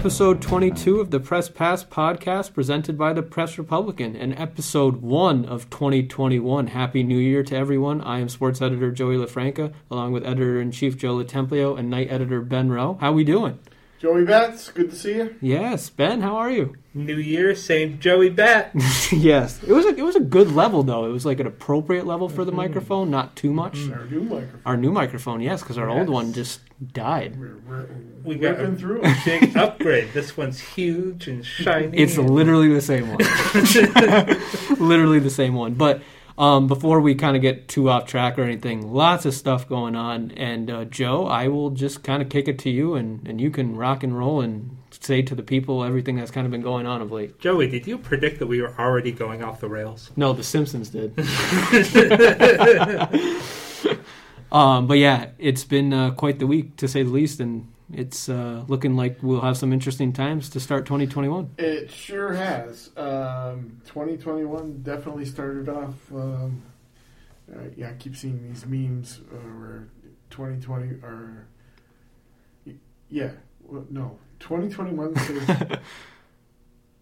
episode 0.00 0.40
22 0.40 0.98
of 0.98 1.10
the 1.10 1.20
Press 1.20 1.50
Pass 1.50 1.84
podcast 1.84 2.54
presented 2.54 2.96
by 2.96 3.12
the 3.12 3.22
Press 3.22 3.58
Republican 3.58 4.16
and 4.16 4.32
episode 4.38 5.02
1 5.02 5.44
of 5.44 5.68
2021. 5.68 6.68
Happy 6.68 7.02
New 7.02 7.18
Year 7.18 7.42
to 7.42 7.54
everyone. 7.54 8.00
I 8.00 8.20
am 8.20 8.30
sports 8.30 8.62
editor 8.62 8.90
Joey 8.92 9.16
LaFranca 9.16 9.74
along 9.90 10.12
with 10.12 10.24
editor 10.24 10.58
in 10.58 10.72
chief 10.72 10.96
Joe 10.96 11.16
LoTemplio 11.16 11.78
and 11.78 11.90
night 11.90 12.10
editor 12.10 12.40
Ben 12.40 12.70
Rowe. 12.70 12.96
How 12.98 13.12
we 13.12 13.24
doing? 13.24 13.58
Joey 14.00 14.24
Betts, 14.24 14.70
good 14.70 14.88
to 14.92 14.96
see 14.96 15.16
you. 15.16 15.36
Yes, 15.42 15.90
Ben, 15.90 16.22
how 16.22 16.34
are 16.36 16.50
you? 16.50 16.74
New 16.94 17.16
Year, 17.16 17.54
same 17.54 17.98
Joey 17.98 18.30
Bet. 18.30 18.70
yes, 19.12 19.62
it 19.62 19.72
was 19.72 19.84
a, 19.84 19.90
it 19.90 20.02
was 20.02 20.16
a 20.16 20.20
good 20.20 20.52
level 20.52 20.82
though. 20.82 21.04
It 21.04 21.12
was 21.12 21.26
like 21.26 21.38
an 21.38 21.46
appropriate 21.46 22.06
level 22.06 22.30
for 22.30 22.46
the 22.46 22.50
mm-hmm. 22.50 22.62
microphone, 22.62 23.10
not 23.10 23.36
too 23.36 23.52
much. 23.52 23.74
Mm-hmm. 23.74 23.92
Our 23.92 24.06
new 24.06 24.22
microphone. 24.22 24.62
Our 24.64 24.76
new 24.78 24.90
microphone, 24.90 25.40
yes, 25.42 25.60
because 25.60 25.76
our 25.76 25.90
old 25.90 26.08
one 26.08 26.32
just 26.32 26.62
died. 26.94 27.38
We're, 27.38 27.58
we're 27.68 27.88
We 28.24 28.36
got 28.36 28.56
ripping 28.56 28.74
a 28.74 28.78
through 28.78 29.00
it. 29.04 29.18
big 29.26 29.54
upgrade. 29.58 30.14
This 30.14 30.34
one's 30.34 30.60
huge 30.60 31.28
and 31.28 31.44
shiny. 31.44 31.98
It's 31.98 32.16
and- 32.16 32.30
literally 32.30 32.72
the 32.72 32.80
same 32.80 33.06
one. 33.06 33.18
literally 34.88 35.18
the 35.18 35.28
same 35.28 35.52
one. 35.52 35.74
But 35.74 36.00
um, 36.40 36.66
before 36.68 37.02
we 37.02 37.14
kind 37.14 37.36
of 37.36 37.42
get 37.42 37.68
too 37.68 37.90
off 37.90 38.06
track 38.06 38.38
or 38.38 38.42
anything, 38.42 38.94
lots 38.94 39.26
of 39.26 39.34
stuff 39.34 39.68
going 39.68 39.94
on. 39.94 40.30
And 40.32 40.70
uh, 40.70 40.86
Joe, 40.86 41.26
I 41.26 41.48
will 41.48 41.68
just 41.68 42.02
kind 42.02 42.22
of 42.22 42.30
kick 42.30 42.48
it 42.48 42.58
to 42.60 42.70
you, 42.70 42.94
and, 42.94 43.28
and 43.28 43.38
you 43.38 43.50
can 43.50 43.76
rock 43.76 44.02
and 44.02 44.16
roll 44.16 44.40
and 44.40 44.74
say 44.90 45.20
to 45.20 45.34
the 45.34 45.42
people 45.42 45.84
everything 45.84 46.16
that's 46.16 46.30
kind 46.30 46.46
of 46.46 46.50
been 46.50 46.62
going 46.62 46.86
on 46.86 47.02
of 47.02 47.12
late. 47.12 47.38
Joey, 47.40 47.68
did 47.68 47.86
you 47.86 47.98
predict 47.98 48.38
that 48.38 48.46
we 48.46 48.62
were 48.62 48.74
already 48.78 49.12
going 49.12 49.44
off 49.44 49.60
the 49.60 49.68
rails? 49.68 50.12
No, 50.16 50.32
The 50.32 50.42
Simpsons 50.42 50.88
did. 50.88 51.12
um, 54.50 54.86
but 54.86 54.96
yeah, 54.96 55.26
it's 55.38 55.64
been 55.64 55.92
uh, 55.92 56.12
quite 56.12 56.38
the 56.38 56.46
week 56.46 56.76
to 56.76 56.88
say 56.88 57.02
the 57.02 57.10
least, 57.10 57.40
and 57.40 57.69
it's 57.92 58.28
uh, 58.28 58.64
looking 58.68 58.96
like 58.96 59.18
we'll 59.22 59.40
have 59.40 59.56
some 59.56 59.72
interesting 59.72 60.12
times 60.12 60.48
to 60.50 60.60
start 60.60 60.86
2021. 60.86 61.50
It 61.58 61.90
sure 61.90 62.32
has. 62.32 62.90
Um, 62.96 63.80
2021 63.86 64.82
definitely 64.82 65.24
started 65.24 65.68
off. 65.68 65.94
Um, 66.12 66.62
uh, 67.52 67.64
yeah, 67.76 67.90
I 67.90 67.92
keep 67.94 68.16
seeing 68.16 68.42
these 68.42 68.64
memes 68.66 69.20
uh, 69.32 69.36
where 69.36 69.88
2020 70.30 71.02
or 71.02 71.46
yeah, 73.08 73.30
well, 73.64 73.84
no, 73.90 74.18
2021 74.38 75.16
says 75.48 75.78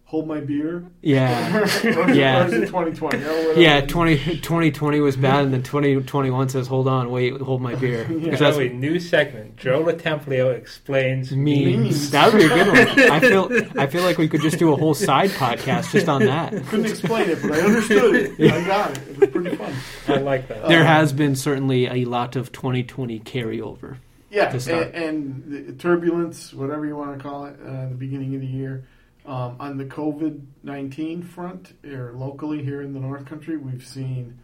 hold 0.09 0.27
my 0.27 0.39
beer. 0.39 0.83
Yeah. 1.03 1.59
or, 1.83 2.09
Yeah. 2.11 2.43
Or 2.43 2.47
is 2.47 2.53
it 2.53 2.65
2020? 2.65 3.23
Oh. 3.27 3.53
Yeah, 3.55 3.81
20, 3.81 4.17
2020 4.39 4.99
was 5.01 5.15
bad, 5.15 5.45
and 5.45 5.53
then 5.53 5.61
2021 5.61 6.49
says, 6.49 6.65
hold 6.65 6.87
on, 6.87 7.11
wait, 7.11 7.39
hold 7.39 7.61
my 7.61 7.75
beer. 7.75 8.07
Yeah. 8.19 8.35
that's 8.35 8.57
Joey, 8.57 8.69
new 8.69 8.99
segment. 8.99 9.57
Joe 9.57 9.83
LoTemplio 9.83 10.51
explains 10.57 11.31
memes. 11.31 11.77
Memes. 11.77 12.09
That 12.11 12.33
would 12.33 12.39
be 12.39 12.45
a 12.45 12.49
good 12.49 12.67
one. 12.67 13.11
I 13.11 13.19
feel 13.19 13.49
I 13.79 13.85
feel 13.85 14.01
like 14.01 14.17
we 14.17 14.27
could 14.27 14.41
just 14.41 14.57
do 14.57 14.73
a 14.73 14.75
whole 14.75 14.95
side 14.95 15.29
podcast 15.29 15.91
just 15.91 16.09
on 16.09 16.25
that. 16.25 16.53
Couldn't 16.65 16.87
explain 16.87 17.29
it, 17.29 17.39
but 17.43 17.51
I 17.51 17.61
understood 17.61 18.15
it. 18.15 18.51
I 18.51 18.65
got 18.65 18.91
it. 18.97 19.07
It 19.09 19.19
was 19.19 19.29
pretty 19.29 19.55
fun. 19.55 19.73
I 20.07 20.17
like 20.17 20.47
that. 20.47 20.67
There 20.67 20.79
Um, 20.81 20.87
has 20.87 21.13
been 21.13 21.35
certainly 21.35 21.85
a 21.85 22.05
lot 22.05 22.35
of 22.35 22.51
2020 22.51 23.19
carryover. 23.19 23.97
Yeah, 24.31 24.51
and, 24.53 24.69
and 24.95 25.67
the 25.67 25.73
turbulence, 25.73 26.51
whatever 26.53 26.85
you 26.87 26.95
want 26.95 27.15
to 27.17 27.23
call 27.23 27.45
it, 27.45 27.57
uh, 27.65 27.89
the 27.89 27.95
beginning 27.95 28.33
of 28.35 28.41
the 28.41 28.47
year. 28.47 28.85
Um, 29.29 29.57
on 29.59 29.77
the 29.77 29.85
COVID 29.85 30.41
19 30.63 31.21
front, 31.21 31.73
or 31.85 32.13
locally 32.13 32.63
here 32.63 32.81
in 32.81 32.93
the 32.93 32.99
North 32.99 33.27
Country, 33.27 33.57
we've 33.57 33.85
seen 33.85 34.39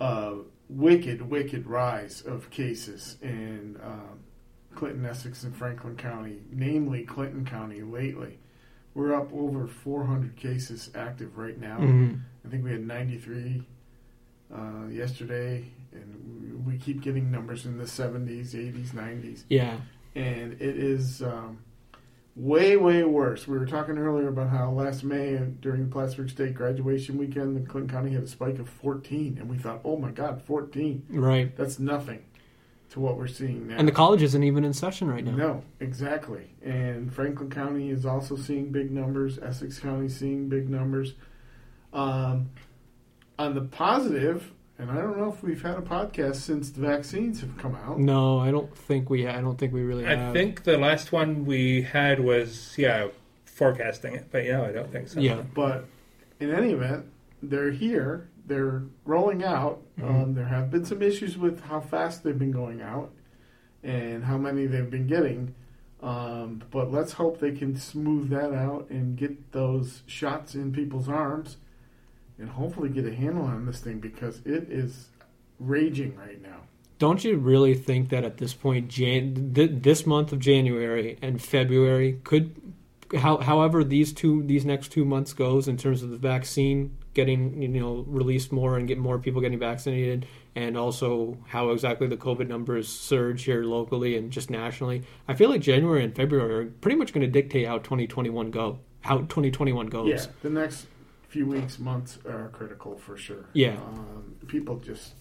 a 0.00 0.36
wicked, 0.70 1.20
wicked 1.20 1.66
rise 1.66 2.22
of 2.22 2.48
cases 2.48 3.18
in 3.20 3.78
um, 3.84 4.20
Clinton, 4.74 5.04
Essex, 5.04 5.42
and 5.44 5.54
Franklin 5.54 5.96
County, 5.96 6.38
namely 6.50 7.02
Clinton 7.04 7.44
County 7.44 7.82
lately. 7.82 8.38
We're 8.94 9.14
up 9.14 9.30
over 9.34 9.66
400 9.66 10.34
cases 10.34 10.90
active 10.94 11.36
right 11.36 11.58
now. 11.60 11.78
Mhm. 11.80 12.20
I 12.46 12.48
think 12.48 12.64
we 12.64 12.70
had 12.70 12.86
93 12.86 13.66
uh, 14.50 14.86
yesterday, 14.90 15.66
and 15.92 16.64
we 16.66 16.78
keep 16.78 17.02
getting 17.02 17.30
numbers 17.30 17.66
in 17.66 17.76
the 17.76 17.84
70s, 17.86 18.54
80s, 18.54 18.94
90s, 18.94 19.44
Yeah. 19.50 19.76
and 20.14 20.54
it 20.54 20.76
is 20.78 21.22
um, 21.22 21.58
way, 22.36 22.76
way 22.76 23.04
worse. 23.04 23.46
We 23.46 23.58
were 23.58 23.66
talking 23.66 23.98
earlier 23.98 24.28
about 24.28 24.50
how 24.50 24.70
last 24.70 25.04
May 25.04 25.36
during 25.60 25.86
the 25.86 25.92
Plattsburgh 25.92 26.30
State 26.30 26.54
graduation 26.54 27.18
weekend, 27.18 27.56
the 27.56 27.68
Clinton 27.68 27.90
County 27.90 28.12
had 28.12 28.22
a 28.22 28.28
spike 28.28 28.58
of 28.58 28.68
14, 28.68 29.38
and 29.38 29.48
we 29.48 29.56
thought, 29.56 29.80
oh 29.84 29.96
my 29.96 30.10
God, 30.10 30.42
14. 30.42 31.04
Right. 31.10 31.54
That's 31.56 31.78
nothing 31.78 32.24
to 32.90 33.00
what 33.00 33.16
we're 33.16 33.28
seeing 33.28 33.68
now. 33.68 33.76
And 33.76 33.86
the 33.86 33.92
college 33.92 34.22
isn't 34.22 34.42
even 34.42 34.64
in 34.64 34.72
session 34.72 35.08
right 35.08 35.24
now. 35.24 35.32
No, 35.32 35.64
exactly. 35.78 36.50
And 36.62 37.12
Franklin 37.12 37.50
County 37.50 37.90
is 37.90 38.04
also 38.04 38.36
seeing 38.36 38.72
big 38.72 38.90
numbers. 38.90 39.38
Essex 39.38 39.78
County 39.78 40.08
seeing 40.08 40.48
big 40.48 40.68
numbers. 40.68 41.14
Um, 41.92 42.50
on 43.38 43.54
the 43.54 43.62
positive, 43.62 44.52
and 44.80 44.90
I 44.90 44.96
don't 44.96 45.18
know 45.18 45.28
if 45.32 45.42
we've 45.42 45.60
had 45.62 45.76
a 45.76 45.82
podcast 45.82 46.36
since 46.36 46.70
the 46.70 46.80
vaccines 46.80 47.40
have 47.40 47.56
come 47.58 47.74
out. 47.74 47.98
No, 47.98 48.38
I 48.38 48.50
don't 48.50 48.74
think 48.76 49.10
we. 49.10 49.26
I 49.26 49.40
don't 49.40 49.58
think 49.58 49.72
we 49.72 49.82
really 49.82 50.06
I 50.06 50.14
have. 50.16 50.32
think 50.32 50.64
the 50.64 50.78
last 50.78 51.12
one 51.12 51.44
we 51.44 51.82
had 51.82 52.20
was, 52.20 52.74
yeah, 52.78 53.08
forecasting 53.44 54.14
it. 54.14 54.28
But 54.30 54.44
yeah, 54.44 54.62
I 54.62 54.72
don't 54.72 54.90
think 54.90 55.08
so. 55.08 55.20
Yeah. 55.20 55.42
But 55.54 55.86
in 56.40 56.50
any 56.52 56.70
event, 56.72 57.06
they're 57.42 57.70
here. 57.70 58.28
They're 58.46 58.82
rolling 59.04 59.44
out. 59.44 59.82
Mhm. 59.98 60.22
Um, 60.22 60.34
there 60.34 60.46
have 60.46 60.70
been 60.70 60.84
some 60.84 61.02
issues 61.02 61.36
with 61.36 61.60
how 61.64 61.80
fast 61.80 62.24
they've 62.24 62.38
been 62.38 62.50
going 62.52 62.80
out 62.80 63.12
and 63.84 64.24
how 64.24 64.38
many 64.38 64.66
they've 64.66 64.90
been 64.90 65.06
getting. 65.06 65.54
Um, 66.02 66.62
but 66.70 66.90
let's 66.90 67.12
hope 67.12 67.38
they 67.40 67.52
can 67.52 67.76
smooth 67.76 68.30
that 68.30 68.54
out 68.54 68.88
and 68.88 69.16
get 69.16 69.52
those 69.52 70.02
shots 70.06 70.54
in 70.54 70.72
people's 70.72 71.08
arms 71.10 71.58
and 72.40 72.48
hopefully 72.48 72.88
get 72.88 73.06
a 73.06 73.14
handle 73.14 73.44
on 73.44 73.66
this 73.66 73.80
thing 73.80 74.00
because 74.00 74.38
it 74.44 74.68
is 74.70 75.08
raging 75.58 76.16
right 76.16 76.40
now. 76.42 76.62
Don't 76.98 77.22
you 77.24 77.36
really 77.36 77.74
think 77.74 78.10
that 78.10 78.24
at 78.24 78.38
this 78.38 78.52
point, 78.52 78.88
Jan- 78.88 79.52
th- 79.54 79.70
this 79.74 80.06
month 80.06 80.32
of 80.32 80.38
January 80.38 81.18
and 81.22 81.40
February 81.40 82.20
could, 82.24 82.74
how, 83.18 83.38
however 83.38 83.84
these 83.84 84.12
two 84.12 84.42
these 84.42 84.64
next 84.64 84.88
two 84.88 85.04
months 85.04 85.32
goes 85.32 85.66
in 85.66 85.76
terms 85.76 86.02
of 86.02 86.10
the 86.10 86.18
vaccine 86.18 86.96
getting 87.14 87.62
you 87.62 87.68
know 87.68 88.04
released 88.06 88.52
more 88.52 88.76
and 88.76 88.86
get 88.86 88.98
more 88.98 89.18
people 89.18 89.40
getting 89.40 89.58
vaccinated, 89.58 90.26
and 90.54 90.76
also 90.76 91.38
how 91.48 91.70
exactly 91.70 92.06
the 92.06 92.18
COVID 92.18 92.48
numbers 92.48 92.86
surge 92.86 93.44
here 93.44 93.64
locally 93.64 94.16
and 94.16 94.30
just 94.30 94.50
nationally. 94.50 95.02
I 95.26 95.34
feel 95.34 95.48
like 95.48 95.62
January 95.62 96.04
and 96.04 96.14
February 96.14 96.66
are 96.66 96.66
pretty 96.66 96.96
much 96.96 97.14
going 97.14 97.22
to 97.22 97.32
dictate 97.32 97.66
how 97.66 97.78
2021 97.78 98.50
go, 98.50 98.78
how 99.00 99.18
2021 99.18 99.86
goes. 99.86 100.08
Yeah, 100.08 100.26
the 100.42 100.50
next 100.50 100.86
few 101.30 101.46
weeks, 101.46 101.78
months 101.78 102.18
are 102.26 102.48
critical 102.52 102.98
for 102.98 103.16
sure. 103.16 103.46
Yeah. 103.52 103.76
Um, 103.76 104.34
people 104.48 104.76
just 104.78 105.12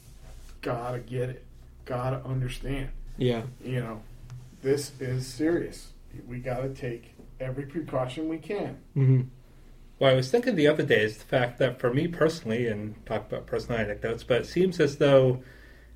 gotta 0.61 0.99
get 0.99 1.29
it, 1.29 1.45
gotta 1.85 2.17
understand. 2.25 2.89
Yeah. 3.17 3.43
You 3.63 3.79
know, 3.81 4.01
this 4.63 4.91
is 4.99 5.27
serious. 5.27 5.93
We 6.27 6.39
gotta 6.39 6.69
take 6.69 7.13
every 7.39 7.65
precaution 7.65 8.27
we 8.27 8.39
can. 8.39 8.77
hmm 8.95 9.21
Well, 9.99 10.11
I 10.11 10.15
was 10.15 10.31
thinking 10.31 10.55
the 10.55 10.67
other 10.67 10.83
day 10.83 11.03
is 11.03 11.17
the 11.17 11.25
fact 11.25 11.59
that 11.59 11.79
for 11.79 11.93
me 11.93 12.07
personally, 12.07 12.67
and 12.67 12.95
talk 13.05 13.27
about 13.27 13.45
personal 13.45 13.79
anecdotes, 13.79 14.23
but 14.23 14.41
it 14.41 14.45
seems 14.47 14.79
as 14.79 14.97
though 14.97 15.43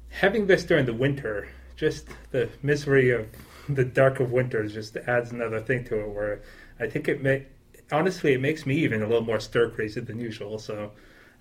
having 0.10 0.46
this 0.46 0.64
during 0.64 0.86
the 0.86 0.94
winter, 0.94 1.48
just 1.76 2.08
the 2.30 2.50
misery 2.62 3.10
of 3.10 3.28
the 3.68 3.84
dark 3.84 4.20
of 4.20 4.32
winter, 4.32 4.68
just 4.68 4.96
adds 4.96 5.32
another 5.32 5.60
thing 5.60 5.84
to 5.86 6.02
it. 6.02 6.10
Where 6.10 6.42
I 6.80 6.86
think 6.88 7.08
it 7.08 7.24
may, 7.24 7.48
honestly, 7.94 8.34
it 8.34 8.42
makes 8.42 8.66
me 8.66 8.76
even 8.78 9.02
a 9.02 9.08
little 9.08 9.24
more 9.24 9.40
stir 9.40 9.70
crazy 9.70 10.02
than 10.02 10.20
usual. 10.20 10.60
So 10.60 10.92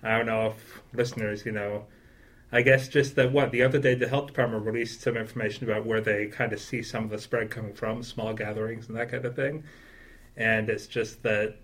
I 0.01 0.17
don't 0.17 0.27
know 0.27 0.47
if 0.47 0.81
listeners, 0.93 1.45
you 1.45 1.51
know, 1.51 1.85
I 2.51 2.61
guess 2.61 2.87
just 2.87 3.15
that 3.15 3.31
what 3.31 3.51
the 3.51 3.63
other 3.63 3.79
day 3.79 3.95
the 3.95 4.07
health 4.07 4.27
department 4.27 4.63
released 4.63 5.01
some 5.01 5.17
information 5.17 5.69
about 5.69 5.85
where 5.85 6.01
they 6.01 6.27
kind 6.27 6.53
of 6.53 6.59
see 6.59 6.83
some 6.83 7.05
of 7.05 7.09
the 7.09 7.17
spread 7.17 7.49
coming 7.49 7.73
from, 7.73 8.03
small 8.03 8.33
gatherings 8.33 8.87
and 8.87 8.95
that 8.95 9.09
kind 9.09 9.25
of 9.25 9.35
thing, 9.35 9.63
and 10.37 10.69
it's 10.69 10.87
just 10.87 11.23
that. 11.23 11.55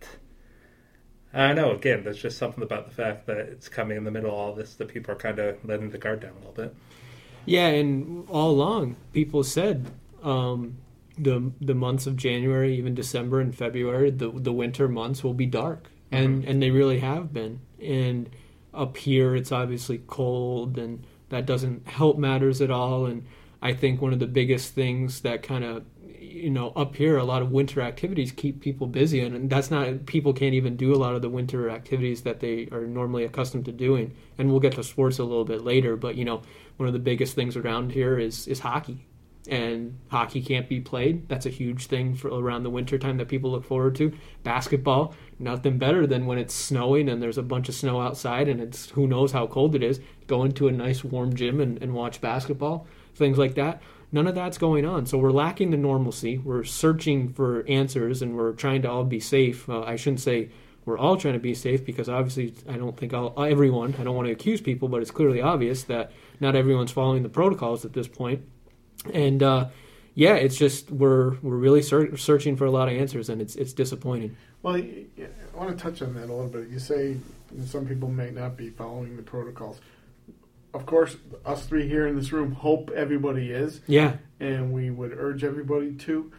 I 1.31 1.45
don't 1.45 1.57
know. 1.57 1.73
Again, 1.73 2.03
there's 2.03 2.19
just 2.19 2.39
something 2.39 2.63
about 2.63 2.87
the 2.87 2.95
fact 2.95 3.27
that 3.27 3.37
it's 3.37 3.69
coming 3.69 3.97
in 3.97 4.03
the 4.03 4.09
middle 4.09 4.31
of 4.31 4.35
all 4.35 4.55
this 4.55 4.73
that 4.75 4.87
people 4.87 5.13
are 5.13 5.17
kind 5.17 5.37
of 5.37 5.63
letting 5.63 5.91
the 5.91 5.99
guard 5.99 6.21
down 6.21 6.31
a 6.31 6.37
little 6.37 6.53
bit. 6.53 6.75
Yeah, 7.45 7.67
and 7.67 8.27
all 8.29 8.49
along, 8.49 8.95
people 9.13 9.43
said 9.43 9.91
um, 10.23 10.77
the 11.19 11.51
the 11.59 11.75
months 11.75 12.07
of 12.07 12.15
January, 12.15 12.77
even 12.77 12.95
December 12.95 13.39
and 13.39 13.55
February, 13.55 14.11
the 14.11 14.31
the 14.31 14.53
winter 14.53 14.87
months 14.87 15.23
will 15.23 15.33
be 15.33 15.45
dark, 15.45 15.89
and 16.11 16.41
mm-hmm. 16.41 16.49
and 16.49 16.61
they 16.61 16.71
really 16.71 16.99
have 16.99 17.33
been. 17.33 17.59
And 17.81 18.29
up 18.73 18.97
here, 18.97 19.35
it's 19.35 19.51
obviously 19.51 20.01
cold, 20.07 20.77
and 20.77 21.05
that 21.29 21.45
doesn't 21.45 21.87
help 21.87 22.17
matters 22.17 22.61
at 22.61 22.71
all. 22.71 23.05
And 23.05 23.25
I 23.61 23.73
think 23.73 24.01
one 24.01 24.13
of 24.13 24.19
the 24.19 24.27
biggest 24.27 24.73
things 24.73 25.21
that 25.21 25.43
kind 25.43 25.63
of 25.63 25.83
you 26.19 26.49
know 26.49 26.69
up 26.75 26.95
here 26.95 27.17
a 27.17 27.23
lot 27.23 27.41
of 27.41 27.51
winter 27.51 27.81
activities 27.81 28.31
keep 28.31 28.61
people 28.61 28.87
busy. 28.87 29.19
And 29.21 29.49
that's 29.49 29.69
not 29.69 30.05
people 30.05 30.33
can't 30.33 30.53
even 30.53 30.77
do 30.77 30.93
a 30.93 30.97
lot 30.97 31.15
of 31.15 31.21
the 31.21 31.29
winter 31.29 31.69
activities 31.69 32.21
that 32.21 32.39
they 32.39 32.69
are 32.71 32.85
normally 32.85 33.25
accustomed 33.25 33.65
to 33.65 33.71
doing. 33.71 34.15
And 34.37 34.49
we'll 34.49 34.59
get 34.59 34.75
to 34.75 34.83
sports 34.83 35.19
a 35.19 35.23
little 35.23 35.45
bit 35.45 35.63
later 35.63 35.95
but 35.95 36.15
you 36.15 36.25
know 36.25 36.41
one 36.77 36.87
of 36.87 36.93
the 36.93 36.99
biggest 36.99 37.35
things 37.35 37.57
around 37.57 37.91
here 37.91 38.17
is 38.17 38.47
is 38.47 38.59
hockey 38.59 39.05
and 39.49 39.97
hockey 40.09 40.41
can't 40.41 40.69
be 40.69 40.79
played. 40.79 41.27
That's 41.27 41.45
a 41.45 41.49
huge 41.49 41.87
thing 41.87 42.15
for 42.15 42.29
around 42.29 42.63
the 42.63 42.69
winter 42.69 42.97
time 42.97 43.17
that 43.17 43.27
people 43.27 43.51
look 43.51 43.65
forward 43.65 43.95
to. 43.95 44.13
Basketball, 44.43 45.13
nothing 45.39 45.77
better 45.77 46.05
than 46.05 46.25
when 46.25 46.37
it's 46.37 46.53
snowing 46.53 47.09
and 47.09 47.21
there's 47.21 47.37
a 47.37 47.43
bunch 47.43 47.67
of 47.69 47.75
snow 47.75 47.99
outside 47.99 48.47
and 48.47 48.61
it's 48.61 48.91
who 48.91 49.07
knows 49.07 49.31
how 49.31 49.47
cold 49.47 49.75
it 49.75 49.83
is. 49.83 49.99
Go 50.27 50.43
into 50.43 50.67
a 50.67 50.71
nice 50.71 51.03
warm 51.03 51.35
gym 51.35 51.59
and, 51.59 51.81
and 51.81 51.93
watch 51.93 52.21
basketball, 52.21 52.87
things 53.15 53.37
like 53.37 53.55
that. 53.55 53.81
None 54.11 54.27
of 54.27 54.35
that's 54.35 54.57
going 54.57 54.85
on. 54.85 55.05
So 55.05 55.17
we're 55.17 55.31
lacking 55.31 55.71
the 55.71 55.77
normalcy. 55.77 56.37
We're 56.37 56.63
searching 56.63 57.33
for 57.33 57.65
answers 57.67 58.21
and 58.21 58.35
we're 58.35 58.53
trying 58.53 58.81
to 58.83 58.89
all 58.89 59.03
be 59.03 59.19
safe. 59.19 59.69
Uh, 59.69 59.81
I 59.81 59.95
shouldn't 59.95 60.21
say 60.21 60.49
we're 60.85 60.97
all 60.97 61.17
trying 61.17 61.35
to 61.35 61.39
be 61.39 61.53
safe 61.53 61.85
because 61.85 62.09
obviously 62.09 62.53
I 62.67 62.77
don't 62.77 62.97
think 62.97 63.13
all, 63.13 63.33
everyone, 63.43 63.95
I 63.99 64.03
don't 64.03 64.15
want 64.15 64.27
to 64.27 64.31
accuse 64.31 64.61
people, 64.61 64.87
but 64.87 65.01
it's 65.01 65.11
clearly 65.11 65.41
obvious 65.41 65.83
that 65.83 66.11
not 66.39 66.55
everyone's 66.55 66.91
following 66.91 67.21
the 67.21 67.29
protocols 67.29 67.85
at 67.85 67.93
this 67.93 68.07
point. 68.07 68.41
And 69.13 69.41
uh, 69.41 69.69
yeah, 70.15 70.35
it's 70.35 70.57
just 70.57 70.91
we're 70.91 71.37
we're 71.41 71.55
really 71.55 71.81
ser- 71.81 72.17
searching 72.17 72.55
for 72.55 72.65
a 72.65 72.71
lot 72.71 72.89
of 72.89 72.95
answers, 72.95 73.29
and 73.29 73.41
it's 73.41 73.55
it's 73.55 73.73
disappointing. 73.73 74.35
Well, 74.61 74.75
I 74.75 75.05
want 75.55 75.77
to 75.77 75.81
touch 75.81 76.01
on 76.01 76.13
that 76.15 76.25
a 76.25 76.33
little 76.33 76.47
bit. 76.47 76.67
You 76.69 76.79
say 76.79 77.17
some 77.65 77.85
people 77.85 78.09
may 78.09 78.31
not 78.31 78.57
be 78.57 78.69
following 78.69 79.15
the 79.15 79.23
protocols. 79.23 79.79
Of 80.73 80.85
course, 80.85 81.15
us 81.45 81.65
three 81.65 81.87
here 81.87 82.05
in 82.07 82.15
this 82.15 82.31
room 82.31 82.51
hope 82.51 82.91
everybody 82.91 83.51
is. 83.51 83.81
Yeah. 83.87 84.17
And 84.39 84.71
we 84.71 84.89
would 84.89 85.13
urge 85.17 85.43
everybody 85.43 85.93
to. 85.93 86.31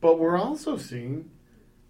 But 0.00 0.18
we're 0.18 0.38
also 0.38 0.76
seeing 0.76 1.30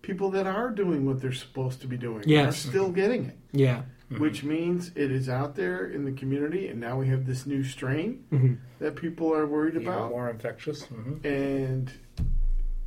people 0.03 0.31
that 0.31 0.47
are 0.47 0.71
doing 0.71 1.07
what 1.07 1.21
they're 1.21 1.33
supposed 1.33 1.81
to 1.81 1.87
be 1.87 1.97
doing 1.97 2.25
yes. 2.27 2.49
are 2.49 2.69
still 2.69 2.91
getting 2.91 3.27
it. 3.27 3.39
Yeah. 3.53 3.83
Mm-hmm. 4.13 4.23
Which 4.23 4.45
means 4.45 4.91
it 4.95 5.11
is 5.11 5.31
out 5.31 5.57
there 5.57 5.87
in 5.87 6.05
the 6.05 6.13
community, 6.13 6.69
and 6.69 6.79
now 6.79 6.99
we 6.99 7.09
have 7.09 7.25
this 7.27 7.47
new 7.47 7.65
strain 7.65 8.25
mm-hmm. 8.31 8.55
that 8.79 8.97
people 8.97 9.33
are 9.33 9.47
worried 9.47 9.77
Even 9.77 9.89
about. 9.89 10.11
More 10.11 10.29
infectious. 10.29 10.85
Mm-hmm. 10.85 11.27
And 11.27 11.91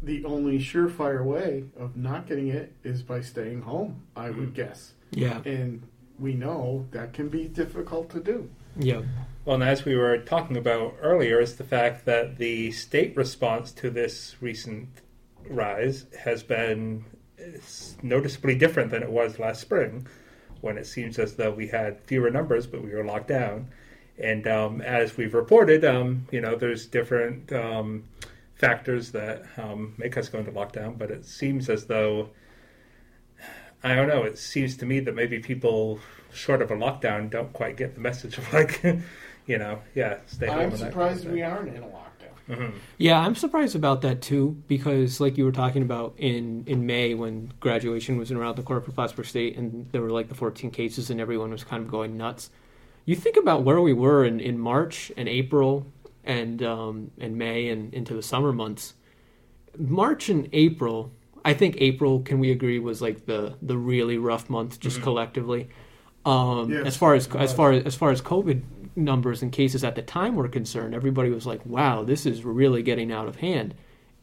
the 0.03 0.23
only 0.25 0.59
surefire 0.59 1.25
way 1.25 1.63
of 1.75 1.97
not 1.97 2.27
getting 2.27 2.49
it 2.49 2.71
is 2.83 3.01
by 3.01 3.21
staying 3.21 3.63
home, 3.63 4.03
I 4.15 4.29
would 4.29 4.53
Mm-hmm. 4.53 4.53
guess. 4.53 4.93
Yeah. 5.11 5.41
And 5.43 5.81
we 6.19 6.33
know 6.33 6.85
that 6.91 7.13
can 7.13 7.29
be 7.29 7.47
difficult 7.47 8.11
to 8.11 8.19
do. 8.19 8.49
Yeah. 8.77 9.01
Well, 9.43 9.55
and 9.55 9.63
as 9.63 9.85
we 9.85 9.95
were 9.95 10.19
talking 10.19 10.55
about 10.55 10.97
earlier, 11.01 11.39
is 11.39 11.55
the 11.55 11.63
fact 11.63 12.05
that 12.05 12.37
the 12.37 12.71
state 12.71 13.17
response 13.17 13.71
to 13.73 13.89
this 13.89 14.35
recent 14.39 14.89
rise 15.49 16.05
has 16.19 16.43
been 16.43 17.05
noticeably 18.03 18.55
different 18.55 18.91
than 18.91 19.01
it 19.01 19.09
was 19.09 19.39
last 19.39 19.61
spring, 19.61 20.05
when 20.61 20.77
it 20.77 20.85
seems 20.85 21.19
as 21.19 21.35
though 21.35 21.51
we 21.51 21.67
had 21.67 22.01
fewer 22.01 22.29
numbers, 22.29 22.67
but 22.67 22.83
we 22.83 22.91
were 22.91 23.03
locked 23.03 23.27
down. 23.27 23.67
And 24.17 24.47
um, 24.47 24.81
as 24.81 25.15
we've 25.15 25.33
reported, 25.33 25.85
um, 25.85 26.27
you 26.31 26.41
know, 26.41 26.55
there's 26.55 26.85
different 26.87 27.51
um, 27.53 28.05
factors 28.55 29.11
that 29.11 29.43
um, 29.57 29.93
make 29.97 30.17
us 30.17 30.29
go 30.29 30.39
into 30.39 30.51
lockdown, 30.51 30.97
but 30.97 31.11
it 31.11 31.25
seems 31.25 31.69
as 31.69 31.85
though 31.85 32.29
I 33.83 33.95
don't 33.95 34.07
know. 34.07 34.23
It 34.23 34.37
seems 34.37 34.75
to 34.77 34.85
me 34.85 34.99
that 35.01 35.13
maybe 35.13 35.39
people, 35.39 35.99
short 36.33 36.61
of 36.61 36.71
a 36.71 36.75
lockdown, 36.75 37.29
don't 37.29 37.53
quite 37.53 37.77
get 37.77 37.93
the 37.93 38.01
message 38.01 38.37
of 38.37 38.51
like, 38.53 38.83
you 39.45 39.57
know, 39.57 39.79
yeah, 39.93 40.17
stay 40.25 40.47
home. 40.47 40.55
I'm 40.55 40.61
kind 40.63 40.73
of 40.73 40.79
surprised 40.79 41.29
we 41.29 41.41
aren't 41.41 41.75
in 41.75 41.83
a 41.83 41.87
lockdown. 41.87 42.06
Mhm. 42.49 42.71
Yeah, 42.97 43.19
I'm 43.19 43.35
surprised 43.35 43.75
about 43.75 44.01
that 44.01 44.21
too 44.21 44.57
because, 44.67 45.19
like 45.19 45.37
you 45.37 45.43
were 45.45 45.51
talking 45.51 45.81
about 45.81 46.13
in 46.17 46.63
in 46.65 46.85
May 46.85 47.13
when 47.13 47.51
graduation 47.59 48.17
was 48.17 48.31
around 48.31 48.55
the 48.55 48.63
corner 48.63 48.81
for 48.81 48.91
Plattsburgh 48.91 49.25
State 49.25 49.57
and 49.57 49.87
there 49.91 50.01
were 50.01 50.09
like 50.09 50.29
the 50.29 50.35
14 50.35 50.71
cases 50.71 51.09
and 51.09 51.19
everyone 51.19 51.51
was 51.51 51.63
kind 51.63 51.83
of 51.83 51.89
going 51.91 52.17
nuts. 52.17 52.49
You 53.05 53.15
think 53.15 53.37
about 53.37 53.63
where 53.63 53.79
we 53.81 53.93
were 53.93 54.25
in, 54.25 54.39
in 54.39 54.59
March 54.59 55.11
and 55.17 55.27
April 55.29 55.85
and 56.23 56.61
um, 56.63 57.11
and 57.19 57.37
May 57.37 57.69
and 57.69 57.93
into 57.93 58.13
the 58.13 58.23
summer 58.23 58.51
months. 58.53 58.93
March 59.77 60.29
and 60.29 60.49
April, 60.53 61.11
I 61.45 61.53
think 61.53 61.77
April, 61.79 62.21
can 62.21 62.39
we 62.39 62.51
agree, 62.51 62.79
was 62.79 63.01
like 63.01 63.25
the 63.25 63.55
the 63.61 63.77
really 63.77 64.17
rough 64.17 64.49
month 64.49 64.79
just 64.79 65.01
collectively. 65.01 65.69
Um, 66.25 66.71
Yes, 66.71 66.87
as 66.87 66.97
far 66.97 67.13
as 67.15 67.27
as 67.35 67.53
far 67.53 67.71
as 67.71 67.83
as 67.85 67.95
far 67.95 68.11
as 68.11 68.21
COVID 68.21 68.61
numbers 68.97 69.41
and 69.41 69.51
cases 69.51 69.83
at 69.83 69.95
the 69.95 70.01
time 70.01 70.35
were 70.35 70.47
concerned, 70.49 70.93
everybody 70.93 71.29
was 71.29 71.45
like, 71.45 71.65
"Wow, 71.65 72.03
this 72.03 72.25
is 72.25 72.43
really 72.43 72.83
getting 72.83 73.11
out 73.11 73.27
of 73.27 73.37
hand." 73.37 73.75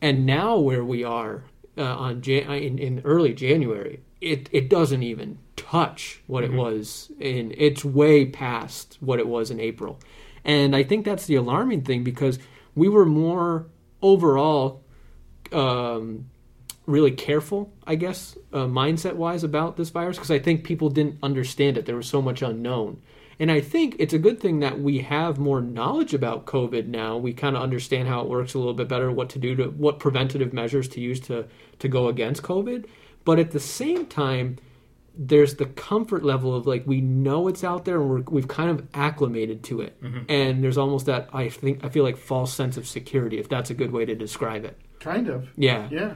And 0.02 0.26
now, 0.26 0.58
where 0.58 0.84
we 0.84 1.04
are 1.04 1.44
uh, 1.78 1.82
on 1.82 2.20
Jan- 2.20 2.50
in, 2.50 2.78
in 2.78 3.02
early 3.04 3.32
January, 3.32 4.00
it 4.20 4.48
it 4.52 4.68
doesn't 4.68 5.02
even 5.02 5.38
touch 5.56 6.20
what 6.26 6.44
it 6.44 6.52
was 6.52 7.10
in. 7.18 7.54
It's 7.56 7.84
way 7.84 8.26
past 8.26 8.98
what 9.00 9.18
it 9.18 9.28
was 9.28 9.50
in 9.50 9.60
April, 9.60 9.98
and 10.44 10.76
I 10.76 10.82
think 10.82 11.04
that's 11.04 11.26
the 11.26 11.36
alarming 11.36 11.82
thing 11.82 12.04
because 12.04 12.38
we 12.74 12.88
were 12.88 13.06
more 13.06 13.66
overall 14.02 14.82
um, 15.52 16.26
really 16.86 17.12
careful, 17.12 17.72
I 17.86 17.94
guess, 17.94 18.36
uh, 18.52 18.66
mindset 18.66 19.14
wise 19.14 19.44
about 19.44 19.76
this 19.76 19.90
virus 19.90 20.16
because 20.16 20.30
I 20.30 20.38
think 20.38 20.64
people 20.64 20.90
didn't 20.90 21.18
understand 21.22 21.78
it. 21.78 21.86
There 21.86 21.96
was 21.96 22.08
so 22.08 22.20
much 22.20 22.42
unknown. 22.42 23.00
And 23.38 23.50
I 23.50 23.60
think 23.60 23.96
it's 23.98 24.14
a 24.14 24.18
good 24.18 24.40
thing 24.40 24.60
that 24.60 24.80
we 24.80 24.98
have 24.98 25.38
more 25.38 25.60
knowledge 25.60 26.14
about 26.14 26.46
COVID 26.46 26.86
now. 26.86 27.16
We 27.16 27.32
kind 27.32 27.56
of 27.56 27.62
understand 27.62 28.08
how 28.08 28.20
it 28.20 28.28
works 28.28 28.54
a 28.54 28.58
little 28.58 28.74
bit 28.74 28.88
better, 28.88 29.10
what 29.10 29.28
to 29.30 29.38
do 29.38 29.54
to 29.56 29.64
what 29.64 29.98
preventative 29.98 30.52
measures 30.52 30.88
to 30.88 31.00
use 31.00 31.20
to 31.20 31.46
to 31.80 31.88
go 31.88 32.08
against 32.08 32.42
COVID. 32.42 32.86
But 33.24 33.38
at 33.38 33.50
the 33.50 33.60
same 33.60 34.06
time, 34.06 34.58
there's 35.16 35.54
the 35.54 35.66
comfort 35.66 36.24
level 36.24 36.54
of 36.54 36.66
like 36.66 36.86
we 36.86 37.00
know 37.00 37.48
it's 37.48 37.64
out 37.64 37.84
there 37.84 38.00
and 38.00 38.10
we're, 38.10 38.20
we've 38.22 38.48
kind 38.48 38.70
of 38.70 38.86
acclimated 38.94 39.62
to 39.64 39.80
it. 39.80 39.96
And 40.28 40.62
there's 40.62 40.78
almost 40.78 41.06
that 41.06 41.28
I 41.32 41.48
think 41.48 41.84
I 41.84 41.88
feel 41.88 42.04
like 42.04 42.16
false 42.16 42.52
sense 42.52 42.76
of 42.76 42.86
security, 42.86 43.38
if 43.38 43.48
that's 43.48 43.70
a 43.70 43.74
good 43.74 43.92
way 43.92 44.04
to 44.04 44.14
describe 44.14 44.64
it. 44.64 44.78
Kind 45.00 45.28
of. 45.28 45.48
Yeah. 45.56 45.88
Yeah. 45.90 46.14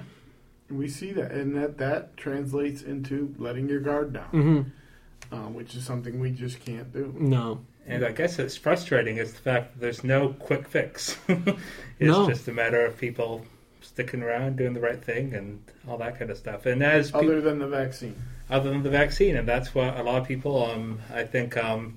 We 0.71 0.89
see 0.89 1.13
that. 1.13 1.31
And 1.31 1.57
that, 1.57 1.79
that 1.79 2.17
translates 2.17 2.83
into 2.83 3.35
letting 3.39 3.69
your 3.69 3.81
guard 3.81 4.13
down, 4.13 4.29
hmm 4.29 4.61
um, 5.33 5.55
which 5.55 5.75
is 5.75 5.85
something 5.85 6.19
we 6.21 6.31
just 6.31 6.65
can't 6.65 6.93
do. 6.93 7.15
No. 7.19 7.61
And 7.87 8.05
I 8.05 8.13
guess 8.13 8.39
it's 8.39 8.57
frustrating 8.57 9.17
is 9.17 9.33
the 9.33 9.39
fact 9.41 9.73
that 9.75 9.81
there's 9.81 10.05
no 10.05 10.31
quick 10.35 10.69
fix. 10.69 11.17
it's 11.29 11.59
No. 12.01 12.29
just 12.29 12.47
a 12.49 12.53
matter 12.53 12.85
of 12.85 12.99
people 12.99 13.47
sticking 13.81 14.23
around, 14.23 14.57
doing 14.57 14.75
the 14.75 14.81
right 14.81 15.03
thing, 15.03 15.35
and 15.35 15.63
all 15.89 15.97
that 15.99 16.19
kind 16.19 16.31
of 16.31 16.37
stuff. 16.37 16.67
And 16.67 16.83
as 16.83 17.11
peop- 17.11 17.23
Other 17.23 17.41
than 17.41 17.59
the 17.59 17.67
vaccine. 17.69 18.15
other 18.51 18.69
than 18.71 18.83
the 18.83 18.91
vaccine, 18.91 19.37
and 19.37 19.49
that's 19.49 19.75
what 19.75 19.97
a 19.97 20.03
lot 20.03 20.21
of 20.21 20.29
people, 20.29 20.65
um, 20.67 21.01
I 21.15 21.25
think, 21.25 21.57
um, 21.57 21.97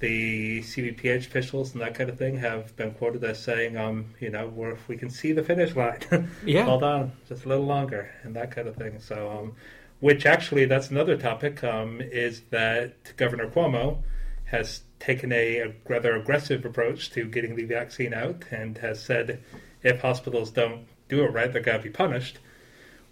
the 0.00 0.60
CBPH 0.62 1.26
officials 1.26 1.74
and 1.74 1.82
that 1.82 1.94
kind 1.94 2.10
of 2.10 2.18
thing 2.18 2.36
have 2.38 2.74
been 2.76 2.92
quoted 2.92 3.22
as 3.22 3.40
saying, 3.40 3.76
um, 3.76 4.06
you 4.18 4.30
know, 4.30 4.48
we're, 4.48 4.76
we 4.88 4.96
can 4.96 5.08
see 5.10 5.32
the 5.32 5.42
finish 5.44 5.76
line. 5.76 6.00
Yeah. 6.44 6.64
Hold 6.64 6.82
on, 6.82 7.12
just 7.28 7.44
a 7.44 7.48
little 7.48 7.66
longer, 7.66 8.10
and 8.24 8.34
that 8.34 8.50
kind 8.50 8.66
of 8.66 8.74
thing. 8.76 8.98
So, 8.98 9.30
um, 9.30 9.54
which 10.02 10.26
actually, 10.26 10.64
that's 10.64 10.90
another 10.90 11.16
topic, 11.16 11.62
um, 11.62 12.00
is 12.00 12.42
that 12.50 13.16
Governor 13.16 13.46
Cuomo 13.46 14.02
has 14.46 14.82
taken 14.98 15.32
a, 15.32 15.72
rather 15.88 16.16
aggressive 16.16 16.64
approach 16.64 17.10
to 17.10 17.24
getting 17.24 17.54
the 17.54 17.64
vaccine 17.64 18.12
out 18.12 18.44
and 18.50 18.78
has 18.78 19.00
said 19.00 19.40
if 19.84 20.00
hospitals 20.00 20.50
don't 20.50 20.86
do 21.08 21.22
it 21.22 21.28
right, 21.28 21.52
they're 21.52 21.62
going 21.62 21.78
to 21.78 21.84
be 21.84 21.88
punished 21.88 22.40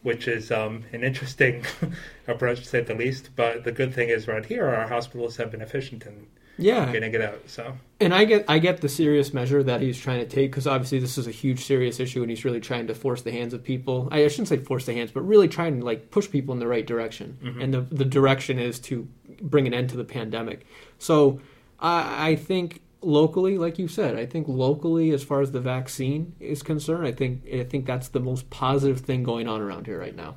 which 0.03 0.27
is 0.27 0.51
um, 0.51 0.83
an 0.93 1.05
interesting 1.05 1.65
approach 2.27 2.61
to 2.61 2.65
say 2.65 2.81
the 2.81 2.95
least. 2.95 3.31
But 3.37 3.65
the 3.65 3.73
good 3.73 3.95
thing 3.95 4.09
is, 4.09 4.27
right 4.27 4.45
here, 4.45 4.67
our 4.67 4.89
hospitals 4.89 5.37
have 5.37 5.51
been 5.51 5.61
efficient 5.61 6.07
in 6.07 6.27
Yeah. 6.61 6.93
gonna 6.93 7.11
get 7.11 7.21
out. 7.21 7.41
So 7.47 7.75
And 8.01 8.15
I 8.15 8.25
get 8.25 8.45
I 8.49 8.59
get 8.59 8.81
the 8.81 8.89
serious 8.89 9.33
measure 9.35 9.63
that 9.63 9.81
he's 9.81 9.99
trying 9.99 10.21
to 10.21 10.27
take 10.27 10.51
because 10.51 10.67
obviously 10.67 10.99
this 10.99 11.19
is 11.19 11.27
a 11.27 11.31
huge 11.31 11.65
serious 11.65 12.01
issue 12.01 12.23
and 12.23 12.31
he's 12.31 12.45
really 12.45 12.61
trying 12.61 12.87
to 12.89 12.95
force 12.95 13.23
the 13.23 13.33
hands 13.33 13.55
of 13.55 13.63
people. 13.63 14.09
I 14.11 14.27
shouldn't 14.29 14.49
say 14.49 14.59
force 14.59 14.87
the 14.87 14.95
hands, 14.95 15.11
but 15.11 15.23
really 15.23 15.49
trying 15.49 15.81
to 15.81 15.85
like 15.85 16.11
push 16.11 16.31
people 16.31 16.53
in 16.55 16.61
the 16.61 16.69
right 16.69 16.87
direction. 16.87 17.39
And 17.61 17.75
the 17.75 17.81
the 17.81 18.05
direction 18.05 18.59
is 18.59 18.79
to 18.81 19.09
bring 19.41 19.67
an 19.67 19.75
end 19.75 19.91
to 19.91 19.97
the 19.97 20.05
pandemic. 20.05 20.67
So 20.99 21.41
I, 21.79 22.31
I 22.31 22.37
think 22.37 22.83
locally, 23.03 23.59
like 23.59 23.79
you 23.79 23.89
said, 23.89 24.17
I 24.17 24.27
think 24.27 24.47
locally 24.49 25.11
as 25.11 25.23
far 25.25 25.41
as 25.41 25.53
the 25.53 25.61
vaccine 25.61 26.35
is 26.41 26.63
concerned, 26.63 27.07
I 27.07 27.13
think 27.13 27.43
I 27.53 27.65
think 27.65 27.87
that's 27.87 28.09
the 28.09 28.21
most 28.21 28.51
positive 28.51 29.01
thing 29.01 29.23
going 29.23 29.49
on 29.49 29.61
around 29.61 29.87
here 29.87 29.99
right 29.99 30.15
now. 30.15 30.37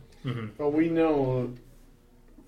Well, 0.57 0.71
we 0.71 0.89
know 0.89 1.53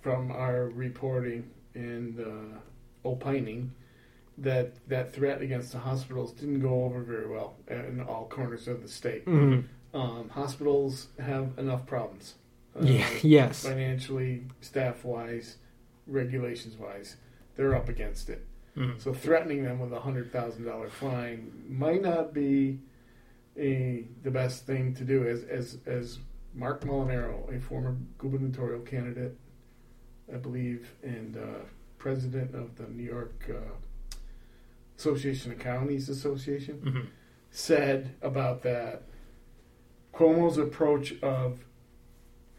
from 0.01 0.31
our 0.31 0.69
reporting 0.69 1.49
and 1.73 2.19
uh, 2.19 2.57
opining 3.05 3.71
that 4.37 4.73
that 4.89 5.13
threat 5.13 5.41
against 5.41 5.71
the 5.71 5.77
hospitals 5.79 6.33
didn't 6.33 6.59
go 6.59 6.83
over 6.83 7.01
very 7.01 7.27
well 7.27 7.55
in 7.69 8.01
all 8.01 8.27
corners 8.27 8.67
of 8.67 8.81
the 8.81 8.87
state. 8.87 9.25
Mhm. 9.25 9.63
Um, 9.93 10.27
hospitals 10.29 11.07
have 11.19 11.57
enough 11.57 11.85
problems. 11.85 12.35
uh, 12.75 12.83
Yeah. 12.83 13.07
Yes. 13.21 13.63
Financially, 13.65 14.43
staff 14.59 15.05
wise, 15.05 15.55
regulations 16.07 16.75
wise, 16.77 17.15
they're 17.55 17.73
up 17.73 17.87
against 17.87 18.29
it. 18.29 18.45
Mhm. 18.75 18.99
So 18.99 19.13
threatening 19.13 19.63
them 19.63 19.79
with 19.79 19.93
a 19.93 20.01
hundred 20.01 20.31
thousand 20.33 20.65
dollar 20.65 20.89
fine 20.89 21.63
might 21.69 22.01
not 22.01 22.33
be 22.33 22.79
a 23.57 24.03
the 24.23 24.31
best 24.31 24.65
thing 24.65 24.93
to 24.95 25.05
do. 25.05 25.25
As 25.25 25.43
as 25.45 25.77
as 25.85 26.19
Marc 26.53 26.81
Molinaro, 26.81 27.55
a 27.55 27.61
former 27.61 27.95
gubernatorial 28.17 28.81
candidate, 28.81 29.37
I 30.33 30.35
believe, 30.37 30.93
and 31.03 31.37
uh, 31.37 31.59
president 32.09 32.53
of 32.53 32.75
the 32.75 32.83
New 32.87 33.01
York 33.01 33.49
uh, 33.49 33.55
Association 34.95 35.51
of 35.51 35.57
Counties 35.57 36.07
Association, 36.07 36.75
Mhm. 36.85 37.05
said 37.49 38.11
about 38.21 38.61
that 38.61 39.01
Cuomo's 40.13 40.59
approach 40.59 41.15
of 41.23 41.65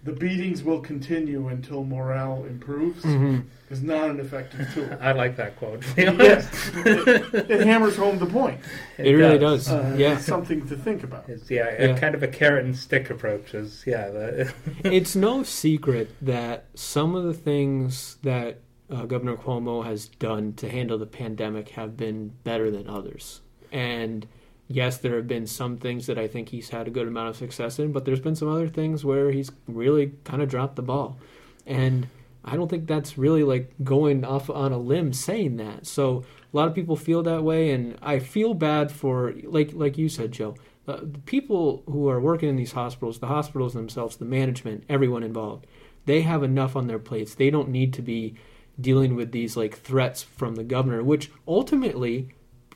the 0.02 0.10
beatings 0.12 0.64
will 0.64 0.80
continue 0.80 1.46
until 1.46 1.84
morale 1.84 2.44
improves 2.44 3.04
hmm 3.04 3.38
is 3.70 3.82
not 3.82 4.10
an 4.10 4.20
effective 4.20 4.62
tool. 4.74 4.88
I 5.00 5.10
like 5.12 5.34
that 5.36 5.56
quote. 5.56 5.82
Yes, 5.96 6.48
it, 6.84 7.50
it 7.50 7.60
hammers 7.66 7.96
home 7.96 8.18
the 8.18 8.26
point. 8.26 8.60
It 8.98 9.12
really 9.12 9.38
does. 9.38 9.68
Uh, 9.68 9.94
Yeah. 9.96 10.14
it's 10.16 10.24
something 10.26 10.66
to 10.68 10.76
think 10.76 11.02
about. 11.04 11.28
It's, 11.28 11.48
yeah, 11.50 11.68
a 11.68 11.86
Yeah. 11.88 11.98
kind 11.98 12.14
of 12.16 12.22
a 12.24 12.28
carrot 12.28 12.64
and 12.64 12.76
stick 12.76 13.10
approach 13.10 13.54
is 13.54 13.84
yeah. 13.86 14.08
The, 14.10 14.52
it's 14.84 15.14
no 15.16 15.44
secret 15.44 16.08
that 16.20 16.66
some 16.74 17.14
of 17.14 17.22
the 17.24 17.34
things 17.34 18.16
that 18.22 18.60
uh, 18.90 19.04
Governor 19.06 19.36
Cuomo 19.36 19.84
has 19.84 20.08
done 20.08 20.52
to 20.54 20.68
handle 20.68 20.98
the 20.98 21.06
pandemic 21.06 21.70
have 21.70 21.96
been 21.96 22.32
better 22.44 22.70
than 22.70 22.88
others. 22.88 23.40
And 23.72 24.26
yes, 24.68 24.98
there 24.98 25.16
have 25.16 25.28
been 25.28 25.46
some 25.46 25.76
things 25.76 26.06
that 26.06 26.18
I 26.18 26.28
think 26.28 26.48
he's 26.48 26.70
had 26.70 26.86
a 26.86 26.90
good 26.90 27.08
amount 27.08 27.30
of 27.30 27.36
success 27.36 27.78
in, 27.78 27.92
but 27.92 28.04
there's 28.04 28.20
been 28.20 28.36
some 28.36 28.48
other 28.48 28.68
things 28.68 29.04
where 29.04 29.30
he's 29.30 29.50
really 29.66 30.12
kind 30.24 30.42
of 30.42 30.48
dropped 30.48 30.76
the 30.76 30.82
ball. 30.82 31.18
And 31.66 32.08
I 32.44 32.54
don't 32.54 32.68
think 32.68 32.86
that's 32.86 33.18
really 33.18 33.42
like 33.42 33.72
going 33.82 34.24
off 34.24 34.48
on 34.48 34.72
a 34.72 34.78
limb 34.78 35.12
saying 35.12 35.56
that. 35.56 35.86
So 35.86 36.24
a 36.52 36.56
lot 36.56 36.68
of 36.68 36.74
people 36.74 36.94
feel 36.94 37.22
that 37.24 37.42
way, 37.42 37.70
and 37.70 37.98
I 38.00 38.20
feel 38.20 38.54
bad 38.54 38.92
for 38.92 39.34
like 39.44 39.72
like 39.74 39.98
you 39.98 40.08
said, 40.08 40.32
Joe. 40.32 40.54
Uh, 40.86 40.98
the 41.02 41.18
people 41.26 41.82
who 41.86 42.08
are 42.08 42.20
working 42.20 42.48
in 42.48 42.54
these 42.54 42.70
hospitals, 42.70 43.18
the 43.18 43.26
hospitals 43.26 43.74
themselves, 43.74 44.16
the 44.16 44.24
management, 44.24 44.84
everyone 44.88 45.24
involved, 45.24 45.66
they 46.04 46.22
have 46.22 46.44
enough 46.44 46.76
on 46.76 46.86
their 46.86 47.00
plates. 47.00 47.34
They 47.34 47.50
don't 47.50 47.70
need 47.70 47.92
to 47.94 48.02
be 48.02 48.36
dealing 48.80 49.14
with 49.16 49.32
these 49.32 49.56
like 49.56 49.78
threats 49.78 50.22
from 50.22 50.54
the 50.54 50.64
governor, 50.64 51.02
which 51.02 51.30
ultimately 51.46 52.34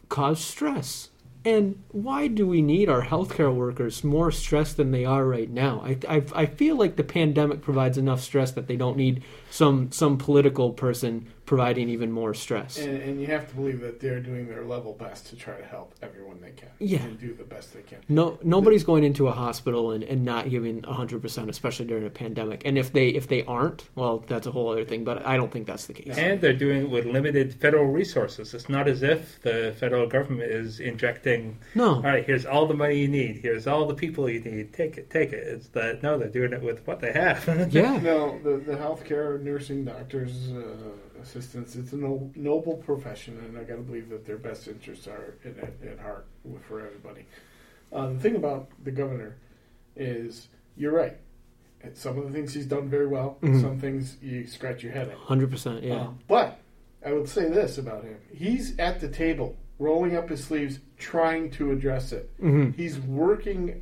cause 0.08 0.42
stress. 0.42 1.10
And 1.42 1.82
why 1.88 2.26
do 2.26 2.46
we 2.46 2.60
need 2.60 2.90
our 2.90 3.02
healthcare 3.02 3.54
workers 3.54 4.04
more 4.04 4.30
stressed 4.30 4.76
than 4.76 4.90
they 4.90 5.06
are 5.06 5.24
right 5.24 5.48
now? 5.48 5.82
I, 5.82 5.96
I, 6.16 6.22
I 6.34 6.46
feel 6.46 6.76
like 6.76 6.96
the 6.96 7.04
pandemic 7.04 7.62
provides 7.62 7.96
enough 7.96 8.20
stress 8.20 8.50
that 8.52 8.66
they 8.66 8.76
don't 8.76 8.98
need 8.98 9.24
some 9.50 9.90
some 9.90 10.18
political 10.18 10.72
person 10.72 11.28
providing 11.50 11.88
even 11.88 12.12
more 12.12 12.32
stress. 12.32 12.78
And, 12.78 13.02
and 13.02 13.20
you 13.20 13.26
have 13.26 13.48
to 13.48 13.56
believe 13.56 13.80
that 13.80 13.98
they're 13.98 14.20
doing 14.20 14.46
their 14.46 14.64
level 14.64 14.92
best 14.92 15.26
to 15.30 15.34
try 15.36 15.56
to 15.56 15.64
help 15.64 15.92
everyone 16.00 16.40
they 16.40 16.52
can. 16.52 16.68
Yeah. 16.78 17.02
And 17.02 17.18
do 17.18 17.34
the 17.34 17.42
best 17.42 17.74
they 17.74 17.82
can. 17.82 17.98
No, 18.08 18.38
nobody's 18.44 18.84
going 18.84 19.02
into 19.02 19.26
a 19.26 19.32
hospital 19.32 19.90
and, 19.90 20.04
and 20.04 20.24
not 20.24 20.48
giving 20.48 20.84
hundred 20.84 21.20
percent, 21.20 21.50
especially 21.50 21.86
during 21.86 22.06
a 22.06 22.10
pandemic. 22.10 22.62
And 22.64 22.78
if 22.78 22.92
they 22.92 23.08
if 23.08 23.26
they 23.26 23.42
aren't, 23.46 23.88
well, 23.96 24.22
that's 24.28 24.46
a 24.46 24.52
whole 24.52 24.70
other 24.70 24.84
thing. 24.84 25.02
But 25.02 25.26
I 25.26 25.36
don't 25.36 25.50
think 25.50 25.66
that's 25.66 25.86
the 25.86 25.92
case. 25.92 26.16
and 26.16 26.40
they're 26.40 26.52
doing 26.52 26.82
it 26.82 26.90
with 26.90 27.04
limited 27.04 27.52
federal 27.54 27.86
resources. 27.86 28.54
It's 28.54 28.68
not 28.68 28.86
as 28.86 29.02
if 29.02 29.42
the 29.42 29.74
federal 29.76 30.06
government 30.06 30.52
is 30.52 30.78
injecting. 30.78 31.58
No, 31.74 31.96
All 31.96 32.02
right, 32.02 32.24
here's 32.24 32.46
all 32.46 32.66
the 32.66 32.74
money 32.74 32.96
you 32.96 33.08
need. 33.08 33.38
Here's 33.42 33.66
all 33.66 33.86
the 33.86 33.94
people 33.94 34.30
you 34.30 34.38
need. 34.38 34.72
Take 34.72 34.98
it, 34.98 35.10
take 35.10 35.32
it. 35.32 35.48
It's 35.48 35.66
that 35.70 36.00
no, 36.00 36.16
they're 36.16 36.28
doing 36.28 36.52
it 36.52 36.62
with 36.62 36.86
what 36.86 37.00
they 37.00 37.12
have. 37.12 37.44
yeah, 37.72 37.96
No, 37.98 38.38
the, 38.38 38.58
the 38.58 38.76
healthcare, 38.76 39.42
nursing, 39.42 39.84
doctors, 39.84 40.52
uh, 40.52 40.90
assistants, 41.20 41.76
it's 41.76 41.92
a 41.92 41.96
no, 41.96 42.30
noble 42.34 42.74
profession, 42.76 43.38
and 43.44 43.56
I 43.58 43.64
got 43.64 43.76
to 43.76 43.82
believe 43.82 44.08
that 44.10 44.26
their 44.26 44.36
best 44.38 44.68
interests 44.68 45.06
are 45.06 45.34
at, 45.44 45.56
at, 45.88 45.98
heart 45.98 46.26
for 46.68 46.80
everybody. 46.84 47.26
Uh, 47.92 48.08
the 48.08 48.18
thing 48.18 48.36
about 48.36 48.68
the 48.84 48.90
governor 48.90 49.36
is, 49.96 50.48
you're 50.76 50.92
right. 50.92 51.16
At 51.82 51.96
Some 51.96 52.18
of 52.18 52.24
the 52.26 52.30
things 52.32 52.52
he's 52.52 52.66
done 52.66 52.88
very 52.88 53.06
well, 53.06 53.38
Mhm. 53.42 53.60
some 53.60 53.78
things 53.78 54.16
you 54.22 54.46
scratch 54.46 54.82
your 54.82 54.92
head 54.92 55.08
at. 55.08 55.14
hundred 55.16 55.50
percent. 55.50 55.82
Yeah, 55.82 56.02
Um, 56.08 56.18
but 56.28 56.58
I 57.04 57.12
would 57.12 57.26
say 57.28 57.48
this 57.48 57.78
about 57.78 58.04
him: 58.04 58.16
he's 58.32 58.78
at 58.78 59.00
the 59.00 59.08
table, 59.08 59.56
rolling 59.78 60.14
up 60.14 60.28
his 60.28 60.44
sleeves, 60.44 60.78
trying 60.98 61.50
to 61.52 61.72
address 61.72 62.12
it. 62.12 62.28
hmm 62.38 62.70
He's 62.72 62.98
working 63.00 63.80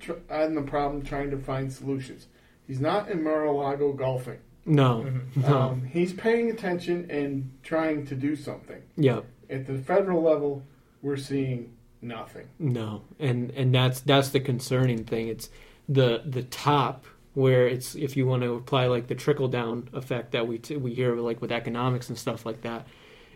tr- 0.00 0.12
on 0.30 0.54
the 0.54 0.60
problem, 0.62 1.02
trying 1.02 1.30
to 1.30 1.38
find 1.38 1.72
solutions. 1.72 2.26
He's 2.66 2.78
not 2.80 3.10
in 3.10 3.22
Mar-a-Lago 3.24 3.94
golfing. 3.94 4.38
No, 4.70 5.04
Mhm. 5.06 5.48
no, 5.48 5.58
Um, 5.58 5.82
he's 5.84 6.12
paying 6.12 6.50
attention 6.50 7.06
and 7.10 7.50
trying 7.62 8.06
to 8.06 8.14
do 8.14 8.36
something. 8.36 8.80
yeah, 8.96 9.20
At 9.48 9.66
the 9.66 9.78
federal 9.78 10.22
level, 10.22 10.62
we're 11.02 11.16
seeing 11.16 11.70
nothing. 12.02 12.46
no, 12.58 13.02
and 13.18 13.50
and 13.56 13.74
that's 13.74 14.00
that's 14.00 14.28
the 14.30 14.40
concerning 14.40 15.04
thing. 15.04 15.28
It's 15.28 15.50
the 15.88 16.22
the 16.24 16.42
top 16.44 17.04
where 17.34 17.66
it's 17.66 17.94
if 17.94 18.16
you 18.16 18.26
want 18.26 18.42
to 18.42 18.54
apply 18.54 18.86
like 18.86 19.06
the 19.08 19.14
trickle 19.14 19.48
down 19.48 19.88
effect 19.92 20.32
that 20.32 20.46
we 20.48 20.58
t- 20.58 20.76
we 20.76 20.94
hear 20.94 21.16
like 21.16 21.40
with 21.40 21.52
economics 21.52 22.08
and 22.08 22.16
stuff 22.18 22.46
like 22.46 22.62
that. 22.62 22.86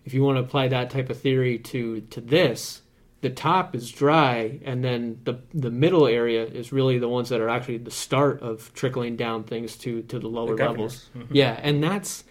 If 0.05 0.15
you 0.15 0.23
want 0.23 0.37
to 0.37 0.43
apply 0.43 0.69
that 0.69 0.91
type 0.91 1.11
of 1.11 1.19
theory 1.19 1.59
to 1.59 2.01
to 2.03 2.21
this, 2.21 2.83
the 3.25 3.31
top 3.31 3.75
is 3.75 3.91
dry, 3.91 4.61
and 4.65 4.85
then 4.85 5.19
the 5.25 5.35
the 5.53 5.71
middle 5.71 6.07
area 6.07 6.45
is 6.45 6.73
really 6.73 6.99
the 6.99 7.09
ones 7.09 7.29
that 7.31 7.41
are 7.41 7.49
actually 7.49 7.79
the 7.79 7.91
start 7.91 8.41
of 8.43 8.73
trickling 8.75 9.17
down 9.17 9.43
things 9.45 9.77
to 9.79 10.03
to 10.03 10.19
the 10.19 10.29
lower 10.29 10.55
The 10.57 10.65
levels. 10.69 11.09
governors. 11.15 11.31
Mhm. 11.31 11.35
Yeah, 11.35 11.59
and 11.63 11.83
that's 11.83 12.25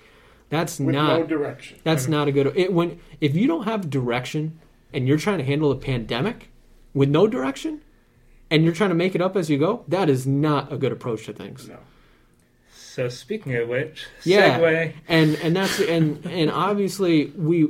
that's 0.50 0.79
With 0.79 0.95
not 0.95 1.19
no 1.21 1.25
direction. 1.25 1.79
that's 1.83 2.07
not 2.07 2.27
a 2.27 2.31
good. 2.31 2.47
It, 2.55 2.71
when 2.71 3.00
if 3.19 3.35
you 3.35 3.47
don't 3.47 3.63
have 3.65 3.89
direction 3.89 4.59
and 4.93 5.07
you're 5.07 5.17
trying 5.17 5.39
to 5.39 5.43
handle 5.43 5.71
a 5.71 5.75
pandemic 5.75 6.50
with 6.93 7.09
no 7.09 7.27
direction, 7.27 7.81
and 8.51 8.63
you're 8.63 8.73
trying 8.73 8.91
to 8.91 8.95
make 9.03 9.15
it 9.15 9.21
up 9.21 9.35
as 9.35 9.50
you 9.50 9.57
go, 9.57 9.83
that 9.88 10.07
is 10.09 10.27
not 10.27 10.71
a 10.71 10.77
good 10.77 10.91
approach 10.91 11.25
to 11.25 11.33
things. 11.33 11.67
No. 11.67 11.77
So 12.71 13.09
speaking 13.09 13.55
of 13.55 13.67
which, 13.69 14.05
Yeah. 14.23 14.59
segue. 14.59 14.93
And 15.07 15.35
and 15.43 15.55
that's 15.55 15.79
and 15.79 16.23
and 16.27 16.51
obviously 16.51 17.31
we, 17.35 17.69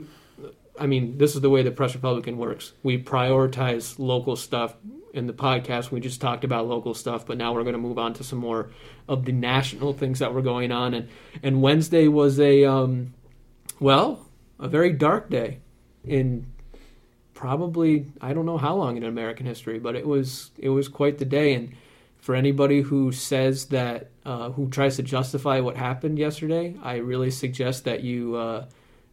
I 0.80 0.88
mean, 0.88 1.18
this 1.18 1.36
is 1.36 1.42
the 1.42 1.50
way 1.50 1.62
the 1.62 1.72
press 1.72 1.94
Republican 1.94 2.38
works. 2.38 2.74
We 2.82 3.02
prioritize 3.02 4.00
local 4.00 4.36
stuff 4.36 4.76
in 5.14 5.28
the 5.28 5.34
podcast. 5.34 5.92
We 5.92 6.00
just 6.00 6.20
talked 6.20 6.44
about 6.44 6.68
local 6.68 6.96
stuff, 6.96 7.26
but 7.26 7.38
now 7.38 7.54
we're 7.54 7.62
going 7.64 7.74
to 7.74 7.80
move 7.80 8.00
on 8.00 8.14
to 8.16 8.24
some 8.24 8.40
more 8.40 8.72
of 9.08 9.26
the 9.26 9.32
national 9.32 9.94
things 9.94 10.20
that 10.20 10.34
were 10.34 10.42
going 10.42 10.72
on. 10.72 10.94
And 10.94 11.10
and 11.44 11.62
Wednesday 11.62 12.08
was 12.08 12.40
a 12.40 12.66
um, 12.66 13.14
well, 13.80 14.26
a 14.60 14.68
very 14.68 14.92
dark 14.92 15.30
day 15.30 15.60
in 16.04 16.48
probably 17.36 18.08
I 18.20 18.34
don't 18.34 18.46
know 18.46 18.58
how 18.58 18.76
long 18.76 18.98
in 18.98 19.04
American 19.04 19.46
history, 19.46 19.78
but 19.78 19.96
it 19.96 20.08
was 20.08 20.50
it 20.58 20.70
was 20.70 20.88
quite 20.88 21.20
the 21.20 21.26
day. 21.26 21.54
And 21.54 21.76
for 22.18 22.34
anybody 22.34 22.82
who 22.82 23.12
says 23.12 23.66
that 23.66 24.10
uh, 24.26 24.50
who 24.52 24.70
tries 24.70 24.96
to 24.96 25.04
justify 25.04 25.60
what 25.60 25.78
happened 25.78 26.18
yesterday, 26.18 26.76
I 26.82 26.96
really 26.96 27.30
suggest 27.30 27.84
that 27.86 28.02
you. 28.02 28.36
Uh, 28.36 28.66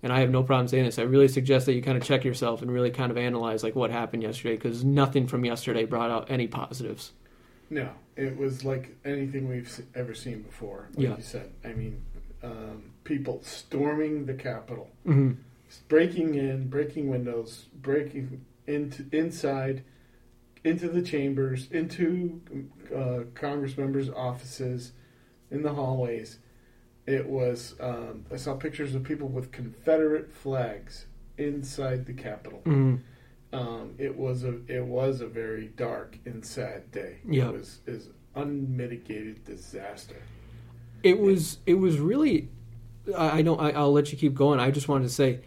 and 0.03 0.13
I 0.13 0.21
have 0.21 0.31
no 0.31 0.43
problem 0.43 0.69
saying 0.69 0.85
this. 0.85 0.99
I 0.99 1.03
really 1.03 1.29
suggest 1.29 1.67
that 1.67 1.75
you 1.75 1.83
kind 1.83 1.97
of 1.99 2.05
check 2.05 2.25
yourself 2.25 2.63
and 2.63 2.71
really 2.71 2.91
kind 2.91 3.11
of 3.11 3.19
analyze 3.19 3.63
like 3.63 3.75
what 3.75 3.91
happened 3.91 4.23
yesterday 4.23 4.57
because 4.57 4.85
nothing 4.85 5.27
from 5.27 5.45
yesterday 5.45 5.85
brought 5.85 6.11
out 6.11 6.31
any 6.31 6.47
positives. 6.47 7.13
No. 7.69 7.91
It 8.17 8.37
was 8.37 8.65
like 8.65 8.97
anything 9.05 9.49
we've 9.49 9.81
ever 9.95 10.15
seen 10.15 10.43
before. 10.43 10.89
Like 10.95 11.03
Yeah. 11.07 11.17
you 11.17 11.23
said. 11.23 11.51
I 11.65 11.73
mean, 11.73 12.03
um, 12.43 12.93
people 13.05 13.43
storming 13.43 14.27
the 14.27 14.35
Capitol. 14.35 14.89
Mm-hmm. 15.07 15.33
breaking 15.89 16.35
in, 16.35 16.69
breaking 16.69 17.09
windows, 17.09 17.67
breaking 17.81 18.45
into 18.67 19.07
inside, 19.13 19.85
into 20.65 20.89
the 20.89 21.01
chambers, 21.03 21.69
into 21.71 22.41
uh, 22.95 23.21
Congress 23.35 23.79
members' 23.79 24.11
offices, 24.11 24.93
in 25.51 25.63
the 25.63 25.73
hallways. 25.75 26.39
It 27.11 27.27
was. 27.27 27.75
Um, 27.81 28.25
I 28.33 28.37
saw 28.37 28.55
pictures 28.55 28.95
of 28.95 29.03
people 29.03 29.27
with 29.27 29.51
Confederate 29.51 30.33
flags 30.33 31.07
inside 31.39 32.07
the 32.07 32.13
Capitol. 32.13 32.61
Mm-hmm. 32.65 32.97
Um, 33.53 33.95
it 33.99 34.17
was 34.17 34.45
a. 34.45 34.61
It 34.69 34.85
was 34.85 35.21
a 35.21 35.27
very 35.27 35.67
dark 35.77 36.19
and 36.25 36.45
sad 36.45 36.93
day. 36.93 37.17
Yeah. 37.29 37.49
It 37.49 37.53
was 37.55 37.79
is 37.87 38.09
unmitigated 38.37 39.45
disaster. 39.45 40.23
It 41.03 41.19
was 41.19 41.59
it 41.67 41.75
was 41.75 41.99
really 41.99 42.49
I 43.17 43.39
I 43.39 43.43
don't 43.43 43.61
I, 43.61 43.73
I'll 43.73 43.93
let 43.93 44.13
you 44.13 44.19
keep 44.19 44.35
going. 44.35 44.61
I 44.61 44.71
just 44.71 44.87
wanted 44.87 45.09
to 45.09 45.15
say 45.15 45.41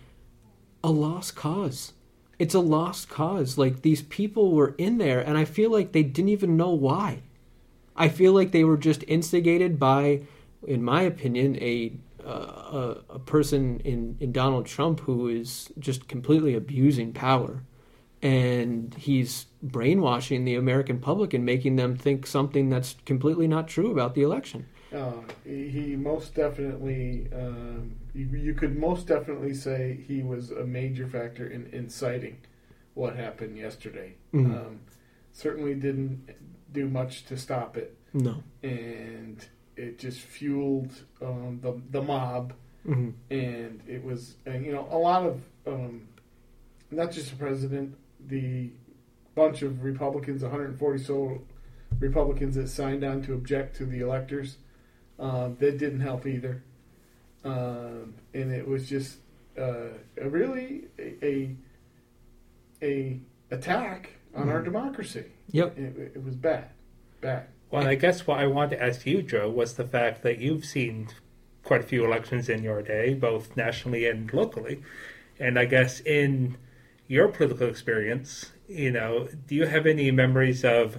a 0.83 0.91
lost 0.91 1.35
cause. 1.35 1.93
It's 2.39 2.53
a 2.53 2.59
lost 2.59 3.07
cause. 3.07 3.57
Like 3.57 3.83
these 3.83 4.01
people 4.01 4.51
were 4.51 4.75
in 4.77 4.97
there 4.97 5.21
and 5.21 5.37
I 5.37 5.45
feel 5.45 5.71
like 5.71 5.93
they 5.93 6.03
didn't 6.03 6.29
even 6.29 6.57
know 6.57 6.71
why. 6.71 7.21
I 7.95 8.09
feel 8.09 8.33
like 8.33 8.51
they 8.51 8.65
were 8.65 8.75
just 8.75 9.05
instigated 9.07 9.79
by 9.79 10.23
in 10.67 10.83
my 10.83 11.01
opinion 11.01 11.55
a 11.57 11.93
uh, 12.25 12.29
a, 12.29 13.15
a 13.15 13.19
person 13.19 13.79
in, 13.81 14.15
in 14.21 14.31
Donald 14.31 14.65
Trump 14.65 15.01
who 15.01 15.27
is 15.27 15.71
just 15.77 16.07
completely 16.07 16.55
abusing 16.55 17.11
power 17.11 17.63
and 18.21 18.93
he's 18.97 19.47
brainwashing 19.61 20.45
the 20.45 20.55
American 20.55 20.99
public 20.99 21.33
and 21.33 21.45
making 21.45 21.75
them 21.75 21.97
think 21.97 22.25
something 22.25 22.69
that's 22.69 22.95
completely 23.05 23.45
not 23.47 23.67
true 23.67 23.91
about 23.91 24.15
the 24.15 24.21
election. 24.21 24.65
Uh, 24.95 25.11
he, 25.43 25.67
he 25.67 25.95
most 25.97 26.33
definitely, 26.33 27.27
um, 27.35 27.93
you, 28.13 28.25
you 28.27 28.53
could 28.53 28.77
most 28.77 29.07
definitely 29.07 29.53
say 29.53 29.99
he 30.07 30.23
was 30.23 30.51
a 30.51 30.63
major 30.63 31.05
factor 31.07 31.47
in 31.47 31.67
inciting 31.73 32.37
what 32.93 33.17
happened 33.17 33.57
yesterday. 33.57 34.13
Mhm. 34.33 34.45
Um, 34.45 34.79
certainly 35.33 35.73
didn't 35.73 36.29
do 36.71 36.87
much 36.87 37.25
to 37.25 37.35
stop 37.35 37.75
it, 37.75 37.97
No. 38.13 38.41
and 38.61 39.45
it 39.75 39.99
just 39.99 40.19
fueled 40.19 40.91
um, 41.21 41.59
the 41.61 41.81
the 41.91 42.01
mob, 42.01 42.53
hmm 42.85 43.09
and 43.29 43.81
it 43.87 44.03
was, 44.03 44.35
and, 44.45 44.65
you 44.65 44.71
know, 44.71 44.87
a 44.91 44.97
lot 44.97 45.25
of 45.25 45.41
um, 45.65 46.07
not 46.91 47.11
just 47.11 47.29
the 47.31 47.35
president, 47.35 47.95
the 48.27 48.69
bunch 49.35 49.61
of 49.61 49.83
Republicans, 49.83 50.43
140 50.43 51.03
so 51.03 51.41
Republicans 51.99 52.55
that 52.55 52.67
signed 52.67 53.03
on 53.03 53.21
to 53.23 53.33
object 53.33 53.75
to 53.77 53.85
the 53.85 54.01
electors. 54.01 54.57
Um, 55.19 55.55
that 55.59 55.77
didn't 55.77 55.99
help 56.01 56.25
either, 56.25 56.63
um, 57.45 58.15
and 58.33 58.51
it 58.51 58.67
was 58.67 58.89
just 58.89 59.19
uh, 59.57 59.89
a 60.19 60.27
really 60.27 60.85
a, 60.97 61.23
a 61.23 61.55
a 62.81 63.19
attack 63.51 64.09
on 64.35 64.49
our 64.49 64.61
democracy. 64.61 65.25
Yep. 65.51 65.77
It, 65.77 66.11
it 66.15 66.23
was 66.23 66.35
bad, 66.35 66.69
bad. 67.21 67.47
Well, 67.73 67.87
I 67.87 67.95
guess 67.95 68.27
what 68.27 68.39
I 68.39 68.45
wanted 68.45 68.75
to 68.75 68.83
ask 68.83 69.03
you, 69.07 69.23
Joe, 69.23 69.49
was 69.49 69.73
the 69.73 69.83
fact 69.83 70.21
that 70.21 70.37
you've 70.37 70.63
seen 70.63 71.07
quite 71.63 71.81
a 71.81 71.83
few 71.83 72.05
elections 72.05 72.47
in 72.47 72.61
your 72.61 72.83
day, 72.83 73.15
both 73.15 73.57
nationally 73.57 74.05
and 74.05 74.31
locally. 74.31 74.83
And 75.39 75.57
I 75.57 75.65
guess 75.65 75.99
in 75.99 76.55
your 77.07 77.29
political 77.29 77.67
experience, 77.67 78.51
you 78.67 78.91
know, 78.91 79.27
do 79.47 79.55
you 79.55 79.65
have 79.65 79.87
any 79.87 80.11
memories 80.11 80.63
of, 80.63 80.97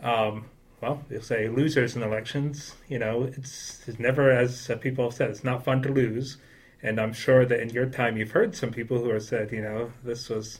um, 0.00 0.46
well, 0.80 1.04
you'll 1.08 1.22
say 1.22 1.48
losers 1.48 1.94
in 1.94 2.02
elections? 2.02 2.74
You 2.88 2.98
know, 2.98 3.22
it's, 3.22 3.84
it's 3.86 4.00
never, 4.00 4.32
as 4.32 4.68
people 4.80 5.04
have 5.04 5.14
said, 5.14 5.30
it's 5.30 5.44
not 5.44 5.62
fun 5.62 5.80
to 5.82 5.92
lose. 5.92 6.38
And 6.82 7.00
I'm 7.00 7.12
sure 7.12 7.46
that 7.46 7.60
in 7.60 7.70
your 7.70 7.86
time 7.86 8.16
you've 8.16 8.32
heard 8.32 8.56
some 8.56 8.72
people 8.72 8.98
who 8.98 9.10
have 9.10 9.22
said, 9.22 9.52
you 9.52 9.62
know, 9.62 9.92
this 10.02 10.28
was 10.28 10.58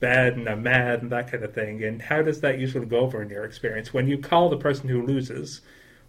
bad 0.00 0.34
and 0.34 0.48
I'm 0.48 0.62
mad 0.62 1.02
and 1.02 1.10
that 1.12 1.30
kind 1.30 1.42
of 1.44 1.54
thing. 1.54 1.84
And 1.84 2.02
how 2.02 2.22
does 2.22 2.40
that 2.40 2.58
usually 2.58 2.86
go 2.86 2.98
over 2.98 3.22
in 3.22 3.30
your 3.30 3.44
experience? 3.44 3.94
When 3.94 4.06
you 4.08 4.18
call 4.18 4.48
the 4.48 4.56
person 4.56 4.88
who 4.88 5.02
loses, 5.02 5.62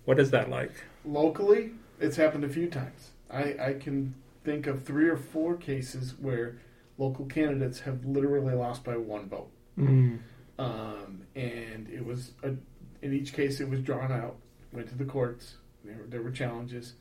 what 0.05 0.19
is 0.19 0.31
that 0.31 0.49
like? 0.49 0.71
Locally, 1.05 1.71
it's 1.99 2.17
happened 2.17 2.43
a 2.43 2.49
few 2.49 2.69
times. 2.69 3.11
I, 3.31 3.55
I 3.59 3.73
can 3.73 4.13
think 4.43 4.67
of 4.67 4.83
three 4.83 5.07
or 5.07 5.17
four 5.17 5.55
cases 5.55 6.15
where 6.19 6.57
local 6.97 7.25
candidates 7.25 7.81
have 7.81 8.05
literally 8.05 8.53
lost 8.53 8.83
by 8.83 8.97
one 8.97 9.27
vote. 9.27 9.49
Mm. 9.77 10.19
Um, 10.59 11.21
and 11.35 11.87
it 11.89 12.05
was, 12.05 12.31
a, 12.43 12.53
in 13.01 13.13
each 13.13 13.33
case, 13.33 13.59
it 13.59 13.69
was 13.69 13.81
drawn 13.81 14.11
out, 14.11 14.35
went 14.71 14.89
to 14.89 14.95
the 14.95 15.05
courts, 15.05 15.57
there 15.83 15.97
were, 15.97 16.07
there 16.07 16.21
were 16.21 16.31
challenges. 16.31 16.93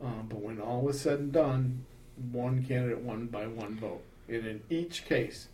Um, 0.00 0.26
but 0.28 0.40
when 0.40 0.60
all 0.60 0.82
was 0.82 1.00
said 1.00 1.18
and 1.18 1.32
done, 1.32 1.84
one 2.30 2.64
candidate 2.64 3.00
won 3.00 3.26
by 3.26 3.46
one 3.46 3.76
vote. 3.76 4.02
And 4.28 4.46
in 4.46 4.62
each 4.70 5.04
case, 5.04 5.48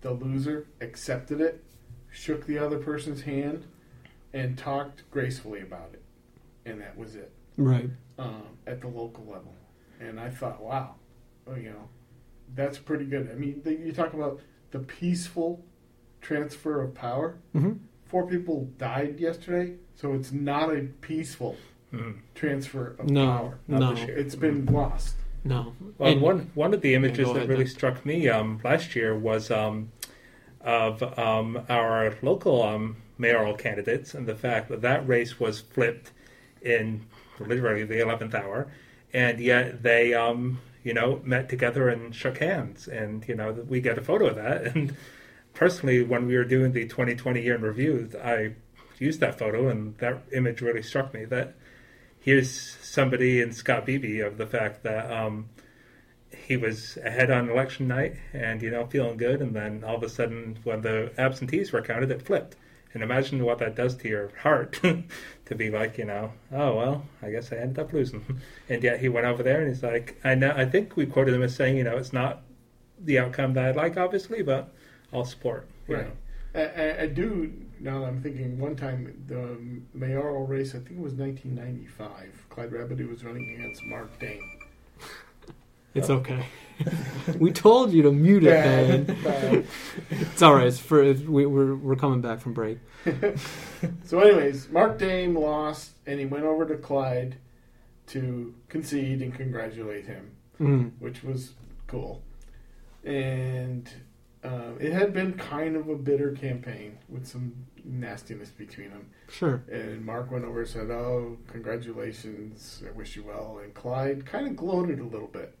the 0.00 0.12
loser 0.12 0.66
accepted 0.80 1.40
it, 1.40 1.62
shook 2.10 2.46
the 2.46 2.58
other 2.58 2.78
person's 2.78 3.22
hand, 3.22 3.64
and 4.32 4.56
talked 4.58 5.08
gracefully 5.10 5.60
about 5.60 5.90
it. 5.92 6.02
And 6.66 6.80
that 6.80 6.96
was 6.96 7.14
it 7.16 7.32
Right. 7.56 7.90
um, 8.18 8.42
at 8.66 8.80
the 8.80 8.88
local 8.88 9.24
level. 9.24 9.54
And 10.00 10.20
I 10.20 10.30
thought, 10.30 10.62
wow, 10.62 10.94
oh, 11.46 11.54
you 11.56 11.70
know, 11.70 11.88
that's 12.54 12.78
pretty 12.78 13.04
good. 13.04 13.30
I 13.30 13.34
mean, 13.34 13.60
the, 13.64 13.72
you 13.74 13.92
talk 13.92 14.12
about 14.14 14.40
the 14.70 14.78
peaceful 14.80 15.64
transfer 16.20 16.80
of 16.82 16.94
power. 16.94 17.36
hmm 17.52 17.72
Four 18.04 18.26
people 18.26 18.70
died 18.78 19.20
yesterday, 19.20 19.74
so 19.94 20.14
it's 20.14 20.32
not 20.32 20.74
a 20.74 20.82
peaceful 21.02 21.56
Hmm. 21.90 22.12
transfer 22.34 22.96
of 22.98 23.08
No, 23.10 23.26
power. 23.26 23.58
Not 23.68 23.80
no. 23.80 24.04
It's 24.08 24.34
been 24.34 24.64
lost. 24.66 25.14
No. 25.44 25.74
Well, 25.98 26.12
And- 26.12 26.20
one 26.20 26.50
one 26.54 26.74
of 26.74 26.80
the 26.80 26.94
images 26.94 27.32
that 27.32 27.48
really 27.48 27.64
Dan. 27.64 27.72
struck 27.72 28.06
me 28.06 28.28
um, 28.28 28.60
last 28.64 28.94
year 28.96 29.16
was 29.16 29.50
um, 29.50 29.90
of 30.60 31.02
um, 31.18 31.64
our 31.68 32.14
local 32.22 32.62
um, 32.62 32.96
mayoral 33.16 33.54
candidates 33.54 34.14
and 34.14 34.26
the 34.26 34.34
fact 34.34 34.68
that 34.68 34.82
that 34.82 35.06
race 35.06 35.38
was 35.40 35.60
flipped 35.60 36.12
in 36.62 37.06
literally 37.40 37.84
the 37.84 38.00
eleventh 38.00 38.34
hour, 38.34 38.70
and 39.12 39.38
yet 39.40 39.82
they 39.82 40.12
um, 40.14 40.60
you 40.84 40.92
know 40.94 41.20
met 41.24 41.48
together 41.48 41.88
and 41.88 42.14
shook 42.14 42.38
hands, 42.38 42.88
and 42.88 43.26
you 43.28 43.34
know 43.34 43.52
we 43.68 43.80
get 43.80 43.98
a 43.98 44.02
photo 44.02 44.26
of 44.26 44.36
that. 44.36 44.74
And 44.74 44.96
personally, 45.54 46.02
when 46.04 46.26
we 46.26 46.36
were 46.36 46.44
doing 46.44 46.70
the 46.72 46.86
2020 46.86 47.42
year 47.42 47.56
in 47.56 47.62
review, 47.62 48.08
I 48.22 48.52
used 49.00 49.18
that 49.20 49.38
photo, 49.38 49.68
and 49.68 49.96
that 49.98 50.22
image 50.32 50.60
really 50.60 50.82
struck 50.82 51.12
me. 51.14 51.24
That 51.24 51.54
here's 52.28 52.76
somebody 52.82 53.40
in 53.40 53.50
Scott 53.52 53.86
Beebe 53.86 54.20
of 54.20 54.36
the 54.36 54.46
fact 54.46 54.82
that 54.82 55.10
um, 55.10 55.48
he 56.36 56.58
was 56.58 56.98
ahead 57.02 57.30
on 57.30 57.48
election 57.48 57.88
night 57.88 58.16
and 58.34 58.60
you 58.60 58.70
know 58.70 58.84
feeling 58.84 59.16
good, 59.16 59.40
and 59.40 59.56
then 59.56 59.82
all 59.82 59.96
of 59.96 60.02
a 60.02 60.10
sudden, 60.10 60.58
when 60.62 60.82
the 60.82 61.10
absentees 61.16 61.72
were 61.72 61.80
counted, 61.80 62.10
it 62.10 62.20
flipped. 62.20 62.54
And 62.92 63.02
imagine 63.02 63.42
what 63.44 63.58
that 63.60 63.74
does 63.74 63.96
to 63.96 64.08
your 64.08 64.30
heart 64.42 64.78
to 65.46 65.54
be 65.54 65.70
like, 65.70 65.96
you 65.96 66.04
know, 66.04 66.32
oh 66.52 66.76
well, 66.76 67.06
I 67.22 67.30
guess 67.30 67.50
I 67.50 67.56
ended 67.56 67.78
up 67.78 67.94
losing. 67.94 68.40
And 68.68 68.82
yet 68.82 69.00
he 69.00 69.08
went 69.08 69.26
over 69.26 69.42
there 69.42 69.60
and 69.62 69.68
he's 69.68 69.82
like, 69.82 70.20
I 70.22 70.34
know, 70.34 70.52
I 70.54 70.66
think 70.66 70.96
we 70.96 71.06
quoted 71.06 71.32
him 71.32 71.42
as 71.42 71.54
saying, 71.56 71.78
you 71.78 71.84
know, 71.84 71.96
it's 71.96 72.12
not 72.12 72.42
the 73.02 73.18
outcome 73.18 73.54
that 73.54 73.64
I'd 73.64 73.76
like, 73.76 73.96
obviously, 73.96 74.42
but 74.42 74.70
I'll 75.14 75.24
support. 75.24 75.66
You 75.86 75.96
Right. 75.96 76.06
know. 76.06 76.12
I, 76.54 77.06
do 77.06 77.52
now. 77.80 78.00
that 78.00 78.06
I'm 78.06 78.22
thinking 78.22 78.58
one 78.58 78.74
time 78.76 79.22
the 79.26 79.58
mayoral 79.98 80.46
race. 80.46 80.70
I 80.70 80.78
think 80.78 80.92
it 80.92 80.98
was 80.98 81.14
1995. 81.14 82.46
Clyde 82.50 82.70
Rabideau 82.70 83.08
was 83.08 83.24
running 83.24 83.54
against 83.54 83.82
Mark 83.84 84.18
Dane. 84.18 84.40
It's 85.94 86.10
okay. 86.10 86.44
we 87.40 87.50
told 87.50 87.92
you 87.92 88.02
to 88.02 88.12
mute 88.12 88.44
it, 88.44 88.50
man. 88.50 89.04
Bad. 89.24 89.66
It's 90.10 90.42
all 90.42 90.54
right. 90.54 90.66
It's 90.66 90.78
for 90.78 91.02
it's, 91.02 91.22
we, 91.22 91.46
we're 91.46 91.74
we're 91.74 91.96
coming 91.96 92.20
back 92.20 92.40
from 92.40 92.52
break. 92.52 92.78
So, 94.04 94.20
anyways, 94.20 94.68
Mark 94.68 94.98
Dame 94.98 95.36
lost, 95.36 95.92
and 96.06 96.20
he 96.20 96.26
went 96.26 96.44
over 96.44 96.66
to 96.66 96.76
Clyde 96.76 97.36
to 98.08 98.54
concede 98.68 99.22
and 99.22 99.34
congratulate 99.34 100.06
him, 100.06 100.30
Mm. 100.60 100.92
which 100.98 101.24
was 101.24 101.54
cool. 101.86 102.22
And 103.02 103.88
uh, 104.44 104.72
it 104.78 104.92
had 104.92 105.12
been 105.12 105.32
kind 105.34 105.76
of 105.76 105.88
a 105.88 105.96
bitter 105.96 106.32
campaign 106.32 106.98
with 107.08 107.26
some 107.26 107.52
nastiness 107.84 108.50
between 108.50 108.90
them. 108.90 109.08
Sure. 109.30 109.62
And 109.70 110.04
Mark 110.04 110.30
went 110.30 110.44
over 110.44 110.60
and 110.60 110.68
said, 110.68 110.90
"Oh, 110.90 111.36
congratulations! 111.48 112.82
I 112.86 112.92
wish 112.92 113.16
you 113.16 113.24
well." 113.24 113.60
And 113.62 113.74
Clyde 113.74 114.24
kind 114.26 114.46
of 114.46 114.56
gloated 114.56 115.00
a 115.00 115.04
little 115.04 115.26
bit 115.28 115.54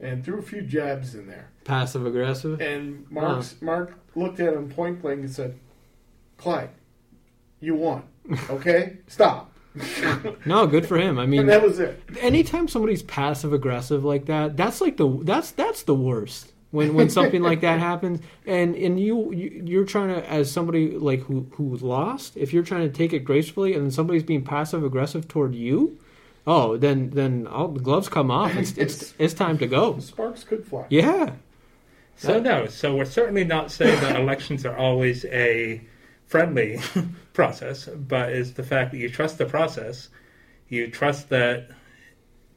and 0.00 0.24
threw 0.24 0.38
a 0.38 0.42
few 0.42 0.62
jabs 0.62 1.14
in 1.14 1.26
there. 1.26 1.50
Passive 1.64 2.04
aggressive. 2.04 2.60
And 2.60 3.10
Mark's, 3.10 3.60
Mark 3.62 3.94
looked 4.14 4.40
at 4.40 4.54
him 4.54 4.68
point 4.68 5.00
blank 5.02 5.20
and 5.20 5.30
said, 5.30 5.58
"Clyde, 6.36 6.70
you 7.60 7.74
won. 7.74 8.04
Okay, 8.50 8.98
stop." 9.06 9.52
No, 10.46 10.66
good 10.66 10.86
for 10.86 10.96
him. 10.96 11.18
I 11.18 11.26
mean, 11.26 11.40
and 11.40 11.48
that 11.48 11.62
was 11.62 11.78
it. 11.78 12.00
anytime 12.20 12.66
somebody's 12.68 13.02
passive 13.02 13.52
aggressive 13.52 14.04
like 14.04 14.26
that, 14.26 14.56
that's 14.56 14.80
like 14.80 14.96
the 14.96 15.20
that's 15.22 15.50
that's 15.50 15.82
the 15.82 15.94
worst. 15.94 16.52
When 16.72 16.94
when 16.94 17.08
something 17.10 17.42
like 17.42 17.60
that 17.60 17.78
happens, 17.90 18.20
and 18.44 18.74
and 18.74 18.98
you, 18.98 19.32
you 19.32 19.62
you're 19.64 19.84
trying 19.84 20.08
to 20.08 20.30
as 20.30 20.50
somebody 20.50 20.90
like 20.90 21.20
who 21.20 21.46
who 21.52 21.76
lost, 21.76 22.36
if 22.36 22.52
you're 22.52 22.64
trying 22.64 22.82
to 22.82 22.94
take 22.94 23.12
it 23.12 23.20
gracefully, 23.20 23.74
and 23.74 23.92
somebody's 23.92 24.24
being 24.24 24.42
passive 24.42 24.84
aggressive 24.84 25.28
toward 25.28 25.54
you, 25.54 25.98
oh, 26.46 26.76
then 26.76 27.10
then 27.10 27.46
all 27.46 27.68
the 27.68 27.80
gloves 27.80 28.08
come 28.08 28.30
off. 28.30 28.54
It's 28.56 28.76
it's 28.76 29.14
it's 29.18 29.34
time 29.34 29.58
to 29.58 29.66
go. 29.66 29.98
Sparks 30.00 30.44
could 30.44 30.66
fly. 30.66 30.86
Yeah. 30.90 31.34
So 32.16 32.40
no, 32.40 32.66
so 32.66 32.96
we're 32.96 33.04
certainly 33.04 33.44
not 33.44 33.70
saying 33.70 34.00
that 34.00 34.18
elections 34.18 34.64
are 34.64 34.76
always 34.76 35.26
a 35.26 35.82
friendly 36.26 36.80
process, 37.34 37.86
but 37.86 38.32
it's 38.32 38.52
the 38.52 38.62
fact 38.62 38.90
that 38.92 38.98
you 38.98 39.10
trust 39.10 39.36
the 39.38 39.44
process, 39.44 40.08
you 40.68 40.90
trust 40.90 41.28
that 41.28 41.70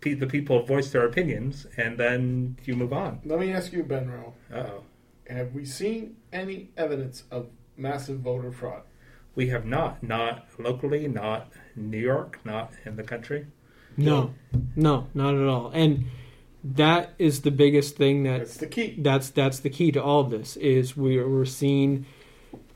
pe- 0.01 0.13
the 0.13 0.27
people 0.27 0.63
voice 0.63 0.91
their 0.91 1.05
opinions, 1.05 1.67
and 1.77 1.97
then 1.97 2.57
you 2.65 2.75
move 2.75 2.93
on. 2.93 3.19
Let 3.25 3.39
me 3.39 3.51
ask 3.51 3.71
you, 3.73 3.83
Ben 3.83 4.09
Rowe, 4.09 4.33
Uh-oh. 4.53 4.83
have 5.27 5.53
we 5.53 5.65
seen 5.65 6.15
any 6.33 6.69
evidence 6.77 7.23
of 7.31 7.47
massive 7.77 8.19
voter 8.19 8.51
fraud? 8.51 8.83
We 9.35 9.47
have 9.49 9.65
not, 9.65 10.01
not 10.03 10.47
locally, 10.57 11.07
not 11.07 11.51
in 11.75 11.89
New 11.91 11.99
York, 11.99 12.39
not 12.43 12.73
in 12.85 12.95
the 12.95 13.03
country. 13.03 13.45
No, 13.97 14.33
no, 14.75 15.07
not 15.13 15.33
at 15.35 15.47
all. 15.47 15.71
And 15.73 16.05
that 16.63 17.13
is 17.19 17.41
the 17.41 17.51
biggest 17.51 17.95
thing 17.95 18.23
that 18.23 18.39
That's 18.39 18.57
the 18.57 18.67
key. 18.67 18.95
that's 18.99 19.29
that's 19.29 19.59
the 19.59 19.69
key 19.69 19.91
to 19.93 20.03
all 20.03 20.21
of 20.21 20.29
this 20.29 20.55
is 20.57 20.95
we're 20.97 21.27
we're 21.29 21.45
seeing 21.45 22.05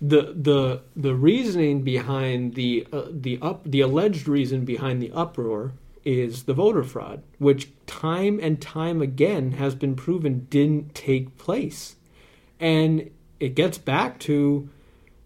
the 0.02 0.34
the 0.36 0.82
the 0.96 1.14
reasoning 1.16 1.82
behind 1.82 2.56
the 2.56 2.88
uh, 2.94 3.04
the 3.12 3.40
up 3.42 3.62
the 3.66 3.82
alleged 3.82 4.28
reason 4.28 4.64
behind 4.66 5.02
the 5.02 5.12
uproar 5.12 5.74
is 6.06 6.44
the 6.44 6.54
voter 6.54 6.84
fraud, 6.84 7.24
which 7.38 7.72
time 7.86 8.40
and 8.42 8.62
time 8.62 9.02
again 9.02 9.54
has 9.54 9.76
been 9.76 9.96
proven 9.96 10.48
didn't 10.50 10.94
take 10.96 11.38
place, 11.38 11.96
and 12.60 13.10
it 13.40 13.56
gets 13.56 13.78
back 13.78 14.20
to 14.20 14.70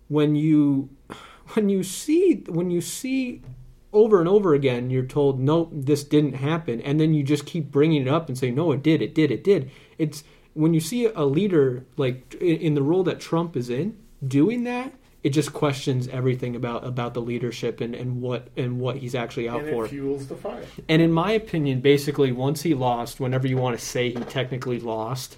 when 0.08 0.36
you 0.36 0.90
when 1.54 1.70
you 1.70 1.84
see 1.84 2.44
when 2.48 2.70
you 2.70 2.82
see 2.82 3.42
over 3.94 4.20
and 4.20 4.28
over 4.28 4.54
again 4.54 4.90
you're 4.90 5.06
told 5.06 5.40
no 5.40 5.70
this 5.72 6.04
didn't 6.04 6.34
happen. 6.34 6.82
And 6.82 7.00
then 7.00 7.14
you 7.14 7.24
just 7.24 7.46
keep 7.46 7.72
bringing 7.72 8.02
it 8.02 8.08
up 8.08 8.28
and 8.28 8.38
say 8.38 8.52
no 8.52 8.72
it 8.72 8.84
did 8.84 9.02
it 9.02 9.16
did 9.16 9.32
it 9.32 9.44
did. 9.44 9.72
It's 9.98 10.24
when 10.54 10.74
you 10.74 10.80
see 10.80 11.06
a 11.06 11.24
leader 11.24 11.86
like 11.96 12.36
in 12.36 12.74
the 12.74 12.82
role 12.82 13.04
that 13.04 13.20
Trump 13.20 13.56
is 13.56 13.70
in 13.70 13.98
doing 14.26 14.64
that 14.64 14.94
it 15.24 15.30
just 15.32 15.54
questions 15.54 16.08
everything 16.10 16.56
about 16.56 16.86
about 16.86 17.14
the 17.14 17.22
leadership 17.22 17.82
and, 17.82 17.96
and 17.96 18.22
what 18.22 18.48
and 18.56 18.80
what 18.80 18.98
he's 18.98 19.16
actually 19.16 19.50
out 19.50 19.62
and 19.62 19.70
for 19.70 19.88
fuels 19.88 20.28
the 20.28 20.36
fire. 20.36 20.64
and 20.88 21.02
in 21.02 21.12
my 21.12 21.32
opinion, 21.32 21.82
basically, 21.82 22.32
once 22.32 22.62
he 22.62 22.74
lost, 22.74 23.20
whenever 23.20 23.48
you 23.48 23.58
want 23.58 23.78
to 23.78 23.84
say 23.84 24.10
he 24.10 24.20
technically 24.26 24.80
lost, 24.80 25.38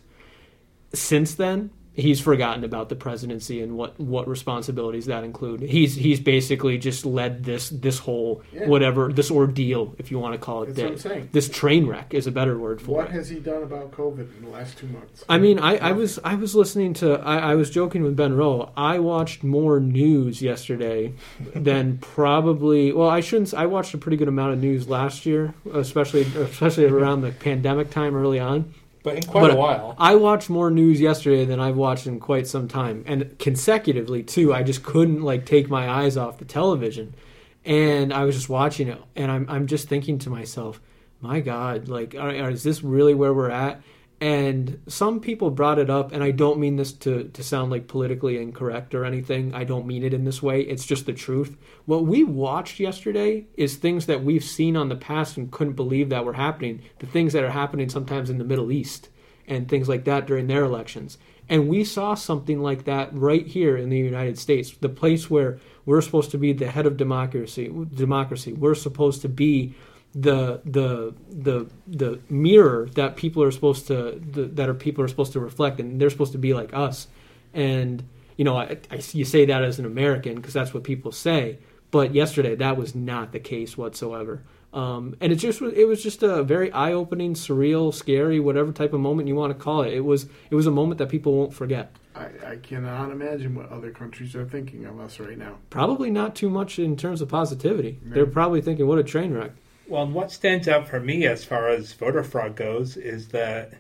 since 0.94 1.34
then, 1.36 1.72
he's 2.00 2.20
forgotten 2.20 2.64
about 2.64 2.90
the 2.90 2.96
presidency 2.96 3.62
and 3.62 3.78
what 3.78 4.00
what 4.00 4.28
responsibilities 4.28 5.06
that 5.08 5.24
include. 5.24 5.62
He's 5.62 5.96
he's 5.96 6.20
basically 6.20 6.78
just 6.78 7.06
led 7.06 7.44
this 7.44 7.70
this 7.70 8.00
whole 8.00 8.42
Yeah. 8.54 8.68
whatever 8.68 9.12
this 9.12 9.30
ordeal, 9.30 9.94
if 9.98 10.12
you 10.12 10.20
want 10.20 10.34
to 10.34 10.40
call 10.40 10.64
it 10.64 10.76
that. 10.76 10.84
what 10.84 10.92
I'm 10.92 10.98
saying. 10.98 11.30
This 11.32 11.50
train 11.50 11.86
wreck 11.88 12.14
is 12.14 12.28
a 12.28 12.32
better 12.32 12.58
word 12.58 12.82
for 12.82 12.92
What 12.92 13.00
it. 13.00 13.04
What 13.06 13.12
has 13.12 13.30
he 13.30 13.40
done 13.40 13.64
about 13.64 13.92
COVID 13.92 14.38
in 14.38 14.46
the 14.46 14.50
last 14.50 14.78
two 14.78 14.88
months? 14.88 15.24
I 15.28 15.38
mean, 15.38 15.60
I, 15.60 15.78
I 15.78 15.92
was 15.92 16.20
I 16.24 16.36
was 16.36 16.56
listening 16.56 16.94
to 16.96 17.14
I, 17.20 17.52
I 17.52 17.56
was 17.56 17.70
joking 17.70 18.04
with 18.04 18.16
Ben 18.16 18.36
Rowe. 18.36 18.72
I 18.78 19.00
watched 19.00 19.44
more 19.44 19.80
news 19.80 20.42
yesterday 20.42 21.14
than 21.56 21.98
probably 22.00 22.92
well 22.92 23.10
I 23.10 23.20
shouldn't 23.22 23.54
I 23.54 23.66
watched 23.66 23.94
a 23.94 23.98
pretty 23.98 24.18
good 24.18 24.28
amount 24.28 24.54
of 24.54 24.60
news 24.60 24.88
last 24.88 25.26
year, 25.26 25.54
especially 25.74 26.22
especially 26.22 26.86
around 26.86 27.22
the 27.22 27.32
pandemic 27.32 27.90
time 27.90 28.16
early 28.16 28.40
on. 28.40 28.74
But 29.04 29.16
in 29.16 29.24
quite 29.24 29.42
But 29.42 29.52
a 29.52 29.56
while. 29.56 29.96
I 29.98 30.16
watched 30.16 30.50
more 30.50 30.70
news 30.70 31.00
yesterday 31.00 31.46
than 31.46 31.60
I've 31.60 31.78
watched 31.78 32.06
in 32.06 32.20
quite 32.20 32.48
some 32.48 32.68
time, 32.68 33.04
and 33.08 33.38
consecutively 33.40 34.24
too. 34.24 34.54
I 34.54 34.62
just 34.64 34.84
couldn't 34.84 35.22
like 35.22 35.46
take 35.46 35.70
my 35.70 35.90
eyes 35.90 36.18
off 36.18 36.38
the 36.38 36.46
television, 36.46 37.16
and 37.64 38.14
I 38.14 38.26
was 38.26 38.36
just 38.36 38.50
watching 38.50 38.90
it, 38.90 39.02
and 39.16 39.32
I'm 39.32 39.46
I'm 39.50 39.68
just 39.68 39.88
thinking 39.88 40.20
to 40.20 40.30
myself, 40.30 40.82
my 41.22 41.40
God, 41.40 41.88
like, 41.88 42.14
are, 42.16 42.30
are- 42.30 42.50
is 42.52 42.64
this 42.64 42.84
really 42.84 43.14
where 43.14 43.34
we're 43.34 43.50
at? 43.50 43.82
And 44.22 44.82
some 44.88 45.22
people 45.22 45.50
brought 45.50 45.80
it 45.80 45.90
up, 45.90 46.12
and 46.12 46.22
I 46.22 46.32
don't 46.32 46.60
mean 46.60 46.76
this 46.76 46.92
to, 46.92 47.30
to 47.30 47.44
sound 47.44 47.72
like 47.72 47.88
politically 47.88 48.38
incorrect 48.38 48.94
or 48.94 49.06
anything. 49.06 49.54
I 49.54 49.64
don't 49.64 49.88
mean 49.88 50.04
it 50.04 50.14
in 50.14 50.26
this 50.26 50.44
way. 50.44 50.62
It's 50.62 50.86
just 50.86 51.06
the 51.06 51.14
truth. 51.14 51.56
What 51.86 52.06
we 52.06 52.26
watched 52.26 52.82
yesterday 52.82 53.48
is 53.56 53.78
things 53.78 54.08
that 54.08 54.24
we've 54.24 54.44
seen 54.44 54.76
on 54.76 54.90
the 54.90 54.98
past 54.98 55.38
and 55.38 55.50
couldn't 55.50 55.74
believe 55.74 56.10
that 56.10 56.26
were 56.26 56.34
happening. 56.34 56.82
The 57.00 57.08
things 57.08 57.32
that 57.32 57.46
are 57.46 57.52
happening 57.52 57.88
sometimes 57.88 58.30
in 58.30 58.40
the 58.40 58.44
Middle 58.44 58.74
East 58.74 59.08
and 59.48 59.70
things 59.70 59.88
like 59.88 60.04
that 60.04 60.28
during 60.28 60.48
their 60.48 60.66
elections. 60.66 61.18
And 61.48 61.70
we 61.70 61.84
saw 61.84 62.14
something 62.14 62.62
like 62.62 62.84
that 62.84 63.10
right 63.14 63.48
here 63.48 63.76
in 63.76 63.90
the 63.90 63.98
United 63.98 64.38
States, 64.38 64.72
the 64.80 64.90
place 64.90 65.30
where 65.30 65.60
we're 65.86 66.02
supposed 66.02 66.30
to 66.32 66.38
be 66.38 66.54
the 66.54 66.70
head 66.70 66.86
of 66.86 66.98
democracy. 66.98 67.74
Democracy. 67.96 68.54
We're 68.54 68.76
supposed 68.76 69.22
to 69.22 69.30
be 69.30 69.74
the 70.15 70.62
the 70.65 71.13
the 71.30 71.67
the 71.88 72.19
mirror 72.30 72.89
that 72.95 73.15
people 73.15 73.43
are 73.43 73.52
supposed 73.52 73.88
to 73.88 74.19
the, 74.32 74.43
that 74.45 74.67
are 74.69 74.74
people 74.74 75.04
are 75.04 75.08
supposed 75.08 75.34
to 75.34 75.39
reflect, 75.39 75.80
and 75.80 76.00
they're 76.02 76.10
supposed 76.10 76.32
to 76.32 76.38
be 76.39 76.54
like 76.54 76.74
us. 76.74 77.08
And 77.54 78.04
you 78.38 78.45
know, 78.45 78.58
I, 78.58 78.78
I 78.91 79.02
you 79.13 79.26
say 79.26 79.45
that 79.45 79.63
as 79.63 79.80
an 79.80 79.86
American 79.86 80.36
because 80.36 80.54
that's 80.54 80.74
what 80.74 80.84
people 80.84 81.12
say. 81.12 81.60
But 81.91 82.13
yesterday, 82.13 82.56
that 82.56 82.78
was 82.78 82.93
not 82.95 83.32
the 83.32 83.39
case 83.39 83.76
whatsoever. 83.78 84.43
Um, 84.72 85.15
and 85.19 85.32
it 85.32 85.38
just 85.38 85.60
was- 85.62 85.74
it 85.74 85.88
was 85.88 86.04
just 86.04 86.22
a 86.22 86.43
very 86.43 86.72
eye 86.72 86.93
opening, 86.93 87.34
surreal, 87.34 87.91
scary, 87.91 88.39
whatever 88.39 88.72
type 88.72 88.93
of 88.93 89.00
moment 89.00 89.28
you 89.28 89.34
want 89.34 89.52
to 89.58 89.63
call 89.63 89.82
it. 89.82 89.93
It 89.93 90.02
was 90.06 90.28
it 90.52 90.56
was 90.56 90.67
a 90.67 90.72
moment 90.72 91.00
that 91.00 91.10
people 91.10 91.34
won't 91.34 91.54
forget. 91.54 91.95
I, 92.15 92.28
I 92.45 92.56
cannot 92.58 93.12
imagine 93.12 93.56
what 93.56 93.69
other 93.72 93.89
countries 93.91 94.36
are 94.36 94.45
thinking 94.45 94.86
of 94.86 95.00
us 95.00 95.19
right 95.19 95.38
now. 95.38 95.58
Probably 95.72 96.12
not 96.12 96.36
too 96.36 96.50
much 96.50 96.78
in 96.78 96.95
terms 96.98 97.22
of 97.22 97.30
positivity. 97.30 98.00
No. 98.04 98.13
They're 98.13 98.26
probably 98.28 98.62
thinking, 98.62 98.86
"What 98.88 99.00
a 99.00 99.04
train 99.04 99.34
wreck." 99.34 99.52
Well, 99.89 100.08
what 100.08 100.32
stands 100.32 100.67
out 100.67 100.88
for 100.88 100.99
me 100.99 101.25
as 101.25 101.43
far 101.43 101.67
as 101.69 101.93
voter 101.93 102.23
fraud 102.23 102.56
goes 102.56 102.95
is 102.95 103.30
that 103.30 103.73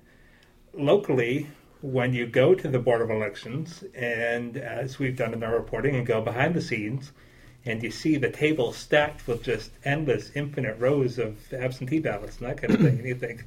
locally, 0.73 1.49
when 1.81 2.13
you 2.13 2.25
go 2.25 2.55
to 2.55 2.67
the 2.67 2.79
Board 2.79 3.01
of 3.01 3.11
Elections, 3.11 3.83
and 3.95 4.57
as 4.57 4.97
we've 4.97 5.15
done 5.15 5.33
in 5.33 5.43
our 5.43 5.53
reporting, 5.53 5.95
and 5.95 6.05
go 6.07 6.19
behind 6.19 6.55
the 6.55 6.61
scenes, 6.61 7.11
and 7.65 7.83
you 7.83 7.91
see 7.91 8.17
the 8.17 8.29
table 8.31 8.73
stacked 8.73 9.27
with 9.27 9.43
just 9.43 9.71
endless, 9.85 10.31
infinite 10.35 10.79
rows 10.79 11.19
of 11.19 11.53
absentee 11.53 11.99
ballots 11.99 12.39
and 12.39 12.49
that 12.49 12.57
kind 12.59 12.73
of 12.73 12.81
thing, 12.81 12.97
and 12.97 13.07
you 13.07 13.13
think, 13.15 13.45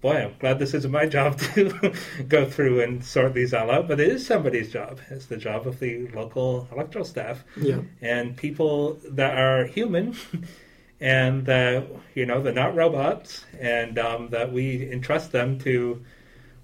boy, 0.00 0.14
I'm 0.16 0.34
glad 0.38 0.58
this 0.58 0.72
isn't 0.72 0.90
my 0.90 1.04
job 1.06 1.38
to 1.54 1.92
go 2.28 2.46
through 2.48 2.80
and 2.82 3.04
sort 3.04 3.34
these 3.34 3.52
all 3.52 3.70
out, 3.70 3.88
but 3.88 4.00
it 4.00 4.08
is 4.08 4.26
somebody's 4.26 4.72
job. 4.72 5.00
It's 5.10 5.26
the 5.26 5.36
job 5.36 5.66
of 5.66 5.80
the 5.80 6.08
local 6.08 6.66
electoral 6.72 7.04
staff 7.04 7.44
Yeah. 7.58 7.80
and 8.00 8.36
people 8.36 8.98
that 9.04 9.36
are 9.36 9.66
human 9.66 10.16
and 11.00 11.46
that 11.46 11.86
you 12.14 12.26
know 12.26 12.40
they're 12.42 12.52
not 12.52 12.74
robots 12.74 13.44
and 13.58 13.98
um, 13.98 14.28
that 14.30 14.52
we 14.52 14.90
entrust 14.92 15.32
them 15.32 15.58
to 15.58 16.04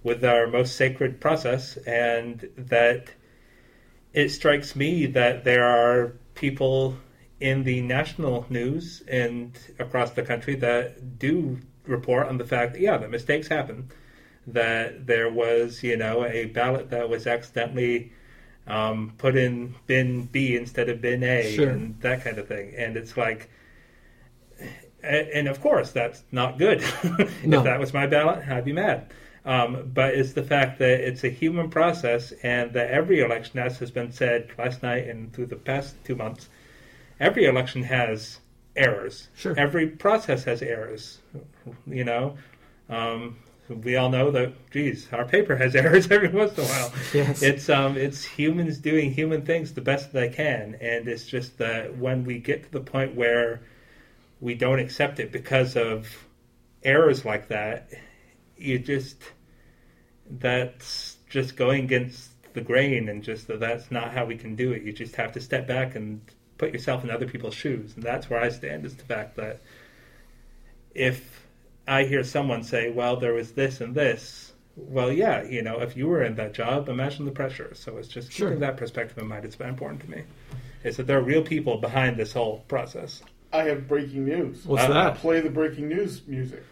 with 0.03 0.25
our 0.25 0.47
most 0.47 0.77
sacred 0.77 1.21
process 1.21 1.77
and 1.87 2.49
that 2.57 3.09
it 4.13 4.29
strikes 4.31 4.77
me 4.77 5.07
that 5.07 5.45
there 5.45 5.65
are 5.65 6.13
people 6.35 6.97
in 7.41 7.65
the 7.65 7.81
national 7.83 8.47
news 8.51 9.03
and 9.09 9.59
across 9.79 10.11
the 10.13 10.23
country 10.23 10.55
that 10.55 11.19
do 11.19 11.59
report 11.87 12.27
on 12.29 12.39
the 12.39 12.45
fact 12.47 12.73
that 12.75 12.81
yeah 12.83 12.97
that 12.97 13.11
mistakes 13.11 13.49
happen 13.49 13.89
that 14.47 15.07
there 15.07 15.31
was 15.31 15.83
you 15.83 15.97
know 15.97 16.25
a 16.27 16.47
ballot 16.47 16.91
that 16.91 17.09
was 17.09 17.27
accidentally 17.27 18.13
um, 18.69 19.13
put 19.19 19.37
in 19.37 19.75
bin 19.87 20.25
B 20.27 20.57
instead 20.57 20.89
of 20.89 21.01
bin 21.01 21.23
A 21.23 21.55
Sure. 21.55 21.71
and 21.71 22.01
that 22.01 22.25
kind 22.25 22.39
of 22.39 22.49
thing. 22.49 22.75
And 22.77 22.97
it's 22.97 23.17
like, 23.17 23.49
and, 25.07 25.29
and 25.29 25.49
of 25.49 25.61
course 25.61 25.93
that's 25.93 26.23
not 26.33 26.59
good. 26.59 26.83
No. 27.45 27.59
if 27.59 27.65
that 27.65 27.79
was 27.81 27.93
my 27.95 28.07
ballot, 28.07 28.47
I'd 28.49 28.65
be 28.65 28.73
mad. 28.73 29.13
Um, 29.45 29.91
but 29.95 30.15
it's 30.15 30.33
the 30.33 30.43
fact 30.43 30.81
that 30.81 31.01
it's 31.07 31.23
a 31.23 31.29
human 31.29 31.71
process, 31.71 32.33
and 32.43 32.73
that 32.73 32.91
every 32.91 33.21
election, 33.21 33.61
as 33.61 33.79
has 33.79 33.93
been 33.93 34.11
said 34.11 34.51
last 34.59 34.83
night 34.83 35.07
and 35.07 35.33
through 35.33 35.47
the 35.47 35.57
past 35.57 35.95
two 36.05 36.17
months, 36.17 36.49
every 37.21 37.45
election 37.45 37.85
has 37.85 38.41
errors. 38.75 39.29
Sure. 39.37 39.55
Every 39.57 39.87
process 39.87 40.43
has 40.45 40.63
errors. 40.63 41.19
You 41.87 42.03
know, 42.05 42.37
um, 42.89 43.37
we 43.69 43.95
all 43.97 44.11
know 44.11 44.33
that. 44.33 44.53
Geez, 44.73 45.09
our 45.13 45.25
paper 45.25 45.55
has 45.57 45.75
errors 45.83 46.11
every 46.11 46.29
once 46.29 46.59
in 46.59 46.65
a 46.65 46.67
while 46.67 46.93
Yes. 47.15 47.43
it's 47.43 47.69
um 47.69 47.97
it's 47.97 48.25
humans 48.25 48.79
doing 48.79 49.13
human 49.13 49.43
things 49.47 49.73
the 49.75 49.81
best 49.81 50.13
they 50.13 50.29
can 50.29 50.77
and 50.81 51.09
it's 51.09 51.25
just 51.27 51.59
that 51.59 51.97
when 51.97 52.25
we 52.25 52.39
get 52.39 52.65
to 52.65 52.71
the 52.73 52.81
point 52.81 53.15
where 53.15 53.63
we 54.41 54.55
don't 54.55 54.79
accept 54.79 55.19
it 55.21 55.33
because 55.33 55.77
of 55.77 56.27
errors 56.83 57.25
like 57.25 57.49
that. 57.49 57.91
You 58.57 58.79
just 58.79 59.23
that's 60.29 61.17
just 61.29 61.57
going 61.57 61.85
against 61.85 62.31
the 62.55 62.61
grain 62.61 63.09
and 63.09 63.23
just 63.23 63.47
that 63.49 63.61
that's 63.61 63.91
not 63.91 64.13
how 64.13 64.25
we 64.25 64.37
can 64.37 64.57
do 64.57 64.73
it. 64.73 64.83
You 64.83 64.93
just 64.93 65.17
have 65.17 65.33
to 65.33 65.41
step 65.41 65.67
back 65.67 65.95
and 65.95 66.21
put 66.59 66.73
yourself 66.73 67.05
in 67.05 67.11
other 67.11 67.27
people's 67.27 67.55
shoes. 67.55 67.95
And 67.95 68.03
that's 68.03 68.31
where 68.31 68.41
i 68.41 68.49
stand 68.49 68.87
is 68.87 68.97
the 68.97 69.05
fact 69.05 69.37
that 69.37 69.61
if 70.95 71.47
i 71.87 72.05
hear 72.05 72.25
someone 72.25 72.63
say 72.63 72.91
well 72.91 73.17
there 73.17 73.35
was 73.35 73.53
this 73.53 73.81
and 73.83 73.95
this 73.95 74.53
well 74.77 75.13
yeah 75.13 75.43
you 75.43 75.63
know 75.63 75.81
if 75.81 75.97
you 75.97 76.09
were 76.09 76.23
in 76.23 76.35
that 76.37 76.55
job 76.55 76.89
imagine 76.89 77.25
the 77.25 77.31
pressure. 77.31 77.73
So 77.75 77.97
it's 77.99 78.09
just 78.09 78.33
Sure. 78.33 78.49
keeping 78.49 78.61
that 78.61 78.77
perspective 78.77 79.19
in 79.19 79.27
mind. 79.29 79.45
It's 79.45 79.57
very 79.57 79.71
important 79.71 80.03
to 80.03 80.11
me. 80.11 80.23
Is 80.85 80.97
that 80.97 81.07
there 81.07 81.19
are 81.19 81.23
real 81.23 81.43
people 81.43 81.79
behind 81.79 82.17
this 82.17 82.33
whole 82.33 82.61
process 82.69 83.23
I 83.57 83.65
have 83.65 83.89
breaking 83.89 84.25
news. 84.27 84.67
What's 84.67 84.85
Uh, 84.85 84.93
that? 84.93 85.15
Play 85.17 85.41
the 85.41 85.49
breaking 85.51 85.89
news 85.89 86.21
music. 86.27 86.63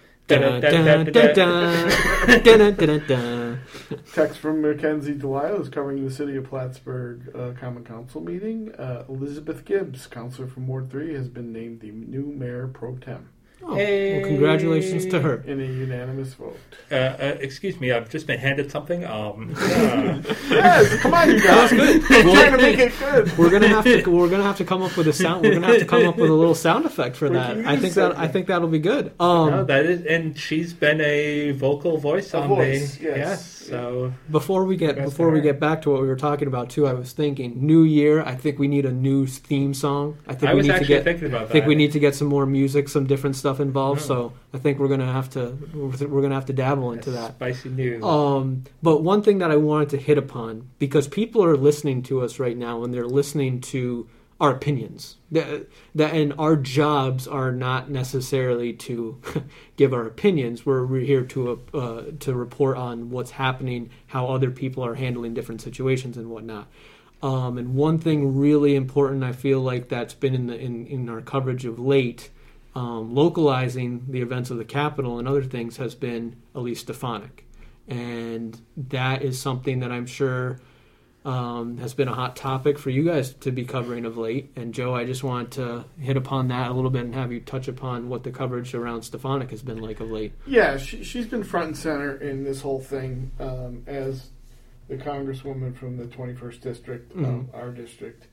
Text 4.15 4.39
from 4.39 4.63
Mackenzie 4.63 5.15
Delisle 5.15 5.61
is 5.63 5.69
covering 5.69 6.05
the 6.05 6.11
City 6.11 6.37
of 6.37 6.45
Plattsburgh 6.45 7.31
uh, 7.35 7.53
Common 7.61 7.85
Council 7.85 8.21
meeting. 8.23 8.73
Uh, 8.75 9.05
Elizabeth 9.09 9.65
Gibbs, 9.65 10.07
councilor 10.07 10.47
from 10.47 10.67
Ward 10.67 10.91
3, 10.91 11.13
has 11.15 11.29
been 11.29 11.53
named 11.53 11.81
the 11.81 11.91
new 11.91 12.27
mayor 12.27 12.67
pro 12.69 12.97
tem 12.97 13.29
Oh, 13.67 13.75
well, 13.77 14.23
congratulations 14.25 15.07
to 15.07 15.21
her. 15.21 15.43
in 15.47 15.61
a 15.61 15.65
unanimous 15.65 16.35
vote. 16.35 16.59
uh, 16.93 16.95
uh, 16.95 17.37
excuse 17.41 17.81
me 17.81 17.91
i've 17.93 18.11
just 18.11 18.27
been 18.27 18.39
handed 18.39 18.71
something 18.71 19.05
um 19.07 19.55
uh, 19.57 20.21
yes, 20.51 21.01
come 21.01 21.15
on, 21.15 21.31
you 21.31 21.41
guys. 21.43 21.71
good. 21.71 22.03
I'm 22.11 22.23
trying 22.35 22.51
to 22.53 22.57
make 22.59 22.79
it 22.79 22.93
good. 22.99 23.39
We're 23.39 23.51
gonna 23.51 23.69
have 23.69 23.85
to 23.85 24.03
we're 24.11 24.29
gonna 24.29 24.43
have 24.43 24.59
to 24.59 24.65
come 24.65 24.83
up 24.83 24.97
with 24.97 25.09
a 25.09 25.13
sound. 25.13 25.43
We're 25.45 25.55
gonna 25.55 25.67
have 25.67 25.79
to 25.79 25.87
come 25.87 26.07
up 26.07 26.17
with 26.17 26.31
a 26.31 26.35
little 26.35 26.55
sound 26.55 26.85
effect 26.85 27.17
for 27.17 27.29
that. 27.31 27.57
I 27.59 27.73
think 27.73 27.83
news 27.83 27.95
that. 27.95 28.19
I 28.19 28.29
think 28.29 28.47
that'll 28.49 28.69
be 28.69 28.79
good. 28.79 29.13
Um, 29.19 29.51
no, 29.51 29.65
that 29.65 29.87
is 29.87 30.05
and 30.05 30.39
she's 30.39 30.73
been 30.75 31.01
a 31.01 31.53
vocal 31.53 31.97
voice 31.99 32.35
A 32.35 32.41
on 32.43 32.49
voice, 32.49 32.97
the 32.99 33.05
yes. 33.05 33.54
So 33.71 34.13
Before 34.31 34.65
we 34.65 34.77
get 34.77 34.97
before 34.97 35.31
we 35.31 35.41
get 35.41 35.59
back 35.61 35.83
to 35.83 35.91
what 35.91 36.01
we 36.03 36.09
were 36.09 36.17
talking 36.17 36.49
about 36.49 36.71
too, 36.71 36.87
I 36.87 36.93
was 36.95 37.13
thinking 37.13 37.67
New 37.67 37.83
Year. 37.83 38.23
I 38.23 38.35
think 38.35 38.59
we 38.59 38.69
need 38.69 38.85
a 38.87 38.93
new 38.93 39.27
theme 39.27 39.75
song. 39.75 40.19
I 40.27 40.35
think 40.35 40.51
i 40.51 40.55
we 40.55 40.59
was 40.59 40.69
need 40.69 40.79
to 40.79 40.85
get. 40.85 41.05
thinking 41.05 41.27
about 41.29 41.49
that 41.49 41.51
I 41.51 41.53
think 41.53 41.67
we 41.67 41.75
need 41.75 41.93
to 41.93 41.99
get 41.99 42.15
some 42.15 42.29
more 42.29 42.47
music, 42.47 42.89
some 42.89 43.07
different 43.07 43.37
stuff 43.37 43.61
involved. 43.61 44.01
Yeah. 44.03 44.07
So 44.07 44.33
I 44.53 44.59
think 44.59 44.79
we're 44.79 44.89
gonna 44.89 45.13
have 45.13 45.31
to 45.31 45.57
we're 45.75 46.23
gonna 46.23 46.35
have 46.35 46.47
to 46.47 46.53
dabble 46.53 46.93
into 46.93 47.11
that. 47.13 47.33
spicy 47.35 47.69
news 47.71 48.03
Um, 48.05 48.65
but 48.83 49.03
one 49.03 49.23
thing 49.23 49.39
that 49.39 49.51
I 49.51 49.57
wanted 49.57 49.91
to 49.91 49.97
hit 49.97 50.19
upon 50.19 50.69
because 50.79 51.09
people 51.09 51.45
are 51.45 51.57
listening 51.57 52.03
to 52.05 52.21
us 52.23 52.39
right 52.39 52.57
now 52.57 52.85
and 52.85 52.93
they're 52.95 53.07
listening 53.07 53.61
to 53.73 54.09
our 54.41 54.51
opinions. 54.51 55.17
That, 55.31 55.69
that 55.95 56.15
and 56.15 56.35
our 56.39 56.57
jobs 56.57 57.27
are 57.29 57.53
not 57.53 57.91
necessarily 57.91 58.73
to 58.75 59.21
give 59.77 59.93
our 59.93 60.07
opinions. 60.07 60.67
We're, 60.67 60.87
here 61.01 61.25
to 61.25 61.63
uh, 61.73 62.03
to 62.21 62.35
report 62.35 62.77
on 62.77 63.11
what's 63.11 63.33
happening, 63.33 63.91
how 64.09 64.27
other 64.27 64.51
people 64.51 64.85
are 64.85 64.95
handling 64.95 65.35
different 65.35 65.61
situations 65.61 66.17
and 66.17 66.31
whatnot. 66.31 66.69
Um, 67.23 67.57
and 67.59 67.75
one 67.75 67.99
thing 67.99 68.37
really 68.37 68.75
important, 68.75 69.25
I 69.25 69.33
feel 69.33 69.61
like 69.61 69.89
that's 69.89 70.15
been 70.15 70.35
in 70.35 70.47
the 70.47 70.59
in, 70.59 70.87
in 70.87 71.09
our 71.09 71.21
coverage 71.21 71.65
of 71.65 71.79
late, 71.79 72.31
um, 72.75 73.15
localizing 73.15 74.05
the 74.09 74.21
events 74.21 74.51
of 74.51 74.59
the 74.59 74.65
Capitol 74.65 75.19
and 75.19 75.27
other 75.27 75.45
things 75.45 75.79
has 75.79 75.95
been 75.95 76.37
Elise 76.55 76.81
Stefanik. 76.81 77.45
and 77.89 78.61
that 78.77 79.23
is 79.23 79.41
something 79.41 79.81
that 79.81 79.93
I'm 79.93 80.07
sure 80.07 80.59
um, 81.25 81.79
has 81.79 81.95
been 81.95 82.09
a 82.09 82.15
hot 82.15 82.37
topic 82.37 82.79
for 82.79 82.91
you 82.91 83.03
guys 83.05 83.33
to 83.35 83.51
be 83.51 83.65
covering 83.65 84.05
of 84.05 84.17
late. 84.19 84.53
And 84.57 84.75
Joe, 84.75 84.95
I 84.95 85.05
just 85.05 85.25
want 85.25 85.53
to 85.53 85.85
hit 85.99 86.17
upon 86.17 86.49
that 86.49 86.71
a 86.71 86.75
little 86.75 86.91
bit 86.91 87.03
and 87.05 87.15
have 87.15 87.33
you 87.33 87.41
touch 87.41 87.67
upon 87.67 88.09
what 88.09 88.25
the 88.25 88.31
coverage 88.31 88.75
around 88.75 89.03
Stefanik 89.03 89.51
has 89.51 89.63
been 89.63 89.79
like 89.79 90.01
of 90.01 90.11
late. 90.11 90.33
Yeah, 90.47 90.77
she, 90.77 91.03
she's 91.03 91.27
been 91.27 91.43
front 91.43 91.67
and 91.69 91.77
center 91.77 92.17
in 92.17 92.45
this 92.45 92.61
whole 92.61 92.81
thing 92.81 93.31
um, 93.41 93.85
as 93.87 94.29
the 94.89 94.97
congresswoman 94.97 95.75
from 95.75 95.97
the 95.97 96.05
21st 96.05 96.61
district, 96.61 97.17
Mhm. 97.17 97.25
um, 97.27 97.49
our 97.55 97.71
district. 97.71 98.27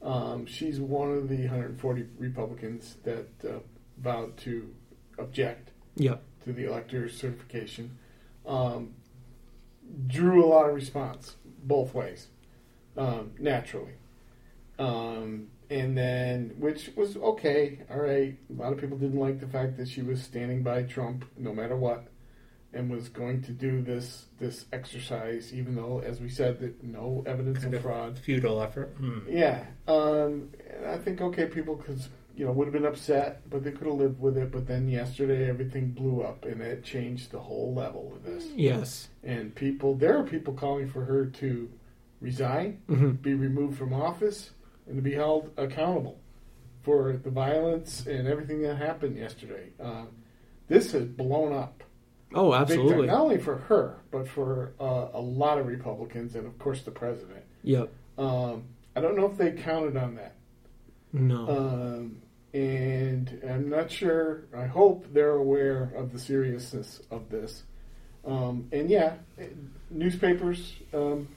Um, 0.00 0.46
she's 0.46 0.80
one 0.80 1.12
of 1.12 1.28
the 1.28 1.42
140 1.42 2.06
Republicans 2.18 2.96
that 3.04 3.28
uh, 3.44 3.58
vowed 3.98 4.36
to 4.38 4.74
object 5.18 5.70
Yep. 5.96 6.22
to 6.44 6.52
the 6.54 6.64
elector 6.64 7.10
certification. 7.10 7.98
Um, 8.46 8.94
drew 10.06 10.42
a 10.42 10.46
lot 10.48 10.66
of 10.68 10.74
response 10.74 11.36
both 11.62 11.94
ways, 11.94 12.28
um, 12.96 13.32
naturally. 13.38 13.92
Um, 14.78 15.48
and 15.70 15.96
then, 15.96 16.54
which 16.58 16.90
was 16.96 17.16
okay, 17.16 17.80
all 17.90 18.00
right. 18.00 18.36
A 18.50 18.62
lot 18.62 18.72
of 18.72 18.78
people 18.78 18.98
didn't 18.98 19.18
like 19.18 19.40
the 19.40 19.46
fact 19.46 19.76
that 19.78 19.88
she 19.88 20.02
was 20.02 20.22
standing 20.22 20.62
by 20.62 20.82
Trump 20.82 21.24
no 21.38 21.54
matter 21.54 21.76
what, 21.76 22.08
and 22.74 22.90
was 22.90 23.08
going 23.08 23.42
to 23.42 23.52
do 23.52 23.80
this 23.82 24.26
this 24.38 24.66
exercise, 24.72 25.52
even 25.54 25.74
though, 25.74 26.02
as 26.04 26.20
we 26.20 26.28
said, 26.28 26.58
that 26.60 26.82
no 26.82 27.22
evidence 27.26 27.60
Kind 27.60 27.74
of 27.74 27.78
of 27.78 27.84
fraud. 27.84 28.18
Futile 28.18 28.60
effort. 28.62 28.94
Hmm. 28.98 29.20
Yeah, 29.28 29.64
um, 29.88 30.50
I 30.86 30.98
think 30.98 31.20
okay, 31.20 31.46
people 31.46 31.76
could 31.76 32.02
you 32.36 32.44
know 32.44 32.52
would 32.52 32.66
have 32.66 32.72
been 32.72 32.86
upset, 32.86 33.48
but 33.48 33.64
they 33.64 33.70
could 33.70 33.86
have 33.86 33.96
lived 33.96 34.20
with 34.20 34.36
it. 34.36 34.50
But 34.50 34.66
then 34.66 34.88
yesterday, 34.88 35.48
everything 35.48 35.90
blew 35.90 36.22
up, 36.22 36.44
and 36.44 36.60
it 36.60 36.84
changed 36.84 37.30
the 37.30 37.40
whole 37.40 37.74
level 37.74 38.12
of 38.14 38.24
this. 38.24 38.46
Yes. 38.54 39.08
And 39.22 39.54
people, 39.54 39.94
there 39.94 40.18
are 40.18 40.24
people 40.24 40.54
calling 40.54 40.88
for 40.88 41.04
her 41.04 41.26
to 41.26 41.70
resign, 42.20 42.82
hmm 42.86 43.10
be 43.10 43.34
removed 43.34 43.78
from 43.78 43.92
office, 43.92 44.50
and 44.86 44.96
to 44.96 45.02
be 45.02 45.14
held 45.14 45.50
accountable 45.56 46.18
for 46.82 47.16
the 47.16 47.30
violence 47.30 48.06
and 48.06 48.26
everything 48.26 48.62
that 48.62 48.76
happened 48.76 49.16
yesterday. 49.16 49.68
Um, 49.80 50.08
this 50.68 50.92
has 50.92 51.04
blown 51.04 51.52
up. 51.52 51.82
Oh, 52.34 52.54
absolutely. 52.54 53.08
Not 53.08 53.20
only 53.20 53.38
for 53.38 53.56
her, 53.56 53.98
but 54.10 54.26
for 54.26 54.72
uh, 54.80 55.08
a 55.12 55.20
lot 55.20 55.58
of 55.58 55.66
Republicans, 55.66 56.34
and 56.34 56.46
of 56.46 56.58
course 56.58 56.82
the 56.82 56.90
president. 56.90 57.44
Yep. 57.62 57.92
Um, 58.18 58.64
I 58.96 59.00
don't 59.00 59.16
know 59.16 59.26
if 59.26 59.36
they 59.36 59.52
counted 59.52 59.96
on 59.96 60.14
that. 60.16 60.34
No. 61.12 61.48
Um, 61.48 62.21
and 62.54 63.40
I'm 63.48 63.68
not 63.68 63.90
sure. 63.90 64.44
I 64.56 64.66
hope 64.66 65.06
they're 65.12 65.36
aware 65.36 65.92
of 65.96 66.12
the 66.12 66.18
seriousness 66.18 67.00
of 67.10 67.30
this. 67.30 67.62
Um, 68.24 68.68
and 68.72 68.88
yeah, 68.88 69.14
newspapers 69.90 70.74
um, 70.94 71.28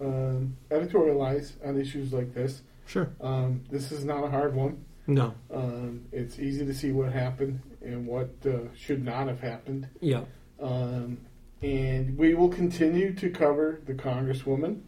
um, 0.00 0.56
editorialize 0.70 1.52
on 1.66 1.80
issues 1.80 2.12
like 2.12 2.34
this. 2.34 2.62
sure. 2.86 3.10
Um, 3.20 3.62
this 3.70 3.90
is 3.90 4.04
not 4.04 4.24
a 4.24 4.30
hard 4.30 4.54
one. 4.54 4.84
No. 5.06 5.34
Um, 5.52 6.04
it's 6.12 6.38
easy 6.38 6.64
to 6.64 6.74
see 6.74 6.92
what 6.92 7.12
happened 7.12 7.60
and 7.82 8.06
what 8.06 8.30
uh, 8.46 8.72
should 8.76 9.04
not 9.04 9.26
have 9.26 9.40
happened. 9.40 9.88
Yep. 10.00 10.28
Um, 10.60 11.18
and 11.62 12.16
we 12.16 12.34
will 12.34 12.48
continue 12.48 13.12
to 13.14 13.30
cover 13.30 13.80
the 13.86 13.94
Congresswoman 13.94 14.82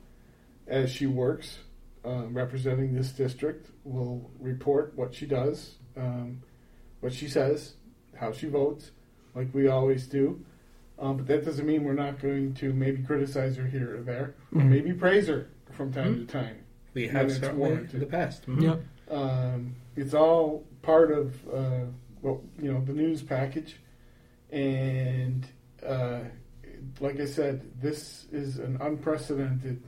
as 0.69 0.91
she 0.91 1.07
works 1.07 1.59
uh, 2.05 2.27
representing 2.29 2.95
this 2.95 3.11
district. 3.11 3.71
We'll 3.85 4.31
report 4.39 4.93
what 4.97 5.13
she 5.15 5.27
does, 5.27 5.75
um, 5.97 6.43
what 7.01 7.13
she 7.13 7.29
says, 7.29 7.75
how 8.15 8.31
she 8.33 8.47
votes, 8.47 8.93
like 9.35 9.53
we 9.53 9.67
always 9.69 10.07
do. 10.07 10.45
Um, 10.99 11.17
but 11.17 11.27
that 11.27 11.45
doesn't 11.45 11.67
mean 11.67 11.83
we're 11.83 11.95
not 11.95 12.21
going 12.21 12.55
to 12.55 12.73
maybe 12.73 13.03
criticize 13.03 13.57
her 13.57 13.67
here 13.67 13.97
or 13.97 14.03
there, 14.03 14.35
or 14.55 14.61
Mhm. 14.61 14.69
maybe 14.69 14.93
praise 14.93 15.27
her 15.27 15.49
from 15.73 15.93
time 15.93 16.15
Mhm. 16.15 16.27
to 16.27 16.33
time. 16.33 16.57
We 16.95 17.09
have 17.09 17.27
it's 17.27 17.41
certainly 17.41 17.57
warranted. 17.71 17.95
in 17.95 18.01
the 18.01 18.07
past. 18.07 18.47
Mhm. 18.47 18.63
Yep. 18.63 18.83
Um, 19.11 19.75
it's 19.97 20.15
all 20.15 20.65
part 20.83 21.11
of 21.11 21.35
uh, 21.53 21.87
what 22.21 22.39
you 22.61 22.73
know 22.73 22.81
the 22.85 22.93
news 22.93 23.21
package, 23.23 23.81
and 24.53 25.45
uh, 25.85 26.21
like 27.01 27.19
I 27.19 27.25
said, 27.27 27.63
this 27.81 28.27
is 28.31 28.59
an 28.61 28.77
unprecedented 28.81 29.83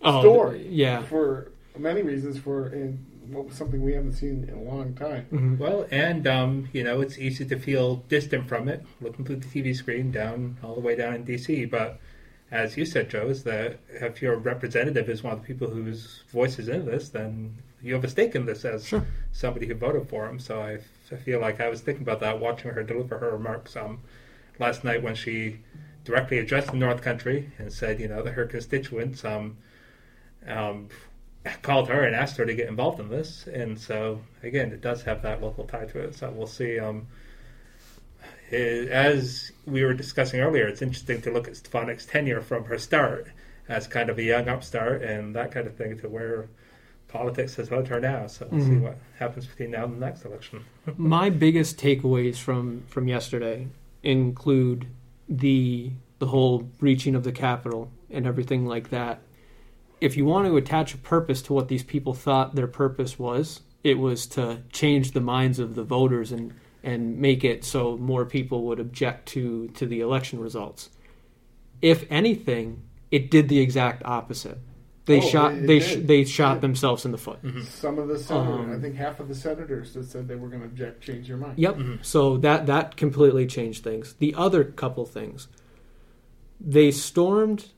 Oh, 0.00 0.20
Story. 0.20 0.68
Yeah. 0.70 1.02
for 1.02 1.50
many 1.78 2.02
reasons. 2.02 2.38
For 2.38 2.66
and 2.66 3.04
what 3.28 3.46
was 3.46 3.54
something 3.56 3.82
we 3.82 3.92
haven't 3.92 4.12
seen 4.12 4.48
in 4.48 4.54
a 4.54 4.62
long 4.62 4.94
time. 4.94 5.24
hmm 5.24 5.56
Well, 5.58 5.86
and 5.90 6.26
um, 6.26 6.68
you 6.72 6.82
know, 6.82 7.00
it's 7.00 7.18
easy 7.18 7.44
to 7.46 7.58
feel 7.58 7.96
distant 8.08 8.48
from 8.48 8.68
it, 8.68 8.84
looking 9.00 9.24
through 9.24 9.36
the 9.36 9.46
TV 9.46 9.74
screen 9.76 10.10
down 10.10 10.56
all 10.62 10.74
the 10.74 10.80
way 10.80 10.96
down 10.96 11.14
in 11.14 11.24
DC. 11.24 11.70
But 11.70 12.00
as 12.50 12.76
you 12.78 12.86
said, 12.86 13.10
Joe, 13.10 13.26
is 13.28 13.44
that 13.44 13.78
if 13.90 14.22
your 14.22 14.36
representative 14.36 15.08
is 15.10 15.22
one 15.22 15.34
of 15.34 15.40
the 15.42 15.46
people 15.46 15.68
whose 15.68 16.22
voice 16.30 16.58
is 16.58 16.68
in 16.68 16.86
this, 16.86 17.10
then 17.10 17.58
you 17.82 17.92
have 17.94 18.02
a 18.04 18.08
stake 18.08 18.34
in 18.34 18.46
this 18.46 18.64
as 18.64 18.86
Sure. 18.86 19.04
somebody 19.32 19.66
who 19.66 19.74
voted 19.74 20.08
for 20.08 20.26
him. 20.26 20.38
So 20.38 20.60
I, 20.62 20.78
I 21.12 21.16
feel 21.16 21.40
like 21.40 21.60
I 21.60 21.68
was 21.68 21.82
thinking 21.82 22.02
about 22.02 22.20
that 22.20 22.40
watching 22.40 22.70
her 22.70 22.82
deliver 22.82 23.18
her 23.18 23.30
remarks 23.32 23.76
um, 23.76 24.00
last 24.58 24.82
night 24.84 25.02
when 25.02 25.14
she 25.14 25.58
directly 26.04 26.38
addressed 26.38 26.68
the 26.68 26.76
North 26.78 27.02
Country 27.02 27.52
and 27.58 27.70
said, 27.70 28.00
you 28.00 28.08
know, 28.08 28.22
that 28.22 28.32
her 28.32 28.46
constituents 28.46 29.24
um, 29.26 29.58
um, 30.46 30.88
called 31.62 31.88
her 31.88 32.02
and 32.04 32.14
asked 32.14 32.36
her 32.36 32.46
to 32.46 32.54
get 32.54 32.68
involved 32.68 33.00
in 33.00 33.08
this. 33.08 33.46
And 33.46 33.78
so, 33.78 34.20
again, 34.42 34.72
it 34.72 34.80
does 34.80 35.02
have 35.02 35.22
that 35.22 35.40
local 35.42 35.64
tie 35.64 35.86
to 35.86 35.98
it. 36.00 36.14
So 36.14 36.30
we'll 36.30 36.46
see. 36.46 36.78
Um, 36.78 37.06
as 38.50 39.52
we 39.66 39.84
were 39.84 39.94
discussing 39.94 40.40
earlier, 40.40 40.66
it's 40.66 40.82
interesting 40.82 41.20
to 41.22 41.30
look 41.30 41.48
at 41.48 41.54
Stefanik's 41.54 42.06
tenure 42.06 42.40
from 42.40 42.64
her 42.64 42.78
start 42.78 43.28
as 43.68 43.86
kind 43.86 44.08
of 44.08 44.18
a 44.18 44.22
young 44.22 44.48
upstart 44.48 45.02
and 45.02 45.34
that 45.36 45.52
kind 45.52 45.66
of 45.66 45.76
thing 45.76 45.98
to 45.98 46.08
where 46.08 46.48
politics 47.08 47.56
has 47.56 47.70
led 47.70 47.88
her 47.88 48.00
now. 48.00 48.26
So 48.26 48.48
we'll 48.50 48.60
see 48.64 48.72
Mhm. 48.72 48.80
what 48.82 48.98
happens 49.18 49.46
between 49.46 49.70
now 49.72 49.84
and 49.84 49.94
the 49.94 50.00
next 50.06 50.24
election. 50.24 50.64
My 50.96 51.28
biggest 51.30 51.78
takeaways 51.78 52.36
from 52.36 52.82
from 52.88 53.08
yesterday 53.08 53.68
include 54.02 54.86
the 55.28 55.92
the 56.18 56.26
whole 56.28 56.58
breaching 56.60 57.14
of 57.14 57.22
the 57.24 57.32
Capitol 57.32 57.90
and 58.10 58.26
everything 58.26 58.66
like 58.66 58.90
that. 58.90 59.20
If 60.00 60.16
you 60.16 60.24
want 60.24 60.46
to 60.46 60.56
attach 60.56 60.94
a 60.94 60.98
purpose 60.98 61.42
to 61.42 61.52
what 61.52 61.68
these 61.68 61.82
people 61.82 62.14
thought 62.14 62.54
their 62.54 62.66
purpose 62.68 63.18
was, 63.18 63.60
it 63.82 63.98
was 63.98 64.26
to 64.28 64.62
change 64.72 65.12
the 65.12 65.20
minds 65.20 65.58
of 65.58 65.74
the 65.74 65.84
voters 65.84 66.32
and 66.32 66.54
and 66.84 67.18
make 67.18 67.42
it 67.44 67.64
so 67.64 67.96
more 67.98 68.24
people 68.24 68.62
would 68.66 68.78
object 68.78 69.26
to 69.30 69.68
to 69.68 69.86
the 69.86 70.00
election 70.00 70.38
results. 70.38 70.90
If 71.82 72.06
anything, 72.10 72.82
it 73.10 73.30
did 73.30 73.48
the 73.48 73.58
exact 73.58 74.02
opposite. 74.04 74.58
They 75.06 75.18
Oh, 75.18 75.20
shot 75.28 75.52
it- 75.54 75.64
it 75.64 75.66
they 75.66 75.80
sh- 75.80 75.96
they 76.00 76.24
shot 76.24 76.56
Yeah. 76.56 76.60
themselves 76.60 77.04
in 77.04 77.12
the 77.12 77.18
foot. 77.18 77.38
Some 77.64 77.98
of 77.98 78.08
the 78.08 78.18
senators, 78.18 78.60
Um, 78.60 78.72
I 78.72 78.78
think 78.78 78.94
half 78.94 79.18
of 79.20 79.28
the 79.28 79.34
senators 79.34 79.94
that 79.94 80.04
said 80.04 80.28
they 80.28 80.36
were 80.36 80.48
going 80.48 80.60
to 80.60 80.66
object, 80.68 81.00
changed 81.02 81.28
their 81.30 81.36
mind. 81.38 81.58
Yep. 81.58 81.76
Mhm. 81.76 82.04
So 82.04 82.36
that 82.38 82.66
that 82.66 82.96
completely 82.96 83.46
changed 83.46 83.82
things. 83.82 84.12
The 84.18 84.34
other 84.34 84.62
couple 84.64 85.04
things, 85.06 85.48
they 86.60 86.90
stormed 86.90 87.70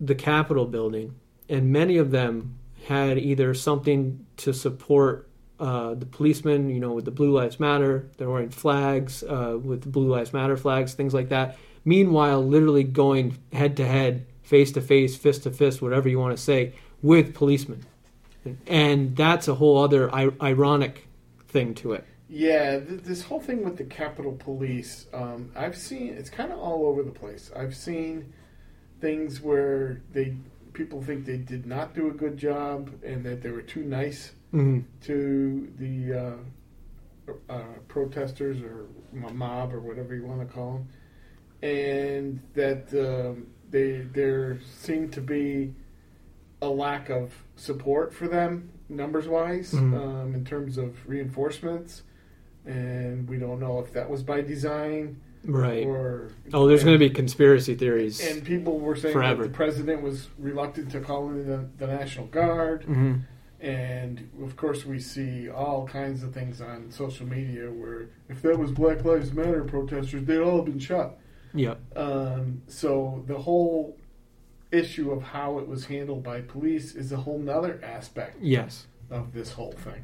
the 0.00 0.14
Capitol 0.14 0.64
building, 0.66 1.14
and 1.48 1.72
many 1.72 1.96
of 1.96 2.10
them 2.10 2.58
had 2.86 3.18
either 3.18 3.54
something 3.54 4.26
to 4.36 4.52
support 4.52 5.28
uh, 5.60 5.94
the 5.94 6.06
policemen, 6.06 6.68
you 6.68 6.80
know, 6.80 6.92
with 6.92 7.04
the 7.04 7.10
Blue 7.10 7.30
Lives 7.30 7.60
Matter. 7.60 8.08
They're 8.16 8.28
wearing 8.28 8.50
flags 8.50 9.22
uh, 9.22 9.58
with 9.62 9.82
the 9.82 9.88
Blue 9.88 10.08
Lives 10.08 10.32
Matter 10.32 10.56
flags, 10.56 10.94
things 10.94 11.14
like 11.14 11.28
that. 11.30 11.56
Meanwhile, 11.84 12.44
literally 12.46 12.84
going 12.84 13.38
head 13.52 13.76
to 13.76 13.86
head, 13.86 14.26
face 14.42 14.72
to 14.72 14.80
face, 14.80 15.16
fist 15.16 15.44
to 15.44 15.50
fist, 15.50 15.80
whatever 15.80 16.08
you 16.08 16.18
want 16.18 16.36
to 16.36 16.42
say, 16.42 16.74
with 17.02 17.34
policemen, 17.34 17.84
and 18.66 19.16
that's 19.16 19.48
a 19.48 19.54
whole 19.54 19.82
other 19.82 20.12
ironic 20.14 21.06
thing 21.48 21.74
to 21.74 21.92
it. 21.92 22.04
Yeah, 22.28 22.80
th- 22.80 23.02
this 23.02 23.22
whole 23.22 23.40
thing 23.40 23.62
with 23.62 23.76
the 23.76 23.84
Capitol 23.84 24.32
Police, 24.32 25.06
um, 25.12 25.52
I've 25.54 25.76
seen 25.76 26.08
it's 26.08 26.30
kind 26.30 26.52
of 26.52 26.58
all 26.58 26.86
over 26.86 27.02
the 27.02 27.10
place. 27.12 27.50
I've 27.54 27.76
seen 27.76 28.32
things 29.00 29.40
where 29.40 30.00
they 30.12 30.34
people 30.74 31.00
think 31.00 31.24
they 31.24 31.38
did 31.38 31.64
not 31.66 31.94
do 31.94 32.08
a 32.10 32.12
good 32.12 32.36
job 32.36 32.90
and 33.02 33.24
that 33.24 33.40
they 33.42 33.50
were 33.50 33.62
too 33.62 33.82
nice 33.84 34.32
hmm 34.50 34.80
to 35.00 35.72
the 35.78 36.38
uh, 37.28 37.32
uh, 37.52 37.62
protesters 37.88 38.60
or 38.62 38.86
mob 39.32 39.72
or 39.72 39.80
whatever 39.80 40.14
you 40.14 40.24
want 40.26 40.40
to 40.40 40.46
call 40.46 40.74
them, 40.74 40.88
and 41.62 42.40
that 42.54 42.84
um, 42.94 43.46
they 43.70 43.98
there 44.12 44.58
seemed 44.76 45.12
to 45.12 45.20
be 45.20 45.74
a 46.62 46.68
lack 46.68 47.08
of 47.10 47.32
support 47.56 48.12
for 48.14 48.28
them 48.28 48.70
numbers 48.88 49.26
wise 49.26 49.72
Mhm. 49.72 49.94
um, 49.98 50.34
in 50.34 50.44
terms 50.44 50.76
of 50.78 50.96
reinforcements, 51.08 52.02
and 52.66 53.28
we 53.28 53.38
don't 53.38 53.58
know 53.60 53.80
if 53.80 53.92
that 53.92 54.08
was 54.10 54.22
by 54.22 54.40
design 54.42 55.20
Right. 55.46 55.84
or 55.86 56.30
Oh, 56.52 56.66
there's 56.66 56.84
going 56.84 56.94
to 56.94 56.98
be 56.98 57.10
conspiracy 57.10 57.74
theories. 57.74 58.20
and 58.26 58.44
people 58.44 58.78
were 58.78 58.96
saying 58.96 59.12
Forever. 59.12 59.42
that 59.42 59.48
the 59.48 59.54
president 59.54 60.02
was 60.02 60.28
reluctant 60.38 60.90
to 60.92 61.00
call 61.00 61.28
in 61.30 61.46
the, 61.46 61.66
the 61.78 61.86
National 61.86 62.26
Guard. 62.26 62.84
hmm 62.84 63.16
And 63.60 64.28
of 64.42 64.56
course, 64.56 64.84
we 64.86 64.98
see 65.00 65.48
all 65.50 65.86
kinds 65.86 66.22
of 66.22 66.32
things 66.34 66.60
on 66.60 66.90
social 66.90 67.26
media 67.26 67.70
where 67.70 68.08
if 68.28 68.42
that 68.42 68.58
was 68.58 68.70
Black 68.72 69.04
Lives 69.04 69.32
Matter 69.32 69.64
protesters, 69.64 70.24
they'd 70.24 70.38
all 70.38 70.56
have 70.56 70.64
been 70.66 70.78
shot. 70.78 71.14
Yep. 71.54 71.78
Um, 71.96 72.62
so 72.66 73.22
the 73.26 73.38
whole 73.38 73.96
issue 74.72 75.12
of 75.12 75.22
how 75.22 75.58
it 75.60 75.68
was 75.68 75.86
handled 75.86 76.22
by 76.24 76.40
police 76.40 76.94
is 76.94 77.12
a 77.12 77.16
whole 77.16 77.38
nother 77.38 77.80
aspect 77.84 78.36
Yes. 78.40 78.86
of 79.10 79.32
this 79.32 79.52
whole 79.52 79.72
thing. 79.72 80.02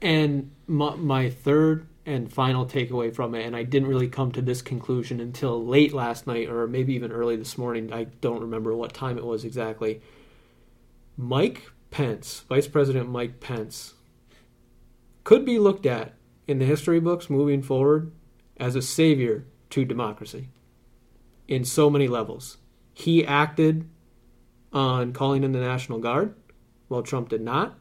And 0.00 0.50
my, 0.66 0.94
my 0.96 1.28
third 1.28 1.86
and 2.06 2.32
final 2.32 2.66
takeaway 2.66 3.14
from 3.14 3.34
it, 3.34 3.44
and 3.44 3.54
I 3.54 3.62
didn't 3.62 3.88
really 3.88 4.08
come 4.08 4.32
to 4.32 4.42
this 4.42 4.62
conclusion 4.62 5.20
until 5.20 5.64
late 5.64 5.92
last 5.92 6.26
night 6.26 6.48
or 6.48 6.66
maybe 6.66 6.94
even 6.94 7.12
early 7.12 7.36
this 7.36 7.58
morning. 7.58 7.92
I 7.92 8.04
don't 8.04 8.40
remember 8.40 8.74
what 8.74 8.92
time 8.92 9.18
it 9.18 9.24
was 9.24 9.44
exactly. 9.44 10.00
Mike 11.16 11.70
Pence, 11.90 12.44
Vice 12.48 12.68
President 12.68 13.08
Mike 13.08 13.40
Pence, 13.40 13.94
could 15.24 15.44
be 15.44 15.58
looked 15.58 15.86
at 15.86 16.14
in 16.46 16.58
the 16.58 16.64
history 16.64 17.00
books 17.00 17.28
moving 17.28 17.62
forward 17.62 18.12
as 18.56 18.74
a 18.74 18.82
savior 18.82 19.46
to 19.70 19.84
democracy 19.84 20.48
in 21.46 21.64
so 21.64 21.90
many 21.90 22.08
levels. 22.08 22.56
He 22.94 23.24
acted 23.24 23.88
on 24.72 25.12
calling 25.12 25.44
in 25.44 25.52
the 25.52 25.60
National 25.60 25.98
Guard, 25.98 26.34
while 26.88 27.02
Trump 27.02 27.28
did 27.28 27.40
not. 27.40 27.78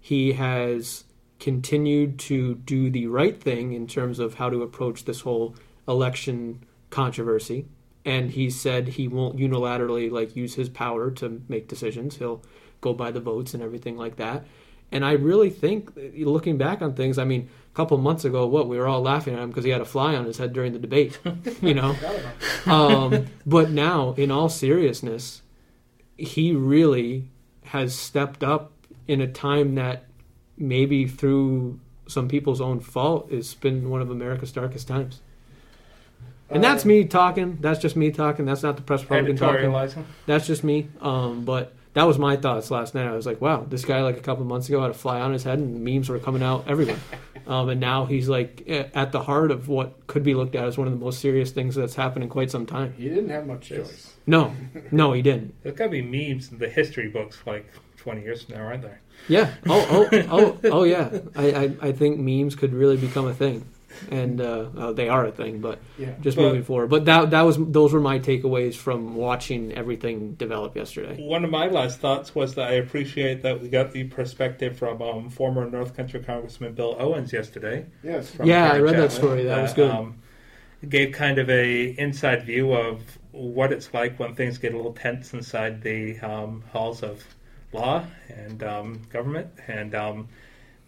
He 0.00 0.32
has 0.34 1.04
continued 1.40 2.18
to 2.18 2.56
do 2.56 2.90
the 2.90 3.06
right 3.06 3.40
thing 3.40 3.72
in 3.72 3.86
terms 3.86 4.18
of 4.18 4.34
how 4.34 4.50
to 4.50 4.62
approach 4.62 5.04
this 5.04 5.20
whole 5.20 5.54
election 5.86 6.64
controversy. 6.90 7.66
And 8.04 8.30
he 8.30 8.50
said 8.50 8.88
he 8.88 9.08
won't 9.08 9.36
unilaterally 9.36 10.10
like 10.10 10.34
use 10.34 10.54
his 10.54 10.68
power 10.68 11.10
to 11.12 11.42
make 11.48 11.68
decisions. 11.68 12.16
He'll 12.16 12.42
go 12.80 12.92
by 12.92 13.10
the 13.10 13.20
votes 13.20 13.54
and 13.54 13.62
everything 13.62 13.96
like 13.96 14.16
that. 14.16 14.44
And 14.90 15.04
I 15.04 15.12
really 15.12 15.50
think, 15.50 15.92
looking 16.16 16.56
back 16.56 16.80
on 16.80 16.94
things, 16.94 17.18
I 17.18 17.24
mean, 17.24 17.50
a 17.72 17.76
couple 17.76 17.98
months 17.98 18.24
ago, 18.24 18.46
what 18.46 18.68
we 18.68 18.78
were 18.78 18.88
all 18.88 19.02
laughing 19.02 19.34
at 19.34 19.40
him 19.40 19.50
because 19.50 19.64
he 19.64 19.70
had 19.70 19.82
a 19.82 19.86
fly 19.86 20.14
on 20.14 20.24
his 20.24 20.38
head 20.38 20.54
during 20.54 20.72
the 20.72 20.78
debate, 20.78 21.18
you 21.60 21.74
know. 21.74 21.94
um, 22.64 23.26
but 23.44 23.70
now, 23.70 24.14
in 24.14 24.30
all 24.30 24.48
seriousness, 24.48 25.42
he 26.16 26.54
really 26.54 27.28
has 27.64 27.94
stepped 27.94 28.42
up 28.42 28.72
in 29.06 29.20
a 29.20 29.26
time 29.26 29.74
that 29.74 30.07
maybe 30.58 31.06
through 31.06 31.78
some 32.06 32.26
people's 32.28 32.60
own 32.60 32.80
fault 32.80 33.28
it's 33.30 33.54
been 33.54 33.90
one 33.90 34.00
of 34.00 34.10
America's 34.10 34.50
darkest 34.52 34.88
times. 34.88 35.20
And 36.50 36.64
that's 36.64 36.84
Um, 36.84 36.88
me 36.88 37.04
talking. 37.04 37.58
That's 37.60 37.78
just 37.78 37.94
me 37.96 38.10
talking. 38.10 38.46
That's 38.46 38.62
not 38.62 38.76
the 38.76 38.82
press 38.82 39.02
Republican 39.02 39.36
talking. 39.36 40.04
That's 40.26 40.46
just 40.46 40.64
me. 40.64 40.88
Um, 41.02 41.44
but 41.44 41.74
that 41.92 42.04
was 42.04 42.18
my 42.18 42.36
thoughts 42.36 42.70
last 42.70 42.94
night. 42.94 43.06
I 43.06 43.12
was 43.14 43.26
like, 43.26 43.40
wow, 43.42 43.66
this 43.68 43.84
guy 43.84 44.02
like 44.02 44.16
a 44.16 44.20
couple 44.20 44.44
months 44.46 44.68
ago 44.68 44.80
had 44.80 44.90
a 44.90 44.94
fly 44.94 45.20
on 45.20 45.32
his 45.34 45.42
head, 45.44 45.58
and 45.58 45.84
memes 45.84 46.08
were 46.08 46.18
coming 46.18 46.42
out 46.42 46.64
everywhere. 46.68 46.98
Um, 47.46 47.70
and 47.70 47.80
now 47.80 48.04
he's 48.04 48.28
like 48.28 48.62
at 48.68 49.10
the 49.10 49.22
heart 49.22 49.50
of 49.50 49.68
what 49.68 50.06
could 50.06 50.22
be 50.22 50.34
looked 50.34 50.54
at 50.54 50.64
as 50.64 50.76
one 50.76 50.86
of 50.86 50.92
the 50.92 51.02
most 51.02 51.18
serious 51.18 51.50
things 51.50 51.74
that's 51.74 51.94
happened 51.94 52.22
in 52.24 52.28
quite 52.28 52.50
some 52.50 52.66
time. 52.66 52.92
He 52.92 53.08
didn't 53.08 53.30
have 53.30 53.46
much 53.46 53.68
choice. 53.68 54.12
No, 54.26 54.52
no, 54.90 55.14
he 55.14 55.22
didn't. 55.22 55.54
There's 55.62 55.74
got 55.74 55.84
to 55.84 55.90
be 55.90 56.02
memes 56.02 56.52
in 56.52 56.58
the 56.58 56.68
history 56.68 57.08
books 57.08 57.38
like 57.46 57.64
20 57.98 58.22
years 58.22 58.44
from 58.44 58.54
now, 58.56 58.62
aren't 58.62 58.82
there? 58.82 59.00
Yeah. 59.28 59.52
Oh, 59.66 60.08
oh, 60.12 60.26
oh, 60.30 60.58
oh, 60.64 60.82
yeah. 60.84 61.10
I, 61.36 61.52
I, 61.52 61.76
I 61.88 61.92
think 61.92 62.18
memes 62.18 62.54
could 62.54 62.72
really 62.72 62.96
become 62.96 63.26
a 63.26 63.34
thing, 63.34 63.66
and 64.10 64.40
uh, 64.40 64.66
uh, 64.76 64.92
they 64.92 65.08
are 65.08 65.26
a 65.26 65.32
thing. 65.32 65.60
But 65.60 65.80
Yeah. 65.98 66.12
just 66.20 66.36
But- 66.36 66.44
moving 66.44 66.62
forward. 66.62 66.88
But 66.88 67.04
that 67.06 67.30
that 67.30 67.42
was 67.42 67.56
those 67.58 67.92
were 67.92 68.00
my 68.00 68.18
takeaways 68.20 68.74
from 68.76 69.16
watching 69.16 69.72
everything 69.72 70.34
develop 70.34 70.76
yesterday. 70.76 71.20
One 71.20 71.44
of 71.44 71.50
my 71.50 71.66
last 71.66 71.98
thoughts 71.98 72.34
was 72.34 72.54
that 72.54 72.68
I 72.68 72.74
appreciate 72.74 73.42
that 73.42 73.60
we 73.60 73.68
got 73.68 73.92
the 73.92 74.04
perspective 74.04 74.78
from 74.78 75.02
um, 75.02 75.28
former 75.30 75.68
North 75.68 75.96
Country 75.96 76.20
Congressman 76.20 76.74
Bill 76.74 76.94
Owens 76.98 77.32
yesterday. 77.32 77.86
Yes. 78.04 78.30
from 78.30 78.46
Yeah, 78.46 78.66
I 78.66 78.68
Karen 78.68 78.82
read 78.84 78.94
that 78.94 79.10
Chapman, 79.10 79.10
story. 79.10 79.42
That 79.44 79.62
was 79.62 79.72
good. 79.74 79.90
Um, 79.90 80.14
gave 80.88 81.10
kind 81.12 81.38
of 81.40 81.50
a 81.50 81.86
inside 81.98 82.44
view 82.46 82.72
of 82.72 83.00
what 83.32 83.72
it's 83.72 83.92
like 83.92 84.16
when 84.20 84.34
things 84.36 84.58
get 84.58 84.72
a 84.74 84.76
little 84.76 84.92
tense 84.92 85.32
inside 85.34 85.82
the 85.82 86.18
um, 86.20 86.62
halls 86.72 87.02
of 87.02 87.24
law 87.72 88.04
and 88.28 88.62
um, 88.62 89.02
government, 89.10 89.48
and 89.66 89.94
um, 89.94 90.28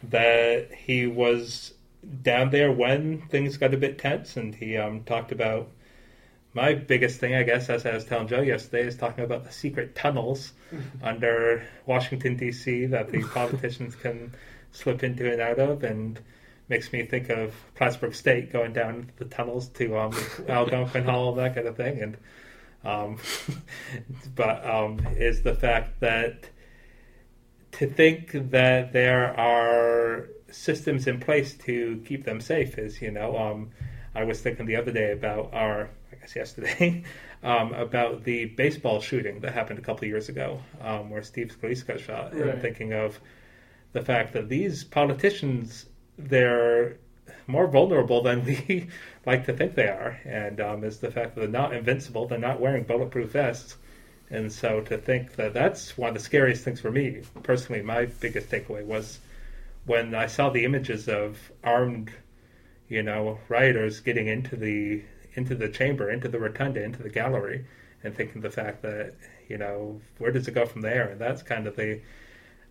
that 0.05 0.73
he 0.75 1.07
was 1.07 1.75
down 2.23 2.51
there 2.51 2.73
when 2.73 3.23
things 3.29 3.57
got 3.57 3.75
a 3.75 3.77
bit 3.77 3.99
tense, 3.99 4.37
and 4.37 4.55
he 4.55 4.77
um, 4.77 5.03
talked 5.05 5.33
about. 5.33 5.69
My 6.53 6.75
biggest 6.75 7.21
thing, 7.21 7.37
I 7.37 7.45
guess, 7.45 7.71
as 7.71 7.87
I 7.87 7.95
was 7.95 8.05
telling 8.05 8.27
Joe 8.27 8.41
yesterday, 8.41 8.85
is 8.85 8.97
talking 8.97 9.23
about 9.23 9.45
the 9.45 9.53
secret 9.53 9.95
tunnels 9.95 10.53
under 11.03 11.65
Washington 11.87 12.37
D.C. 12.37 12.87
that 12.87 13.13
the 13.13 13.23
politicians 13.35 13.95
can 13.95 14.35
slip 14.73 15.05
into 15.05 15.31
and 15.31 15.41
out 15.41 15.61
of, 15.61 15.85
and 15.85 16.19
makes 16.69 16.93
me 16.93 17.05
think 17.05 17.29
of 17.29 17.55
Plattsburgh 17.75 18.15
State 18.15 18.53
going 18.53 18.73
down 18.73 19.11
the 19.19 19.27
tunnels 19.27 19.69
to 19.69 19.99
um, 19.99 20.13
Algonquin 20.49 21.05
Hall, 21.05 21.35
that 21.35 21.55
kind 21.55 21.67
of 21.67 21.77
thing. 21.77 22.01
And 22.01 22.17
um, 22.85 23.19
but 24.35 24.65
um, 24.65 25.01
is 25.17 25.43
the 25.43 25.55
fact 25.55 26.01
that 26.01 26.49
to 27.73 27.87
think 27.87 28.33
that 28.51 28.93
there 28.93 29.39
are 29.39 30.29
systems 30.51 31.07
in 31.07 31.21
place 31.21 31.55
to 31.55 32.03
keep 32.07 32.25
them 32.25 32.41
safe 32.41 32.79
is, 32.79 33.01
you 33.01 33.11
know, 33.11 33.37
um, 33.39 33.71
I 34.15 34.25
was 34.25 34.41
thinking 34.41 34.67
the 34.67 34.77
other 34.77 34.91
day 34.91 35.13
about 35.13 35.51
our, 35.53 35.89
I 36.13 36.17
guess 36.17 36.35
yesterday, 36.35 37.05
um, 37.43 37.73
about 37.73 38.25
the 38.25 38.47
baseball 38.47 39.01
shooting 39.01 39.41
that 39.41 39.53
happened 39.53 39.79
a 39.79 39.83
couple 39.83 40.05
of 40.05 40.09
years 40.09 40.29
ago, 40.29 40.61
um, 40.81 41.11
where 41.11 41.23
Steve 41.23 41.57
Scalise 41.61 41.87
got 41.87 42.01
shot, 42.01 42.35
Right. 42.35 42.49
and 42.49 42.61
thinking 42.63 42.93
of 42.93 43.21
the 43.93 44.03
fact 44.03 44.33
that 44.33 44.49
these 44.49 44.83
politicians, 44.85 45.87
they're 46.19 46.97
more 47.47 47.67
vulnerable 47.69 48.23
than 48.23 48.45
we 48.45 48.89
like 49.27 49.47
to 49.47 49.53
think 49.53 49.75
they 49.77 49.89
are, 49.89 50.19
and 50.25 50.61
um, 50.61 50.83
is 50.85 50.99
the 50.99 51.11
fact 51.11 51.35
that 51.35 51.41
they're 51.43 51.49
not 51.51 51.73
invincible, 51.73 52.27
they're 52.27 52.39
not 52.39 52.61
wearing 52.61 52.83
bulletproof 52.83 53.31
vests. 53.31 53.77
And 54.31 54.53
so 54.53 54.81
to 54.83 54.97
think 54.97 55.35
that 55.37 55.53
that's 55.55 55.99
one 55.99 56.11
of 56.11 56.15
the 56.15 56.21
scariest 56.21 56.65
things 56.65 56.81
for 56.81 56.91
me 56.91 57.23
personally, 57.43 57.83
my 57.83 58.07
biggest 58.07 58.49
takeaway 58.49 58.85
was 58.85 59.19
when 59.87 60.15
I 60.15 60.27
saw 60.27 60.51
the 60.51 60.65
images 60.65 61.09
of 61.09 61.51
armed, 61.65 62.13
you 62.89 63.03
know, 63.03 63.41
rioters 63.49 64.01
getting 64.01 64.29
into 64.29 64.57
the 64.57 65.03
into 65.35 65.55
the 65.55 65.69
chamber, 65.69 66.11
into 66.11 66.29
the 66.29 66.39
rotunda, 66.39 66.83
into 66.83 67.03
the 67.03 67.09
gallery, 67.09 67.65
and 68.05 68.15
thinking 68.15 68.41
the 68.41 68.51
fact 68.51 68.83
that 68.83 69.15
you 69.49 69.59
know 69.59 70.01
where 70.19 70.31
does 70.31 70.47
it 70.47 70.53
go 70.53 70.65
from 70.65 70.83
there? 70.83 71.09
And 71.09 71.21
that's 71.21 71.43
kind 71.43 71.67
of 71.67 71.77
the 71.77 72.01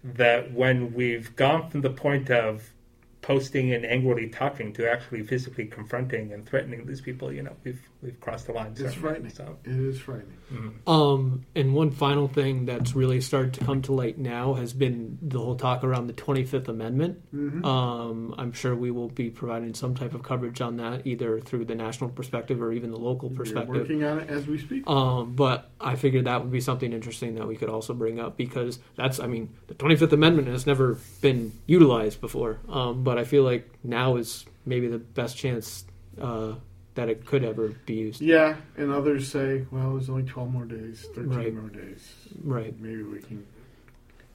that 0.04 0.54
when 0.54 0.94
we've 0.94 1.36
gone 1.36 1.70
from 1.70 1.82
the 1.82 1.90
point 1.90 2.30
of 2.30 2.72
posting 3.22 3.74
and 3.74 3.86
angrily 3.86 4.30
talking 4.30 4.72
to 4.74 4.90
actually 4.90 5.24
physically 5.24 5.66
confronting 5.66 6.32
and 6.32 6.46
threatening 6.48 6.86
these 6.86 7.02
people, 7.02 7.32
you 7.34 7.44
know, 7.44 7.54
we've 7.64 7.82
we've 8.02 8.18
crossed 8.22 8.48
the 8.48 8.54
line. 8.54 8.74
It's 8.80 8.94
frightening. 8.94 9.30
So, 9.30 9.58
It 9.66 9.72
is 9.76 10.00
frightening. 10.00 10.38
mm. 10.54 10.90
Um, 10.90 11.46
and 11.54 11.74
one 11.76 11.92
final 11.92 12.30
thing 12.30 12.66
that's 12.66 12.96
really 12.96 13.20
started 13.20 13.54
to 13.56 13.66
come 13.66 13.82
to 13.84 13.92
light 13.92 14.18
now 14.18 14.54
has 14.54 14.72
been 14.72 15.18
the 15.22 15.38
whole 15.38 15.56
talk 15.58 15.84
around 15.84 16.08
the 16.08 16.14
25th 16.14 16.70
Amendment. 16.70 17.20
Mhm. 17.36 17.66
Um, 17.66 18.34
I'm 18.38 18.54
sure 18.54 18.74
we 18.74 18.90
will 18.90 19.10
be 19.10 19.30
providing 19.30 19.74
some 19.74 19.96
type 19.96 20.14
of 20.14 20.24
coverage 20.24 20.62
on 20.62 20.78
that, 20.78 21.06
either 21.06 21.42
through 21.42 21.66
the 21.66 21.76
national 21.76 22.10
perspective 22.12 22.62
or 22.62 22.72
even 22.72 22.92
the 22.92 22.98
local 22.98 23.28
We're 23.28 23.36
perspective. 23.36 23.76
working 23.76 24.04
on 24.06 24.20
it 24.20 24.30
as 24.30 24.48
we 24.48 24.58
speak. 24.60 24.88
Um, 24.90 25.34
but 25.36 25.70
I 25.82 25.96
figured 25.96 26.24
that 26.24 26.42
would 26.42 26.52
be 26.54 26.62
something 26.62 26.94
interesting 26.94 27.36
that 27.36 27.48
we 27.50 27.58
could 27.58 27.70
also 27.70 27.94
bring 27.94 28.18
up 28.18 28.38
because 28.38 28.80
that's, 28.96 29.20
I 29.20 29.28
mean, 29.28 29.50
the 29.68 29.74
25th 29.74 30.14
Amendment 30.14 30.48
has 30.48 30.66
never 30.66 30.98
been 31.22 31.52
utilized 31.68 32.22
before. 32.22 32.60
Um, 32.70 33.04
but 33.10 33.18
I 33.18 33.24
feel 33.24 33.42
like 33.42 33.68
now 33.84 34.18
is 34.18 34.46
maybe 34.68 34.88
the 34.88 35.00
best 35.00 35.36
chance 35.36 35.84
uh, 36.22 36.54
that 36.94 37.10
it 37.10 37.26
could 37.26 37.44
ever 37.44 37.70
be 37.88 37.96
used. 37.96 38.22
Yeah, 38.22 38.58
and 38.78 38.92
others 38.92 39.28
say, 39.28 39.66
well, 39.72 39.94
there's 39.94 40.12
only 40.12 40.22
12 40.22 40.52
more 40.52 40.66
days, 40.66 41.08
13 41.16 41.28
Right. 41.28 41.52
more 41.56 41.70
days. 41.70 42.08
Right. 42.44 42.80
Maybe 42.80 43.02
we 43.02 43.18
can. 43.20 43.48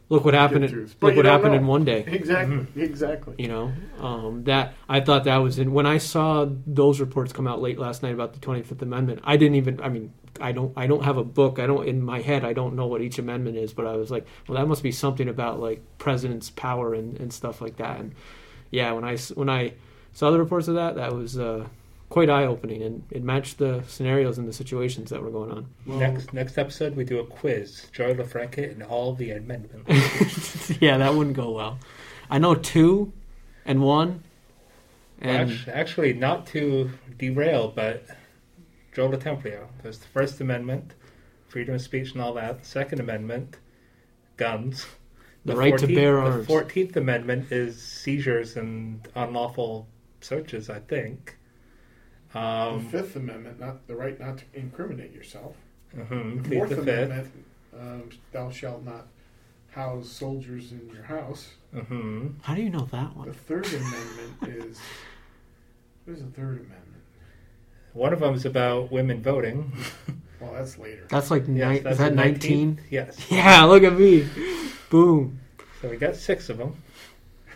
Look 0.09 0.25
what 0.25 0.35
happened. 0.35 0.65
In, 0.65 0.71
to 0.73 0.81
this. 0.81 0.95
But 0.95 1.07
look 1.07 1.17
what 1.19 1.25
happened 1.25 1.53
know. 1.53 1.59
in 1.59 1.67
one 1.69 1.85
day. 1.85 2.03
Exactly. 2.05 2.57
Mm-hmm. 2.57 2.81
Exactly. 2.81 3.35
You 3.39 3.47
know, 3.47 3.73
um, 4.01 4.43
that 4.43 4.75
I 4.89 4.99
thought 4.99 5.23
that 5.23 5.37
was 5.37 5.61
in 5.61 5.73
when 5.73 5.87
I 5.87 5.99
saw 5.99 6.49
those 6.67 6.99
reports 6.99 7.33
come 7.33 7.47
out 7.47 7.63
late 7.63 7.79
last 7.79 8.03
night 8.03 8.13
about 8.13 8.33
the 8.33 8.41
Twenty 8.41 8.63
Fifth 8.65 8.83
Amendment. 8.83 9.21
I 9.23 9.37
didn't 9.37 9.55
even. 9.55 9.81
I 9.81 9.89
mean, 9.89 10.13
I 10.41 10.51
don't. 10.51 10.73
I 10.77 10.89
don't 10.89 11.05
have 11.05 11.17
a 11.17 11.25
book. 11.25 11.61
I 11.61 11.67
don't 11.69 11.87
in 11.87 12.03
my 12.03 12.21
head. 12.23 12.45
I 12.45 12.55
don't 12.55 12.75
know 12.75 12.89
what 12.89 13.03
each 13.03 13.21
amendment 13.21 13.57
is. 13.57 13.73
But 13.73 13.87
I 13.87 13.95
was 13.95 14.11
like, 14.11 14.27
well, 14.49 14.59
that 14.59 14.67
must 14.67 14.83
be 14.83 14.91
something 14.91 15.29
about 15.29 15.61
like 15.61 15.81
president's 15.99 16.51
power 16.51 16.93
and, 16.93 17.19
and 17.21 17.33
stuff 17.33 17.61
like 17.61 17.77
that. 17.77 18.01
And 18.01 18.15
yeah, 18.75 18.93
when 18.93 19.05
I 19.05 19.15
s- 19.15 19.35
when 19.35 19.49
I 19.49 19.73
saw 20.13 20.31
the 20.31 20.39
reports 20.39 20.69
of 20.69 20.75
that, 20.75 20.97
that 20.97 21.13
was 21.13 21.39
uh, 21.39 21.67
quite 22.09 22.29
eye 22.31 22.45
opening, 22.47 22.83
and 22.83 23.03
it 23.11 23.23
matched 23.23 23.59
the 23.59 23.83
scenarios 23.87 24.39
and 24.39 24.47
the 24.49 24.53
situations 24.53 25.11
that 25.11 25.23
were 25.23 25.31
going 25.31 25.51
on. 25.51 25.67
Well, 25.87 25.99
next 25.99 26.33
next 26.33 26.59
episode, 26.59 26.97
we 26.97 27.05
do 27.05 27.19
a 27.21 27.27
quiz. 27.27 27.89
Joey 27.93 28.15
LaFranca 28.15 28.71
and 28.73 28.83
all 28.83 29.15
the 29.15 29.31
amendments. 29.31 30.71
yeah, 30.81 30.99
that 30.99 31.15
wouldn't 31.15 31.37
go 31.37 31.51
well. 31.51 31.79
I 32.31 32.39
know 32.39 32.55
two 32.55 33.13
and 33.65 33.83
one. 33.83 34.23
And 35.21 35.51
Act- 35.53 35.69
Actually, 35.69 36.13
not 36.13 36.47
to 36.49 36.91
derail, 37.19 37.69
but 37.75 38.07
Joe 38.95 39.09
LoTemplio. 39.09 39.67
There's 39.83 39.99
the 39.99 40.07
First 40.09 40.41
Amendment, 40.41 40.95
freedom 41.49 41.75
of 41.75 41.81
speech 41.83 42.13
and 42.13 42.21
all 42.21 42.35
that. 42.35 42.67
Second 42.67 43.01
Amendment, 43.01 43.57
guns. 44.37 44.87
The 45.45 45.57
right 45.57 45.77
to 45.79 45.87
14th 45.87 45.95
bear 45.95 46.13
The 46.15 46.21
arms. 46.21 46.47
Fourteenth 46.47 46.97
Amendment 46.97 47.53
is 47.53 47.81
seizures 47.81 48.57
and 48.57 49.07
unlawful 49.15 49.87
searches. 50.21 50.71
I 50.71 50.81
think. 50.81 51.37
The 52.33 52.39
Um, 52.41 52.89
Fifth 52.89 53.15
Amendment, 53.17 53.61
not 53.61 53.87
the 53.87 53.95
right 53.95 54.19
not 54.19 54.39
to 54.39 54.45
incriminate 54.55 55.13
yourself. 55.13 55.57
mhm, 55.97 56.43
The 56.43 56.57
Fourth 56.57 56.71
the 56.71 56.77
fifth. 56.77 56.89
Amendment, 56.89 57.31
um, 57.79 58.09
thou 58.33 58.51
shalt 58.51 58.85
not 58.85 59.07
house 59.71 60.09
soldiers 60.09 60.73
in 60.73 60.89
your 60.93 61.03
house. 61.05 61.55
hmm 61.73 62.29
How 62.43 62.55
do 62.55 62.63
you 62.63 62.71
know 62.71 62.87
that 62.91 63.15
one? 63.17 63.29
The? 63.29 63.35
Third 63.35 63.67
Amendment 63.67 64.49
is 64.49 64.81
what 66.05 66.15
is 66.15 66.21
the 66.23 66.31
Third 66.31 66.57
Amendment? 66.57 66.81
One 67.93 68.13
of 68.13 68.19
them 68.21 68.35
is 68.35 68.45
about 68.45 68.91
women 68.91 69.23
voting. 69.23 69.73
Well, 70.41 70.53
that's 70.55 70.77
later. 70.79 71.07
That's 71.09 71.31
like 71.31 71.43
Yes, 71.43 71.49
nine, 71.49 71.83
that's 71.85 71.93
is 71.95 71.99
that 71.99 72.11
the 72.11 72.17
19? 72.17 72.81
Yes. 72.91 73.17
Yeah, 73.31 73.63
look 73.65 73.83
at 73.85 73.97
me. 73.97 74.27
Boom. 74.91 75.41
So 75.81 75.89
we 75.89 75.97
got 75.97 76.17
six 76.17 76.49
of 76.49 76.59
them. 76.59 76.75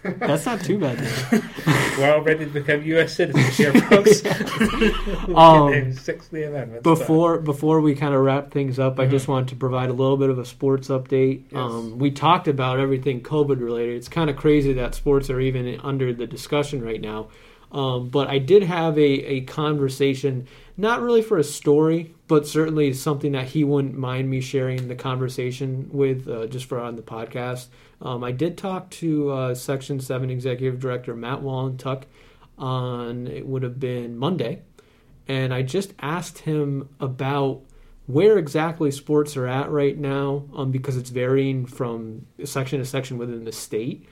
That's 0.05 0.47
not 0.47 0.61
too 0.61 0.79
bad. 0.79 0.97
We're 1.99 2.15
all 2.15 2.21
ready 2.23 2.45
to 2.45 2.51
become 2.51 2.83
U.S. 2.85 3.15
citizens 3.15 3.57
here, 3.57 3.73
folks. 3.91 4.25
Um, 4.25 5.35
can 5.35 5.71
name 5.73 5.93
six 5.93 6.27
of 6.27 6.31
the 6.31 6.45
amendments. 6.49 6.85
but- 6.85 6.99
Before 6.99 7.39
before 7.39 7.81
we 7.81 7.97
kind 7.97 8.15
of 8.15 8.21
wrap 8.21 8.53
things 8.53 8.79
up, 8.79 9.01
I 9.01 9.07
Mhm. 9.07 9.11
just 9.11 9.27
wanted 9.27 9.49
to 9.49 9.57
provide 9.57 9.91
a 9.91 9.93
little 9.93 10.17
bit 10.17 10.31
of 10.31 10.39
a 10.39 10.45
sports 10.45 10.89
update. 10.89 11.43
Yes. 11.51 11.55
Um, 11.61 11.99
we 11.99 12.13
talked 12.13 12.47
about 12.47 12.79
everything 12.79 13.23
COVID 13.23 13.61
related. 13.61 13.97
It's 13.97 14.09
kind 14.09 14.31
of 14.31 14.37
crazy 14.37 14.73
that 14.75 14.95
sports 14.95 15.31
are 15.31 15.41
even 15.41 15.81
under 15.83 16.13
the 16.13 16.27
discussion 16.29 16.83
right 16.85 17.01
now. 17.01 17.29
Um, 17.73 18.09
but 18.09 18.29
I 18.29 18.39
did 18.39 18.63
have 18.63 18.97
a, 18.97 19.03
a 19.03 19.41
conversation, 19.43 20.47
not 20.77 21.03
really 21.03 21.23
for 21.23 21.39
a 21.39 21.45
story, 21.45 22.15
but 22.29 22.47
certainly 22.47 22.93
something 22.93 23.33
that 23.33 23.49
he 23.49 23.65
wouldn't 23.65 23.97
mind 23.97 24.31
me 24.31 24.41
sharing 24.41 24.89
the 24.89 24.95
conversation 24.95 25.89
with 25.91 26.29
uh, 26.29 26.47
just 26.47 26.67
for 26.67 26.79
on 26.79 26.97
the 26.97 27.03
podcast. 27.03 27.67
Um, 28.01 28.23
I 28.23 28.31
did 28.31 28.57
talk 28.57 28.91
to 28.91 29.31
uh, 29.31 29.55
Section 29.55 29.99
7 29.99 30.31
Executive 30.31 30.79
Director 30.79 31.17
Matt 31.17 31.41
Wallentuck 31.41 32.05
on, 32.57 33.27
it 33.27 33.47
would 33.47 33.63
have 33.63 33.81
been 33.81 34.17
Monday 34.17 34.63
and 35.29 35.53
I 35.53 35.63
just 35.63 35.93
asked 36.01 36.39
him 36.39 36.89
about 36.99 37.61
where 38.07 38.39
exactly 38.39 38.91
sports 38.91 39.37
are 39.37 39.47
at 39.47 39.71
right 39.71 39.97
now, 39.97 40.45
um, 40.57 40.71
because 40.71 40.97
it's 40.97 41.11
varying 41.11 41.67
from 41.67 42.27
section 42.43 42.79
to 42.79 42.87
section 42.87 43.19
within 43.19 43.45
the 43.45 43.53
state. 43.53 44.09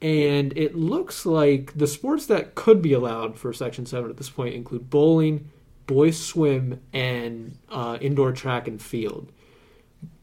And 0.00 0.56
it 0.56 0.74
looks 0.74 1.26
like 1.26 1.74
the 1.76 1.86
sports 1.86 2.26
that 2.26 2.54
could 2.54 2.80
be 2.80 2.94
allowed 2.94 3.38
for 3.38 3.52
Section 3.52 3.86
7 3.86 4.10
at 4.10 4.16
this 4.16 4.30
point 4.30 4.54
include 4.54 4.90
bowling, 4.90 5.50
boys 5.86 6.18
swim, 6.18 6.80
and 6.92 7.58
uh, 7.70 7.98
indoor 8.00 8.32
track 8.32 8.68
and 8.68 8.80
field. 8.80 9.30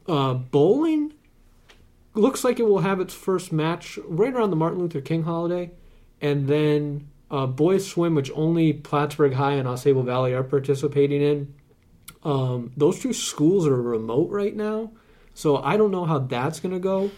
Uh, 0.07 0.33
bowling 0.33 1.13
looks 2.13 2.43
like 2.43 2.59
it 2.59 2.67
will 2.67 2.79
have 2.79 2.99
its 2.99 3.13
first 3.13 3.51
match 3.51 3.97
right 4.05 4.33
around 4.33 4.49
the 4.49 4.55
Martin 4.55 4.79
Luther 4.79 5.01
King 5.01 5.23
holiday. 5.23 5.71
And 6.19 6.47
then 6.47 7.07
uh, 7.29 7.47
boys 7.47 7.87
swim, 7.87 8.15
which 8.15 8.31
only 8.35 8.73
Plattsburgh 8.73 9.33
High 9.33 9.53
and 9.53 9.67
AuSable 9.67 10.05
Valley 10.05 10.33
are 10.33 10.43
participating 10.43 11.21
in. 11.21 11.53
Um, 12.23 12.71
those 12.77 12.99
two 12.99 13.13
schools 13.13 13.65
are 13.65 13.81
remote 13.81 14.29
right 14.29 14.55
now, 14.55 14.91
so 15.33 15.57
I 15.57 15.77
don't 15.77 15.91
know 15.91 16.05
how 16.05 16.19
that's 16.19 16.59
going 16.59 16.73
to 16.73 16.79
go. 16.79 17.09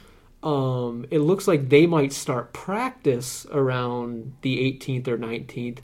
Um, 0.43 1.05
it 1.09 1.19
looks 1.19 1.47
like 1.47 1.69
they 1.69 1.87
might 1.87 2.13
start 2.13 2.53
practice 2.53 3.45
around 3.51 4.35
the 4.41 4.57
18th 4.71 5.07
or 5.07 5.17
19th. 5.17 5.79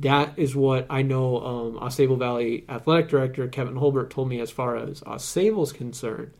That 0.00 0.38
is 0.38 0.56
what 0.56 0.86
I 0.88 1.02
know. 1.02 1.44
Um, 1.44 1.78
AuSable 1.78 2.18
Valley 2.18 2.64
athletic 2.68 3.08
director 3.08 3.46
Kevin 3.48 3.74
Holbert 3.74 4.10
told 4.10 4.28
me 4.28 4.40
as 4.40 4.50
far 4.50 4.76
as 4.76 5.00
AuSable's 5.02 5.72
concerned. 5.72 6.32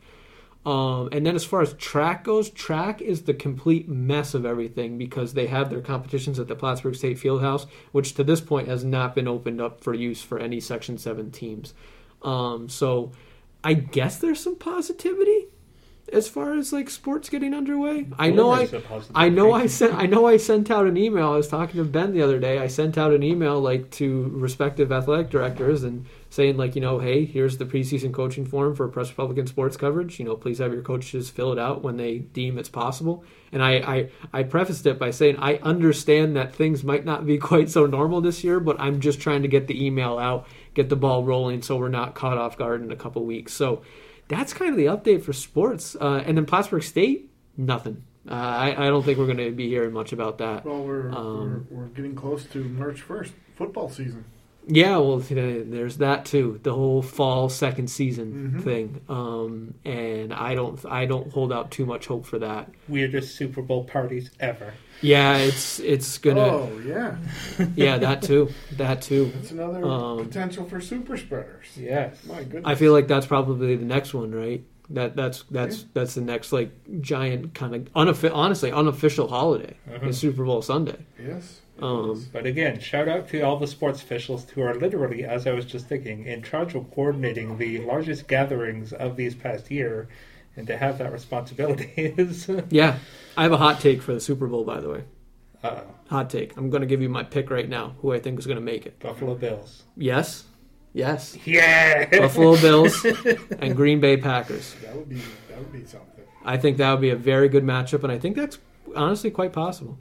Um, 0.65 1.09
and 1.11 1.25
then 1.25 1.35
as 1.35 1.43
far 1.43 1.61
as 1.61 1.73
track 1.73 2.23
goes, 2.23 2.49
track 2.49 3.01
is 3.01 3.23
the 3.23 3.33
complete 3.33 3.87
mess 3.87 4.33
of 4.35 4.45
everything 4.45 4.97
because 4.97 5.33
they 5.33 5.47
have 5.47 5.69
their 5.69 5.81
competitions 5.81 6.39
at 6.39 6.47
the 6.47 6.55
Plattsburgh 6.55 6.95
State 6.95 7.17
Fieldhouse, 7.17 7.67
which 7.91 8.13
to 8.15 8.23
this 8.23 8.41
point 8.41 8.67
has 8.67 8.83
not 8.83 9.15
been 9.15 9.27
opened 9.27 9.59
up 9.59 9.83
for 9.83 9.93
use 9.93 10.21
for 10.21 10.37
any 10.37 10.59
Section 10.59 10.99
7 10.99 11.31
teams. 11.31 11.73
Um, 12.21 12.69
so 12.69 13.11
I 13.63 13.73
guess 13.73 14.17
there's 14.17 14.39
some 14.39 14.55
positivity 14.55 15.47
as 16.11 16.27
far 16.27 16.53
as 16.55 16.73
like 16.73 16.89
sports 16.89 17.29
getting 17.29 17.53
underway. 17.53 18.07
I 18.19 18.29
know 18.29 18.51
I 18.51 18.55
Rumors 18.57 18.73
of 18.73 18.85
positivity. 18.85 19.25
I 19.25 19.29
know 19.29 19.53
I 19.53 19.67
sent 19.67 19.93
I 19.93 20.05
know 20.05 20.25
I 20.25 20.37
sent 20.37 20.69
out 20.69 20.85
an 20.87 20.97
email. 20.97 21.31
I 21.31 21.37
was 21.37 21.47
talking 21.47 21.77
to 21.77 21.83
Ben 21.83 22.13
the 22.13 22.21
other 22.21 22.39
day. 22.39 22.59
I 22.59 22.67
sent 22.67 22.97
out 22.97 23.13
an 23.13 23.23
email 23.23 23.59
like 23.59 23.89
to 23.91 24.29
respective 24.33 24.91
athletic 24.91 25.29
directors 25.29 25.83
and 25.83 26.05
saying 26.29 26.57
like, 26.57 26.75
you 26.75 26.81
know, 26.81 26.99
hey, 26.99 27.25
here's 27.25 27.57
the 27.57 27.65
preseason 27.65 28.13
coaching 28.13 28.45
form 28.45 28.75
for 28.75 28.87
Press 28.87 29.09
Republican 29.09 29.47
sports 29.47 29.77
coverage. 29.77 30.19
You 30.19 30.25
know, 30.25 30.35
please 30.35 30.59
have 30.59 30.73
your 30.73 30.81
coaches 30.81 31.29
fill 31.29 31.51
it 31.53 31.59
out 31.59 31.81
when 31.81 31.97
they 31.97 32.19
deem 32.19 32.57
it's 32.57 32.69
possible. 32.69 33.23
And 33.51 33.63
I 33.63 33.71
I, 33.71 34.09
I 34.33 34.43
prefaced 34.43 34.85
it 34.85 34.99
by 34.99 35.11
saying 35.11 35.37
I 35.39 35.55
understand 35.57 36.35
that 36.35 36.53
things 36.53 36.83
might 36.83 37.05
not 37.05 37.25
be 37.25 37.37
quite 37.51 37.69
so 37.69 37.85
normal 37.85 38.21
this 38.21 38.43
year, 38.43 38.59
but 38.59 38.79
I'm 38.79 38.99
just 38.99 39.21
trying 39.21 39.43
to 39.43 39.47
get 39.47 39.67
the 39.67 39.85
email 39.85 40.17
out, 40.17 40.47
get 40.73 40.89
the 40.89 40.95
ball 40.95 41.23
rolling 41.23 41.61
so 41.61 41.77
we're 41.77 41.89
not 41.89 42.15
caught 42.15 42.37
off 42.37 42.57
guard 42.57 42.81
in 42.81 42.91
a 42.91 42.97
couple 42.97 43.25
weeks. 43.25 43.53
So 43.53 43.83
that's 44.31 44.53
kind 44.53 44.71
of 44.71 44.77
the 44.77 44.85
update 44.85 45.23
for 45.23 45.33
sports. 45.33 45.95
Uh, 45.99 46.23
and 46.25 46.37
then 46.37 46.45
Plattsburgh 46.45 46.83
State, 46.83 47.29
nothing. 47.57 48.03
Uh, 48.29 48.33
I, 48.33 48.85
I 48.85 48.87
don't 48.89 49.03
think 49.03 49.17
we're 49.19 49.25
going 49.25 49.37
to 49.37 49.51
be 49.51 49.67
hearing 49.67 49.93
much 49.93 50.13
about 50.13 50.37
that. 50.39 50.63
Well, 50.65 50.83
we're, 50.83 51.09
Um, 51.11 51.67
we're 51.69 51.79
we're 51.81 51.87
getting 51.87 52.15
close 52.15 52.45
to 52.45 52.63
March 52.63 53.01
first, 53.01 53.33
football 53.55 53.89
season. 53.89 54.25
Yeah, 54.67 54.97
well, 54.97 55.19
th- 55.19 55.65
there's 55.69 55.97
that 55.97 56.25
too. 56.25 56.59
The 56.63 56.73
whole 56.73 57.01
fall 57.01 57.49
second 57.49 57.89
season 57.89 58.53
Mhm. 58.57 58.63
thing, 58.63 59.01
um, 59.09 59.73
and 59.83 60.31
I 60.33 60.53
don't, 60.55 60.79
I 60.85 61.05
don't 61.07 61.31
hold 61.31 61.51
out 61.51 61.71
too 61.71 61.85
much 61.85 62.05
hope 62.07 62.25
for 62.25 62.37
that. 62.39 62.69
weirdest 62.87 63.35
Super 63.35 63.61
Bowl 63.63 63.83
parties 63.85 64.29
ever. 64.39 64.73
Yeah, 65.01 65.37
it's 65.37 65.79
it's 65.79 66.19
gonna, 66.19 66.41
Oh 66.41 66.69
yeah, 66.85 67.15
yeah, 67.75 67.97
that 67.97 68.21
too, 68.21 68.49
that 68.77 69.01
too. 69.01 69.31
that's 69.33 69.49
another 69.51 69.83
Um, 69.83 70.25
potential 70.25 70.65
for 70.65 70.79
super 70.79 71.17
spreaders. 71.17 71.65
Yes. 71.75 72.17
My 72.27 72.43
goodness. 72.43 72.63
I 72.65 72.75
feel 72.75 72.91
like 72.93 73.07
that's 73.07 73.25
probably 73.25 73.75
the 73.75 73.85
next 73.85 74.13
one, 74.13 74.31
right? 74.31 74.63
That 74.91 75.15
that's 75.15 75.43
that's 75.49 75.79
Yeah. 75.79 75.85
that's 75.95 76.13
the 76.13 76.21
next 76.21 76.51
like 76.53 76.69
giant 77.01 77.55
kind 77.55 77.73
of 77.73 77.91
unoffi- 77.93 78.31
honestly 78.31 78.71
unofficial 78.71 79.27
holiday 79.27 79.73
Mhm. 79.89 80.07
is 80.09 80.17
Super 80.19 80.45
Bowl 80.45 80.61
Sunday. 80.61 80.97
yes. 81.19 81.61
Um. 81.81 82.25
But 82.31 82.45
again, 82.45 82.79
shout 82.79 83.07
out 83.07 83.27
to 83.29 83.41
all 83.41 83.57
the 83.57 83.67
sports 83.67 84.01
officials 84.01 84.49
who 84.49 84.61
are 84.61 84.75
literally, 84.75 85.23
as 85.25 85.47
I 85.47 85.51
was 85.53 85.65
just 85.65 85.87
thinking, 85.87 86.25
in 86.25 86.43
charge 86.43 86.75
of 86.75 86.91
coordinating 86.91 87.57
the 87.57 87.79
largest 87.79 88.27
gatherings 88.27 88.93
of 88.93 89.15
these 89.17 89.33
past 89.35 89.71
year, 89.71 90.07
and 90.55 90.67
to 90.67 90.77
have 90.77 90.97
that 90.99 91.11
responsibility 91.11 91.91
is. 92.17 92.49
Yeah, 92.69 92.97
I 93.35 93.43
have 93.43 93.51
a 93.51 93.57
hot 93.57 93.79
take 93.79 94.01
for 94.01 94.13
the 94.13 94.19
Super 94.19 94.47
Bowl, 94.47 94.63
by 94.63 94.79
the 94.79 94.89
way. 94.89 95.03
oh, 95.63 95.81
Hot 96.09 96.29
take. 96.29 96.55
I'm 96.57 96.69
going 96.69 96.81
to 96.81 96.87
give 96.87 97.01
you 97.01 97.07
my 97.09 97.23
pick 97.23 97.49
right 97.49 97.67
now. 97.69 97.95
Who 98.01 98.13
I 98.13 98.19
think 98.19 98.37
is 98.37 98.45
going 98.45 98.57
to 98.57 98.61
make 98.63 98.85
it? 98.85 98.99
Buffalo 98.99 99.33
Bills. 99.35 99.83
Yes, 99.95 100.43
yes. 100.93 101.37
Yeah. 101.45 102.09
Buffalo 102.19 102.57
Bills 102.57 103.05
and 103.59 103.75
Green 103.75 103.99
Bay 104.01 104.17
Packers. 104.17 104.75
that 104.83 104.95
would 104.95 105.07
be 105.09 105.21
that 105.49 105.57
would 105.57 105.71
be 105.71 105.85
something. 105.85 106.25
I 106.43 106.57
think 106.57 106.77
that 106.77 106.91
would 106.91 107.01
be 107.01 107.11
a 107.11 107.15
very 107.15 107.47
good 107.49 107.63
matchup, 107.63 108.03
and 108.03 108.11
I 108.11 108.19
think 108.19 108.35
that's 108.35 108.57
honestly 108.95 109.31
quite 109.31 109.53
possible. 109.53 109.97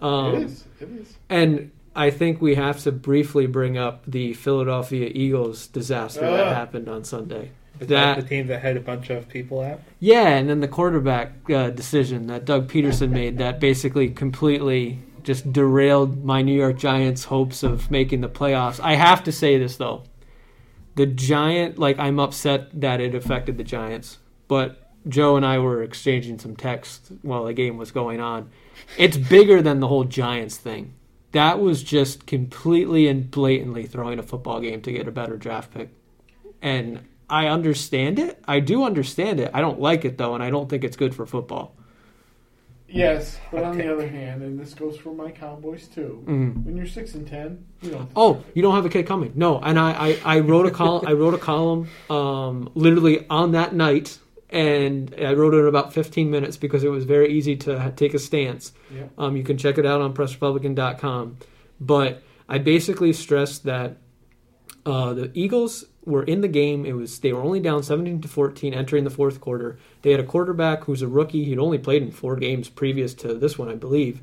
Um, 0.00 0.34
it 0.34 0.42
is. 0.44 0.64
It 0.80 0.88
is. 1.00 1.16
And 1.28 1.70
I 1.94 2.10
think 2.10 2.40
we 2.40 2.54
have 2.54 2.80
to 2.84 2.92
briefly 2.92 3.46
bring 3.46 3.76
up 3.76 4.04
the 4.06 4.32
Philadelphia 4.34 5.10
Eagles 5.12 5.66
disaster 5.66 6.20
that 6.20 6.46
Ah. 6.48 6.54
happened 6.54 6.88
on 6.88 7.04
Sunday. 7.04 7.50
Is 7.80 7.88
that- 7.88 8.16
that 8.16 8.22
the 8.22 8.28
team 8.28 8.46
that 8.48 8.60
had 8.60 8.76
a 8.76 8.80
bunch 8.80 9.10
of 9.10 9.28
people 9.28 9.60
out? 9.60 9.80
Yeah, 9.98 10.28
and 10.36 10.48
then 10.48 10.60
the 10.60 10.68
quarterback 10.68 11.32
uh, 11.50 11.70
decision 11.70 12.26
that 12.26 12.44
Doug 12.44 12.68
Pederson 12.70 13.10
made 13.10 13.38
that 13.38 13.58
basically 13.60 14.08
completely 14.10 14.98
just 15.22 15.52
derailed 15.52 16.24
my 16.24 16.42
New 16.42 16.56
York 16.58 16.78
Giants' 16.78 17.24
hopes 17.24 17.62
of 17.62 17.90
making 17.90 18.20
the 18.20 18.28
playoffs. 18.28 18.80
I 18.82 18.94
have 18.94 19.22
to 19.24 19.32
say 19.32 19.58
this 19.58 19.76
though. 19.76 20.02
The 20.96 21.06
Giant 21.06 21.78
like 21.78 21.98
I'm 21.98 22.18
upset 22.18 22.68
that 22.80 23.00
it 23.00 23.14
affected 23.14 23.56
the 23.58 23.64
Giants, 23.64 24.18
but 24.48 24.89
Joe 25.08 25.36
and 25.36 25.46
I 25.46 25.58
were 25.58 25.82
exchanging 25.82 26.38
some 26.38 26.56
texts 26.56 27.10
while 27.22 27.44
the 27.44 27.54
game 27.54 27.76
was 27.76 27.90
going 27.90 28.20
on. 28.20 28.50
It's 28.98 29.16
bigger 29.16 29.62
than 29.62 29.80
the 29.80 29.88
whole 29.88 30.04
Giants 30.04 30.56
thing. 30.56 30.94
That 31.32 31.60
was 31.60 31.82
just 31.82 32.26
completely 32.26 33.06
and 33.06 33.30
blatantly 33.30 33.86
throwing 33.86 34.18
a 34.18 34.22
football 34.22 34.60
game 34.60 34.82
to 34.82 34.92
get 34.92 35.06
a 35.06 35.12
better 35.12 35.36
draft 35.36 35.72
pick. 35.72 35.90
And 36.60 37.06
I 37.28 37.46
understand 37.46 38.18
it. 38.18 38.42
I 38.46 38.60
do 38.60 38.84
understand 38.84 39.38
it. 39.40 39.50
I 39.54 39.60
don't 39.60 39.80
like 39.80 40.04
it 40.04 40.18
though, 40.18 40.34
and 40.34 40.42
I 40.42 40.50
don't 40.50 40.68
think 40.68 40.82
it's 40.82 40.96
good 40.96 41.14
for 41.14 41.26
football. 41.26 41.76
Yes, 42.92 43.38
but 43.52 43.62
on 43.62 43.78
the 43.78 43.92
other 43.92 44.08
hand, 44.08 44.42
and 44.42 44.58
this 44.58 44.74
goes 44.74 44.96
for 44.96 45.14
my 45.14 45.30
Cowboys 45.30 45.86
too. 45.86 46.24
Mm. 46.26 46.64
When 46.64 46.76
you're 46.76 46.86
six 46.86 47.14
and 47.14 47.24
ten, 47.26 47.64
you 47.82 47.92
don't. 47.92 48.10
Oh, 48.16 48.42
you 48.52 48.62
don't 48.62 48.74
have 48.74 48.84
a 48.84 48.88
kid 48.88 49.06
coming? 49.06 49.32
No, 49.36 49.60
and 49.60 49.78
I, 49.78 49.92
I, 50.08 50.18
I 50.24 50.40
wrote 50.40 50.66
a 50.66 50.72
column. 50.72 51.06
I 51.06 51.12
wrote 51.12 51.34
a 51.34 51.38
column, 51.38 51.88
um, 52.10 52.68
literally 52.74 53.26
on 53.30 53.52
that 53.52 53.76
night, 53.76 54.18
and 54.50 55.14
I 55.18 55.32
wrote 55.34 55.54
it 55.54 55.58
in 55.58 55.66
about 55.66 55.92
15 55.92 56.30
minutes 56.30 56.56
because 56.56 56.84
it 56.84 56.90
was 56.90 57.04
very 57.04 57.32
easy 57.32 57.56
to 57.56 57.92
take 57.96 58.14
a 58.14 58.18
stance. 58.18 58.72
Yeah. 58.94 59.04
Um, 59.16 59.36
you 59.36 59.44
can 59.44 59.56
check 59.56 59.78
it 59.78 59.86
out 59.86 60.00
on 60.00 60.12
PressRepublican.com. 60.12 61.38
But 61.80 62.22
I 62.48 62.58
basically 62.58 63.12
stressed 63.12 63.64
that 63.64 63.96
uh, 64.84 65.14
the 65.14 65.30
Eagles 65.34 65.84
were 66.04 66.24
in 66.24 66.40
the 66.40 66.48
game. 66.48 66.84
It 66.84 66.92
was 66.92 67.20
they 67.20 67.32
were 67.32 67.42
only 67.42 67.60
down 67.60 67.82
17 67.82 68.20
to 68.22 68.28
14 68.28 68.74
entering 68.74 69.04
the 69.04 69.10
fourth 69.10 69.40
quarter. 69.40 69.78
They 70.02 70.10
had 70.10 70.20
a 70.20 70.24
quarterback 70.24 70.84
who's 70.84 71.02
a 71.02 71.08
rookie. 71.08 71.44
He'd 71.44 71.58
only 71.58 71.78
played 71.78 72.02
in 72.02 72.10
four 72.10 72.36
games 72.36 72.68
previous 72.68 73.14
to 73.14 73.34
this 73.34 73.58
one, 73.58 73.68
I 73.68 73.76
believe. 73.76 74.20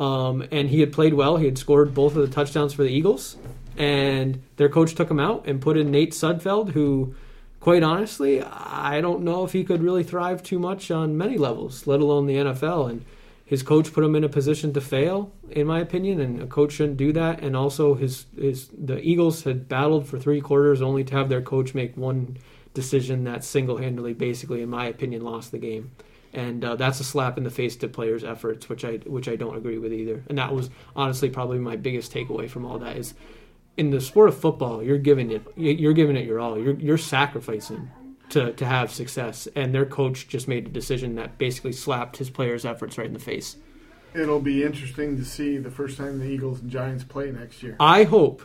Um, 0.00 0.46
and 0.50 0.68
he 0.68 0.80
had 0.80 0.92
played 0.92 1.14
well. 1.14 1.36
He 1.36 1.44
had 1.44 1.58
scored 1.58 1.92
both 1.92 2.16
of 2.16 2.22
the 2.22 2.34
touchdowns 2.34 2.72
for 2.72 2.82
the 2.82 2.90
Eagles. 2.90 3.36
And 3.76 4.42
their 4.56 4.68
coach 4.68 4.94
took 4.94 5.10
him 5.10 5.20
out 5.20 5.46
and 5.46 5.60
put 5.60 5.76
in 5.76 5.90
Nate 5.90 6.12
Sudfeld, 6.12 6.70
who, 6.70 7.14
quite 7.60 7.82
honestly, 7.82 8.42
I 8.42 9.00
don't 9.00 9.22
know 9.22 9.44
if 9.44 9.52
he 9.52 9.64
could 9.64 9.82
really 9.82 10.02
thrive 10.02 10.42
too 10.42 10.58
much 10.58 10.90
on 10.90 11.16
many 11.16 11.38
levels, 11.38 11.86
let 11.86 12.00
alone 12.00 12.26
the 12.26 12.36
NFL. 12.36 12.90
And 12.90 13.04
his 13.44 13.62
coach 13.62 13.92
put 13.92 14.04
him 14.04 14.14
in 14.14 14.24
a 14.24 14.28
position 14.28 14.72
to 14.74 14.80
fail, 14.80 15.32
in 15.50 15.66
my 15.66 15.80
opinion, 15.80 16.20
and 16.20 16.42
a 16.42 16.46
coach 16.46 16.72
shouldn't 16.72 16.98
do 16.98 17.12
that. 17.12 17.40
And 17.40 17.56
also, 17.56 17.94
his 17.94 18.26
his 18.36 18.68
the 18.68 19.00
Eagles 19.00 19.44
had 19.44 19.68
battled 19.68 20.06
for 20.06 20.18
three 20.18 20.40
quarters 20.40 20.82
only 20.82 21.04
to 21.04 21.14
have 21.14 21.28
their 21.28 21.42
coach 21.42 21.74
make 21.74 21.96
one 21.96 22.36
decision 22.74 23.24
that 23.24 23.44
single 23.44 23.78
handedly, 23.78 24.12
basically, 24.12 24.62
in 24.62 24.68
my 24.68 24.86
opinion, 24.86 25.22
lost 25.22 25.50
the 25.50 25.58
game 25.58 25.90
and 26.32 26.64
uh, 26.64 26.76
that's 26.76 27.00
a 27.00 27.04
slap 27.04 27.38
in 27.38 27.44
the 27.44 27.50
face 27.50 27.76
to 27.76 27.88
players' 27.88 28.24
efforts, 28.24 28.68
which 28.68 28.84
I 28.84 28.96
which 29.06 29.28
I 29.28 29.36
don't 29.36 29.56
agree 29.56 29.78
with 29.78 29.92
either. 29.92 30.22
And 30.28 30.38
that 30.38 30.54
was 30.54 30.70
honestly 30.94 31.30
probably 31.30 31.58
my 31.58 31.76
biggest 31.76 32.12
takeaway 32.12 32.48
from 32.48 32.64
all 32.64 32.78
that 32.80 32.96
is 32.96 33.14
in 33.78 33.90
the 33.90 34.00
sport 34.00 34.28
of 34.28 34.36
football, 34.36 34.82
you're 34.82 34.98
giving 34.98 35.30
it 35.30 35.42
you're 35.56 35.94
giving 35.94 36.16
it 36.16 36.26
your 36.26 36.40
all. 36.40 36.58
You're 36.58 36.74
you're 36.74 36.98
sacrificing 36.98 37.90
to 38.30 38.52
to 38.52 38.66
have 38.66 38.92
success, 38.92 39.48
and 39.54 39.72
their 39.72 39.86
coach 39.86 40.28
just 40.28 40.48
made 40.48 40.66
a 40.66 40.70
decision 40.70 41.14
that 41.14 41.38
basically 41.38 41.72
slapped 41.72 42.18
his 42.18 42.28
players' 42.28 42.66
efforts 42.66 42.98
right 42.98 43.06
in 43.06 43.14
the 43.14 43.20
face. 43.20 43.56
It'll 44.14 44.40
be 44.40 44.64
interesting 44.64 45.16
to 45.16 45.24
see 45.24 45.58
the 45.58 45.70
first 45.70 45.96
time 45.96 46.18
the 46.18 46.26
Eagles 46.26 46.60
and 46.60 46.70
Giants 46.70 47.04
play 47.04 47.30
next 47.30 47.62
year. 47.62 47.76
I 47.78 48.02
hope, 48.02 48.42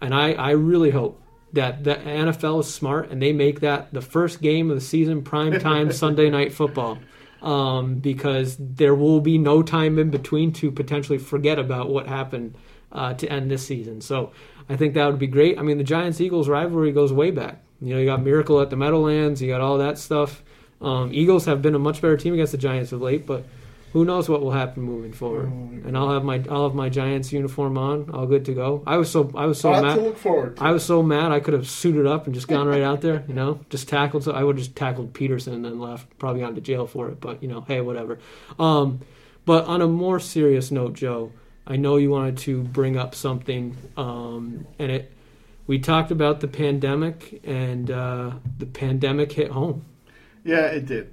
and 0.00 0.12
I 0.12 0.32
I 0.32 0.50
really 0.50 0.90
hope 0.90 1.22
that 1.52 1.84
the 1.84 1.94
NFL 1.94 2.60
is 2.60 2.74
smart 2.74 3.10
and 3.10 3.22
they 3.22 3.32
make 3.32 3.60
that 3.60 3.94
the 3.94 4.02
first 4.02 4.42
game 4.42 4.68
of 4.68 4.76
the 4.76 4.84
season, 4.84 5.22
prime 5.22 5.60
time 5.60 5.92
Sunday 6.04 6.28
night 6.28 6.52
football, 6.52 6.98
um, 7.40 7.94
because 7.94 8.56
there 8.58 8.96
will 8.96 9.20
be 9.20 9.38
no 9.38 9.62
time 9.62 9.96
in 9.96 10.10
between 10.10 10.52
to 10.54 10.72
potentially 10.72 11.18
forget 11.18 11.56
about 11.56 11.88
what 11.88 12.08
happened 12.08 12.56
uh, 12.96 13.14
to 13.14 13.30
end 13.30 13.50
this 13.50 13.64
season. 13.64 14.00
So 14.00 14.32
I 14.68 14.76
think 14.76 14.94
that 14.94 15.06
would 15.06 15.18
be 15.18 15.26
great. 15.26 15.58
I 15.58 15.62
mean, 15.62 15.78
the 15.78 15.84
Giants 15.84 16.20
Eagles 16.20 16.48
rivalry 16.48 16.90
goes 16.90 17.12
way 17.12 17.30
back. 17.30 17.62
You 17.80 17.94
know, 17.94 18.00
you 18.00 18.06
got 18.06 18.22
Miracle 18.22 18.60
at 18.60 18.70
the 18.70 18.76
Meadowlands, 18.76 19.40
you 19.42 19.48
got 19.48 19.60
all 19.60 19.78
that 19.78 19.98
stuff. 19.98 20.42
Um, 20.80 21.10
Eagles 21.12 21.44
have 21.44 21.62
been 21.62 21.74
a 21.74 21.78
much 21.78 22.00
better 22.00 22.16
team 22.16 22.32
against 22.34 22.52
the 22.52 22.58
Giants 22.58 22.92
of 22.92 23.02
late, 23.02 23.26
but 23.26 23.44
who 23.92 24.04
knows 24.04 24.28
what 24.28 24.40
will 24.42 24.50
happen 24.50 24.82
moving 24.82 25.12
forward? 25.12 25.46
And 25.50 25.96
I'll 25.96 26.10
have 26.10 26.24
my 26.24 26.42
I'll 26.50 26.64
have 26.64 26.74
my 26.74 26.88
Giants 26.88 27.32
uniform 27.32 27.78
on, 27.78 28.10
all 28.10 28.26
good 28.26 28.44
to 28.46 28.52
go. 28.54 28.82
I 28.86 28.96
was 28.96 29.10
so 29.10 29.30
I 29.34 29.46
was 29.46 29.60
so 29.60 29.70
mad. 29.70 29.94
to 29.94 30.00
look 30.00 30.18
forward 30.18 30.56
to. 30.56 30.64
I 30.64 30.70
was 30.72 30.84
so 30.84 31.02
mad 31.02 31.32
I 31.32 31.40
could 31.40 31.54
have 31.54 31.66
suited 31.66 32.06
up 32.06 32.26
and 32.26 32.34
just 32.34 32.48
gone 32.48 32.66
right 32.66 32.82
out 32.82 33.00
there, 33.00 33.24
you 33.28 33.34
know, 33.34 33.60
just 33.70 33.88
tackled. 33.88 34.24
So 34.24 34.32
I 34.32 34.42
would 34.42 34.56
have 34.56 34.64
just 34.64 34.76
tackled 34.76 35.14
Pederson 35.14 35.54
and 35.54 35.64
then 35.64 35.78
left, 35.78 36.18
probably 36.18 36.42
gone 36.42 36.54
to 36.54 36.60
jail 36.60 36.86
for 36.86 37.08
it. 37.08 37.20
But 37.20 37.42
you 37.42 37.48
know, 37.48 37.62
hey, 37.62 37.80
whatever. 37.80 38.18
Um, 38.58 39.00
but 39.46 39.64
on 39.64 39.80
a 39.80 39.86
more 39.86 40.20
serious 40.20 40.70
note, 40.70 40.94
Joe, 40.94 41.32
I 41.66 41.76
know 41.76 41.96
you 41.96 42.10
wanted 42.10 42.38
to 42.38 42.62
bring 42.62 42.96
up 42.96 43.14
something, 43.14 43.76
um, 43.96 44.66
and 44.78 44.90
it. 44.90 45.12
We 45.66 45.80
talked 45.80 46.12
about 46.12 46.38
the 46.38 46.46
pandemic, 46.46 47.40
and 47.44 47.90
uh, 47.90 48.34
the 48.58 48.66
pandemic 48.66 49.32
hit 49.32 49.50
home. 49.50 49.84
Yeah, 50.44 50.66
it 50.66 50.86
did. 50.86 51.12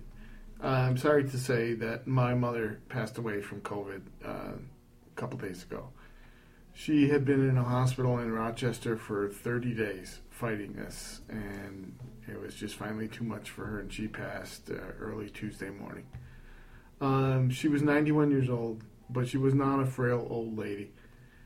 Uh, 0.64 0.68
I'm 0.68 0.98
sorry 0.98 1.24
to 1.24 1.38
say 1.38 1.74
that 1.74 2.06
my 2.06 2.36
mother 2.36 2.80
passed 2.88 3.18
away 3.18 3.42
from 3.42 3.62
COVID 3.62 4.02
uh, 4.24 4.30
a 4.30 5.16
couple 5.16 5.40
days 5.40 5.64
ago. 5.64 5.90
She 6.74 7.10
had 7.10 7.26
been 7.26 7.50
in 7.50 7.58
a 7.58 7.64
hospital 7.64 8.20
in 8.20 8.32
Rochester 8.32 8.96
for 8.96 9.30
30 9.30 9.74
days 9.74 10.20
fighting 10.30 10.74
this, 10.74 11.22
and 11.30 11.98
it 12.28 12.40
was 12.40 12.56
just 12.56 12.76
finally 12.76 13.08
too 13.08 13.24
much 13.24 13.50
for 13.50 13.66
her, 13.66 13.80
and 13.80 13.92
she 13.92 14.08
passed 14.08 14.70
uh, 14.70 14.76
early 15.00 15.30
Tuesday 15.30 15.70
morning. 15.70 16.06
Um, 17.02 17.50
she 17.50 17.68
was 17.68 17.82
91 17.82 18.32
years 18.32 18.50
old, 18.50 18.84
but 19.10 19.28
she 19.28 19.38
was 19.38 19.54
not 19.54 19.80
a 19.80 19.86
frail 19.86 20.28
old 20.30 20.58
lady. 20.58 20.92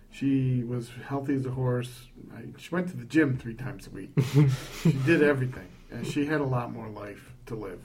She 0.09 0.63
was 0.63 0.89
healthy 1.07 1.35
as 1.35 1.45
a 1.45 1.51
horse. 1.51 2.07
I, 2.35 2.45
she 2.57 2.73
went 2.73 2.87
to 2.89 2.97
the 2.97 3.05
gym 3.05 3.37
three 3.37 3.53
times 3.53 3.87
a 3.87 3.89
week. 3.89 4.11
she 4.81 4.93
did 4.93 5.21
everything, 5.21 5.67
and 5.91 6.07
she 6.07 6.25
had 6.25 6.41
a 6.41 6.45
lot 6.45 6.71
more 6.71 6.87
life 6.87 7.33
to 7.47 7.55
live. 7.55 7.81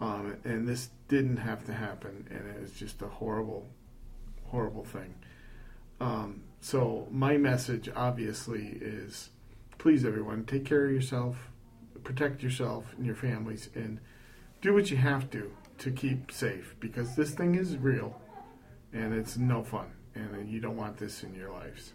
Um, 0.00 0.36
and 0.44 0.66
this 0.66 0.90
didn't 1.08 1.38
have 1.38 1.64
to 1.66 1.72
happen, 1.72 2.26
and 2.30 2.48
it 2.48 2.60
was 2.60 2.72
just 2.72 3.02
a 3.02 3.08
horrible, 3.08 3.68
horrible 4.46 4.84
thing. 4.84 5.14
Um, 6.00 6.42
so 6.60 7.08
my 7.10 7.36
message, 7.36 7.90
obviously, 7.94 8.78
is 8.80 9.30
please, 9.78 10.04
everyone, 10.04 10.44
take 10.44 10.64
care 10.64 10.86
of 10.86 10.92
yourself, 10.92 11.50
protect 12.04 12.42
yourself 12.42 12.86
and 12.96 13.04
your 13.04 13.14
families, 13.14 13.68
and 13.74 14.00
do 14.60 14.72
what 14.72 14.90
you 14.90 14.96
have 14.96 15.30
to 15.30 15.50
to 15.76 15.90
keep 15.90 16.30
safe 16.30 16.74
because 16.80 17.16
this 17.16 17.32
thing 17.32 17.54
is 17.54 17.76
real, 17.76 18.20
and 18.94 19.12
it's 19.12 19.36
no 19.36 19.62
fun, 19.62 19.86
and 20.14 20.48
you 20.48 20.60
don't 20.60 20.76
want 20.76 20.96
this 20.96 21.22
in 21.22 21.34
your 21.34 21.50
lives. 21.50 21.92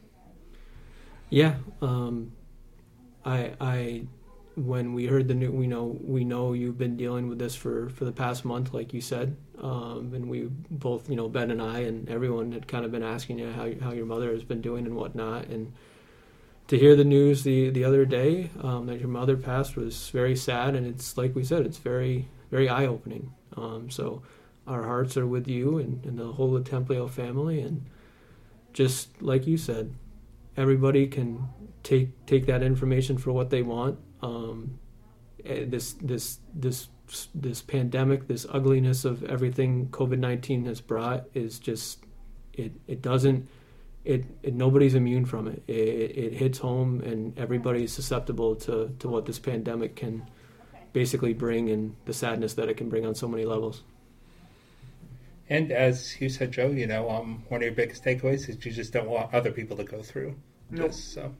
Yeah, 1.29 1.55
um, 1.81 2.33
I, 3.23 3.53
I, 3.61 4.03
when 4.55 4.93
we 4.93 5.05
heard 5.05 5.27
the 5.27 5.33
new, 5.33 5.51
we 5.51 5.67
know 5.67 5.97
we 6.01 6.23
know 6.23 6.53
you've 6.53 6.77
been 6.77 6.97
dealing 6.97 7.29
with 7.29 7.39
this 7.39 7.55
for 7.55 7.89
for 7.89 8.05
the 8.05 8.11
past 8.11 8.43
month, 8.43 8.73
like 8.73 8.93
you 8.93 9.01
said, 9.01 9.37
um, 9.61 10.11
and 10.13 10.29
we 10.29 10.49
both, 10.69 11.09
you 11.09 11.15
know, 11.15 11.29
Ben 11.29 11.51
and 11.51 11.61
I 11.61 11.79
and 11.79 12.09
everyone 12.09 12.51
had 12.51 12.67
kind 12.67 12.83
of 12.83 12.91
been 12.91 13.03
asking 13.03 13.39
you 13.39 13.51
how 13.51 13.71
how 13.81 13.93
your 13.93 14.05
mother 14.05 14.31
has 14.33 14.43
been 14.43 14.61
doing 14.61 14.85
and 14.85 14.95
whatnot, 14.95 15.45
and 15.45 15.71
to 16.67 16.77
hear 16.77 16.95
the 16.95 17.05
news 17.05 17.43
the 17.43 17.69
the 17.69 17.83
other 17.83 18.05
day 18.05 18.49
um, 18.61 18.87
that 18.87 18.99
your 18.99 19.09
mother 19.09 19.37
passed 19.37 19.75
was 19.75 20.09
very 20.09 20.35
sad, 20.35 20.75
and 20.75 20.85
it's 20.85 21.17
like 21.17 21.35
we 21.35 21.43
said, 21.43 21.65
it's 21.65 21.77
very 21.77 22.27
very 22.51 22.67
eye 22.67 22.85
opening. 22.85 23.31
Um, 23.55 23.89
so 23.89 24.21
our 24.69 24.83
hearts 24.83 25.17
are 25.17 25.27
with 25.27 25.47
you 25.47 25.79
and, 25.79 26.05
and 26.05 26.17
the 26.17 26.33
whole 26.33 26.57
Templio 26.59 27.09
family, 27.09 27.59
and 27.59 27.85
just 28.71 29.21
like 29.21 29.47
you 29.47 29.57
said, 29.57 29.93
everybody 30.55 31.07
can 31.07 31.49
take 31.83 32.25
take 32.25 32.45
that 32.45 32.61
information 32.61 33.17
for 33.17 33.31
what 33.31 33.49
they 33.49 33.63
want. 33.63 33.99
Um, 34.21 34.79
eh, 35.43 35.65
this 35.67 35.93
this 35.93 36.39
this 36.53 36.87
this 37.33 37.61
pandemic, 37.61 38.27
this 38.27 38.45
ugliness 38.49 39.05
of 39.05 39.23
everything 39.23 39.87
COVID 39.87 40.19
nineteen 40.19 40.65
has 40.65 40.81
brought 40.81 41.25
is 41.33 41.57
just 41.57 42.05
it 42.53 42.73
it 42.87 43.01
doesn't 43.01 43.49
it, 44.05 44.25
it 44.43 44.53
nobody's 44.53 44.95
immune 44.95 45.25
from 45.25 45.47
it. 45.47 45.63
it. 45.67 45.73
It 45.73 46.33
hits 46.33 46.59
home, 46.59 47.01
and 47.01 47.37
everybody 47.37 47.83
is 47.85 47.91
susceptible 47.91 48.55
to 48.57 48.95
to 48.99 49.09
what 49.09 49.25
this 49.25 49.39
pandemic 49.39 49.95
can 49.95 50.29
basically 50.93 51.33
bring 51.33 51.69
and 51.69 51.95
the 52.05 52.13
sadness 52.13 52.53
that 52.55 52.69
it 52.69 52.77
can 52.77 52.89
bring 52.89 53.05
on 53.05 53.15
so 53.15 53.27
many 53.27 53.45
levels. 53.45 53.83
And 55.49 55.71
as 55.71 56.19
you 56.21 56.29
said, 56.29 56.51
Joe, 56.51 56.67
you 56.69 56.85
know, 56.85 57.09
um, 57.09 57.43
one 57.49 57.61
of 57.61 57.65
your 57.65 57.73
biggest 57.73 58.03
takeaways 58.03 58.47
is 58.47 58.63
you 58.63 58.71
just 58.71 58.93
don't 58.93 59.09
want 59.09 59.33
other 59.33 59.51
people 59.51 59.75
to 59.77 59.83
go 59.83 60.03
through 60.03 60.35
Nope. 60.69 60.87
this. 60.91 61.03
So 61.03 61.33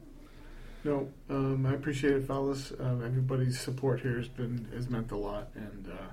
No, 0.82 1.08
um, 1.28 1.64
I 1.64 1.74
appreciate 1.74 2.14
it, 2.14 2.26
fellas. 2.26 2.72
Um, 2.80 3.04
everybody's 3.04 3.58
support 3.58 4.00
here 4.00 4.16
has 4.16 4.28
been 4.28 4.68
has 4.74 4.88
meant 4.90 5.12
a 5.12 5.16
lot, 5.16 5.50
and 5.54 5.88
uh, 5.92 6.10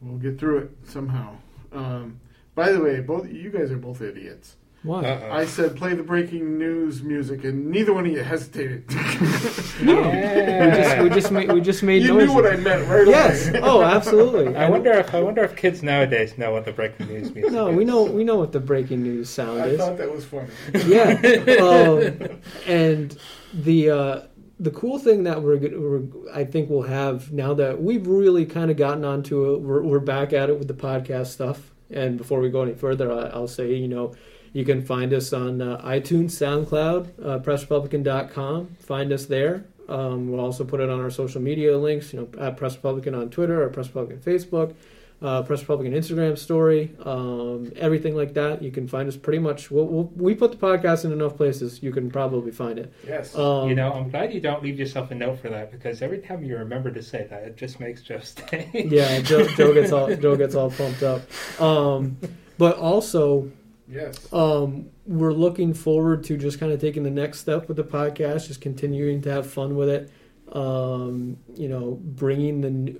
we'll 0.00 0.18
get 0.18 0.38
through 0.38 0.58
it 0.58 0.70
somehow. 0.84 1.36
Um, 1.72 2.20
by 2.54 2.72
the 2.72 2.80
way, 2.80 3.00
both 3.00 3.30
you 3.30 3.50
guys 3.50 3.70
are 3.70 3.78
both 3.78 4.00
idiots. 4.02 4.56
Why? 4.82 5.04
Uh-oh. 5.04 5.30
I 5.32 5.44
said 5.44 5.76
play 5.76 5.92
the 5.94 6.02
breaking 6.02 6.56
news 6.58 7.02
music, 7.02 7.44
and 7.44 7.66
neither 7.70 7.92
one 7.92 8.06
of 8.06 8.12
you 8.12 8.22
hesitated. 8.22 8.84
we 9.80 9.86
just 9.94 10.98
we 11.02 11.10
just 11.10 11.30
made 11.30 11.52
we 11.52 11.60
just 11.60 11.82
made 11.82 12.02
you 12.02 12.14
noises. 12.14 12.28
knew 12.28 12.34
what 12.34 12.46
I 12.46 12.56
meant 12.56 12.88
right 12.88 13.06
Yes. 13.06 13.48
away. 13.48 13.60
Oh, 13.62 13.82
absolutely. 13.82 14.56
I 14.56 14.68
wonder 14.70 14.92
if 14.92 15.14
I 15.14 15.20
wonder 15.20 15.42
if 15.44 15.54
kids 15.56 15.82
nowadays 15.82 16.38
know 16.38 16.52
what 16.52 16.64
the 16.64 16.72
breaking 16.72 17.08
news 17.08 17.30
music 17.34 17.52
No, 17.52 17.68
is. 17.68 17.76
we 17.76 17.84
know 17.84 18.04
we 18.04 18.24
know 18.24 18.36
what 18.36 18.52
the 18.52 18.60
breaking 18.60 19.02
news 19.02 19.28
sound 19.28 19.60
I 19.60 19.66
is. 19.66 19.80
I 19.80 19.86
thought 19.86 19.98
that 19.98 20.10
was 20.14 20.24
funny. 20.24 20.48
yeah. 20.86 21.20
Um, 21.60 22.40
and 22.66 23.16
the 23.52 23.90
uh, 23.90 24.22
the 24.58 24.70
cool 24.70 24.98
thing 24.98 25.24
that 25.24 25.42
we're, 25.42 25.56
we're 25.58 26.02
I 26.32 26.44
think 26.44 26.70
we'll 26.70 26.82
have 26.82 27.32
now 27.32 27.54
that 27.54 27.82
we've 27.82 28.06
really 28.06 28.46
kind 28.46 28.70
of 28.70 28.76
gotten 28.76 29.04
onto 29.04 29.54
it, 29.54 29.60
we're, 29.60 29.82
we're 29.82 29.98
back 30.00 30.32
at 30.32 30.48
it 30.50 30.58
with 30.58 30.68
the 30.68 30.74
podcast 30.74 31.28
stuff. 31.28 31.72
And 31.90 32.16
before 32.16 32.40
we 32.40 32.50
go 32.50 32.62
any 32.62 32.74
further, 32.74 33.10
I, 33.12 33.26
I'll 33.28 33.48
say 33.48 33.74
you 33.74 33.88
know 33.88 34.14
you 34.52 34.64
can 34.64 34.84
find 34.84 35.12
us 35.12 35.32
on 35.32 35.60
uh, 35.60 35.80
iTunes, 35.84 36.30
SoundCloud, 36.32 37.24
uh, 37.24 37.38
PressRepublican.com. 37.38 38.76
Find 38.80 39.12
us 39.12 39.26
there. 39.26 39.64
Um, 39.88 40.30
we'll 40.30 40.40
also 40.40 40.64
put 40.64 40.80
it 40.80 40.88
on 40.88 41.00
our 41.00 41.10
social 41.10 41.40
media 41.40 41.76
links. 41.76 42.12
You 42.12 42.20
know, 42.20 42.44
at 42.46 42.56
Press 42.56 42.76
Republican 42.76 43.14
on 43.14 43.30
Twitter 43.30 43.62
or 43.62 43.68
Press 43.68 43.88
Republican 43.88 44.18
Facebook 44.20 44.74
uh, 45.22 45.42
Press 45.42 45.60
Republican 45.60 45.92
Instagram 45.92 46.36
story, 46.38 46.94
um, 47.04 47.72
everything 47.76 48.16
like 48.16 48.34
that. 48.34 48.62
You 48.62 48.70
can 48.70 48.88
find 48.88 49.06
us 49.08 49.16
pretty 49.16 49.38
much. 49.38 49.70
We'll, 49.70 49.86
we'll, 49.86 50.10
we 50.16 50.34
put 50.34 50.52
the 50.52 50.56
podcast 50.56 51.04
in 51.04 51.12
enough 51.12 51.36
places. 51.36 51.82
You 51.82 51.92
can 51.92 52.10
probably 52.10 52.50
find 52.50 52.78
it. 52.78 52.92
Yes. 53.06 53.36
Um, 53.36 53.68
You 53.68 53.74
know, 53.74 53.92
I'm 53.92 54.08
glad 54.08 54.32
you 54.32 54.40
don't 54.40 54.62
leave 54.62 54.78
yourself 54.78 55.10
a 55.10 55.14
note 55.14 55.40
for 55.40 55.50
that 55.50 55.70
because 55.70 56.00
every 56.00 56.18
time 56.18 56.42
you 56.42 56.56
remember 56.56 56.90
to 56.90 57.02
say 57.02 57.26
that, 57.28 57.42
it 57.42 57.56
just 57.56 57.80
makes 57.80 58.02
Joe 58.02 58.20
stay. 58.20 58.70
yeah, 58.90 59.20
Joe, 59.20 59.46
Joe 59.48 59.74
gets 59.74 59.92
all 59.92 60.14
Joe 60.14 60.36
gets 60.36 60.54
all 60.54 60.70
pumped 60.70 61.02
up. 61.02 61.20
Um, 61.60 62.16
but 62.56 62.78
also, 62.78 63.50
yes. 63.90 64.32
um, 64.32 64.90
we're 65.06 65.32
looking 65.32 65.74
forward 65.74 66.24
to 66.24 66.36
just 66.36 66.60
kind 66.60 66.72
of 66.72 66.80
taking 66.80 67.02
the 67.02 67.10
next 67.10 67.40
step 67.40 67.68
with 67.68 67.76
the 67.76 67.84
podcast, 67.84 68.48
just 68.48 68.60
continuing 68.60 69.20
to 69.22 69.30
have 69.30 69.50
fun 69.50 69.76
with 69.76 69.88
it. 69.88 70.10
Um, 70.52 71.36
you 71.54 71.68
know, 71.68 71.98
bringing 72.02 72.60
the 72.60 72.96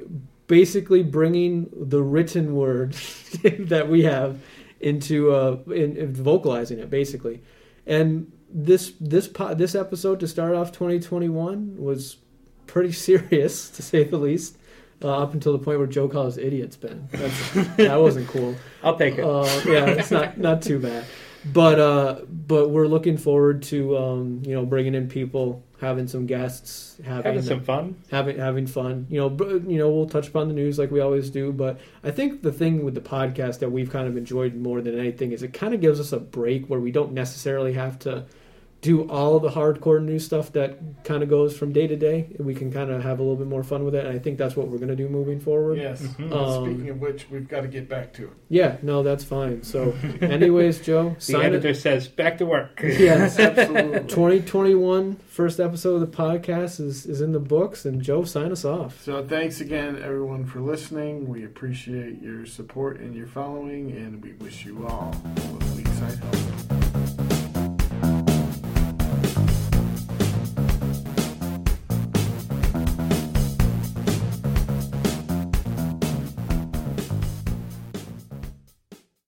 basically 0.46 1.02
bringing 1.02 1.68
the 1.72 2.02
written 2.02 2.54
word 2.54 2.92
that 3.42 3.88
we 3.88 4.02
have 4.02 4.40
into 4.80 5.32
uh, 5.32 5.58
in, 5.66 5.96
in 5.96 6.12
vocalizing 6.12 6.78
it 6.78 6.90
basically. 6.90 7.40
And 7.86 8.32
this 8.52 8.92
this 9.00 9.28
po- 9.28 9.54
this 9.54 9.74
episode 9.74 10.20
to 10.20 10.28
start 10.28 10.54
off 10.54 10.72
2021 10.72 11.76
was 11.76 12.16
pretty 12.66 12.92
serious 13.08 13.70
to 13.70 13.82
say 13.82 14.04
the 14.04 14.18
least. 14.18 14.56
Uh, 15.02 15.22
up 15.22 15.32
until 15.32 15.52
the 15.52 15.58
point 15.58 15.78
where 15.78 15.86
Joe 15.86 16.08
calls 16.08 16.36
idiots 16.36 16.76
Ben. 16.76 17.08
That's, 17.10 17.50
that 17.76 17.96
wasn't 18.00 18.28
cool. 18.28 18.54
I'll 18.82 18.96
take 18.98 19.16
it. 19.18 19.24
Uh, 19.24 19.44
yeah, 19.66 19.86
it's 19.86 20.10
not 20.10 20.36
not 20.38 20.60
too 20.62 20.78
bad. 20.78 21.04
But 21.54 21.78
uh, 21.78 22.20
but 22.28 22.68
we're 22.68 22.86
looking 22.86 23.16
forward 23.16 23.62
to 23.64 23.96
um, 23.96 24.42
you 24.44 24.54
know 24.54 24.66
bringing 24.66 24.94
in 24.94 25.08
people, 25.08 25.62
having 25.80 26.06
some 26.06 26.26
guests, 26.26 27.00
having 27.02 27.24
Having 27.24 27.42
some 27.42 27.62
fun. 27.64 27.96
having 28.10 28.36
having 28.36 28.66
fun. 28.66 29.06
You 29.08 29.20
know, 29.20 29.60
you 29.66 29.78
know, 29.78 29.88
we'll 29.90 30.06
touch 30.08 30.28
upon 30.28 30.48
the 30.48 30.54
news 30.54 30.78
like 30.78 30.90
we 30.90 31.00
always 31.00 31.30
do. 31.30 31.50
But 31.50 31.80
I 32.04 32.10
think 32.10 32.42
the 32.42 32.52
thing 32.52 32.84
with 32.84 32.94
the 32.94 33.00
podcast 33.00 33.60
that 33.60 33.72
we've 33.72 33.90
kind 33.90 34.06
of 34.06 34.18
enjoyed 34.18 34.54
more 34.54 34.82
than 34.82 34.98
anything 34.98 35.32
is 35.32 35.42
it 35.42 35.54
kind 35.54 35.72
of 35.72 35.80
gives 35.80 35.98
us 35.98 36.12
a 36.12 36.20
break 36.20 36.66
where 36.66 36.78
we 36.80 36.90
don't 36.92 37.12
necessarily 37.12 37.72
have 37.72 37.98
to 38.00 38.26
do 38.82 39.06
all 39.10 39.38
the 39.38 39.50
hardcore 39.50 40.02
new 40.02 40.18
stuff 40.18 40.52
that 40.52 40.78
kind 41.04 41.22
of 41.22 41.28
goes 41.28 41.54
from 41.54 41.70
day 41.70 41.86
to 41.86 41.96
day. 41.96 42.34
We 42.38 42.54
can 42.54 42.72
kind 42.72 42.90
of 42.90 43.02
have 43.02 43.18
a 43.18 43.22
little 43.22 43.36
bit 43.36 43.46
more 43.46 43.62
fun 43.62 43.84
with 43.84 43.94
it, 43.94 44.06
and 44.06 44.14
I 44.14 44.18
think 44.18 44.38
that's 44.38 44.56
what 44.56 44.68
we're 44.68 44.78
going 44.78 44.88
to 44.88 44.96
do 44.96 45.06
moving 45.08 45.38
forward. 45.38 45.76
Yes. 45.76 46.00
Mhm. 46.02 46.32
Um, 46.32 46.64
Speaking 46.64 46.88
of 46.88 46.98
which, 47.00 47.26
we've 47.30 47.46
got 47.46 47.60
to 47.60 47.68
get 47.68 47.90
back 47.90 48.14
to 48.14 48.24
it. 48.24 48.30
Yeah, 48.48 48.78
no, 48.82 49.02
that's 49.02 49.22
fine. 49.22 49.62
So, 49.64 49.94
anyways, 50.22 50.80
Joe, 50.80 51.10
The 51.16 51.20
sign 51.20 51.40
it. 51.42 51.46
editor 51.48 51.74
says, 51.74 52.08
back 52.08 52.38
to 52.38 52.46
work. 52.46 52.80
Yes, 53.00 53.38
Absolutely. 53.38 54.00
2021 54.08 55.16
first 55.28 55.60
episode 55.60 56.02
of 56.02 56.10
the 56.10 56.16
podcast 56.16 56.80
is, 56.80 57.04
is 57.06 57.20
in 57.20 57.32
the 57.32 57.38
books, 57.40 57.84
and 57.84 58.00
Joe, 58.00 58.24
sign 58.24 58.50
us 58.50 58.64
off. 58.64 59.02
So 59.02 59.22
thanks 59.26 59.60
again, 59.60 60.00
everyone, 60.02 60.46
for 60.46 60.60
listening. 60.60 61.28
We 61.28 61.44
appreciate 61.44 62.22
your 62.22 62.46
support 62.46 62.98
and 63.00 63.14
your 63.14 63.26
following, 63.26 63.90
and 63.92 64.22
we 64.22 64.32
wish 64.34 64.64
you 64.64 64.86
all 64.86 65.14
a 65.36 65.76
week 65.76 65.86
side 65.88 66.16
health. 66.18 66.79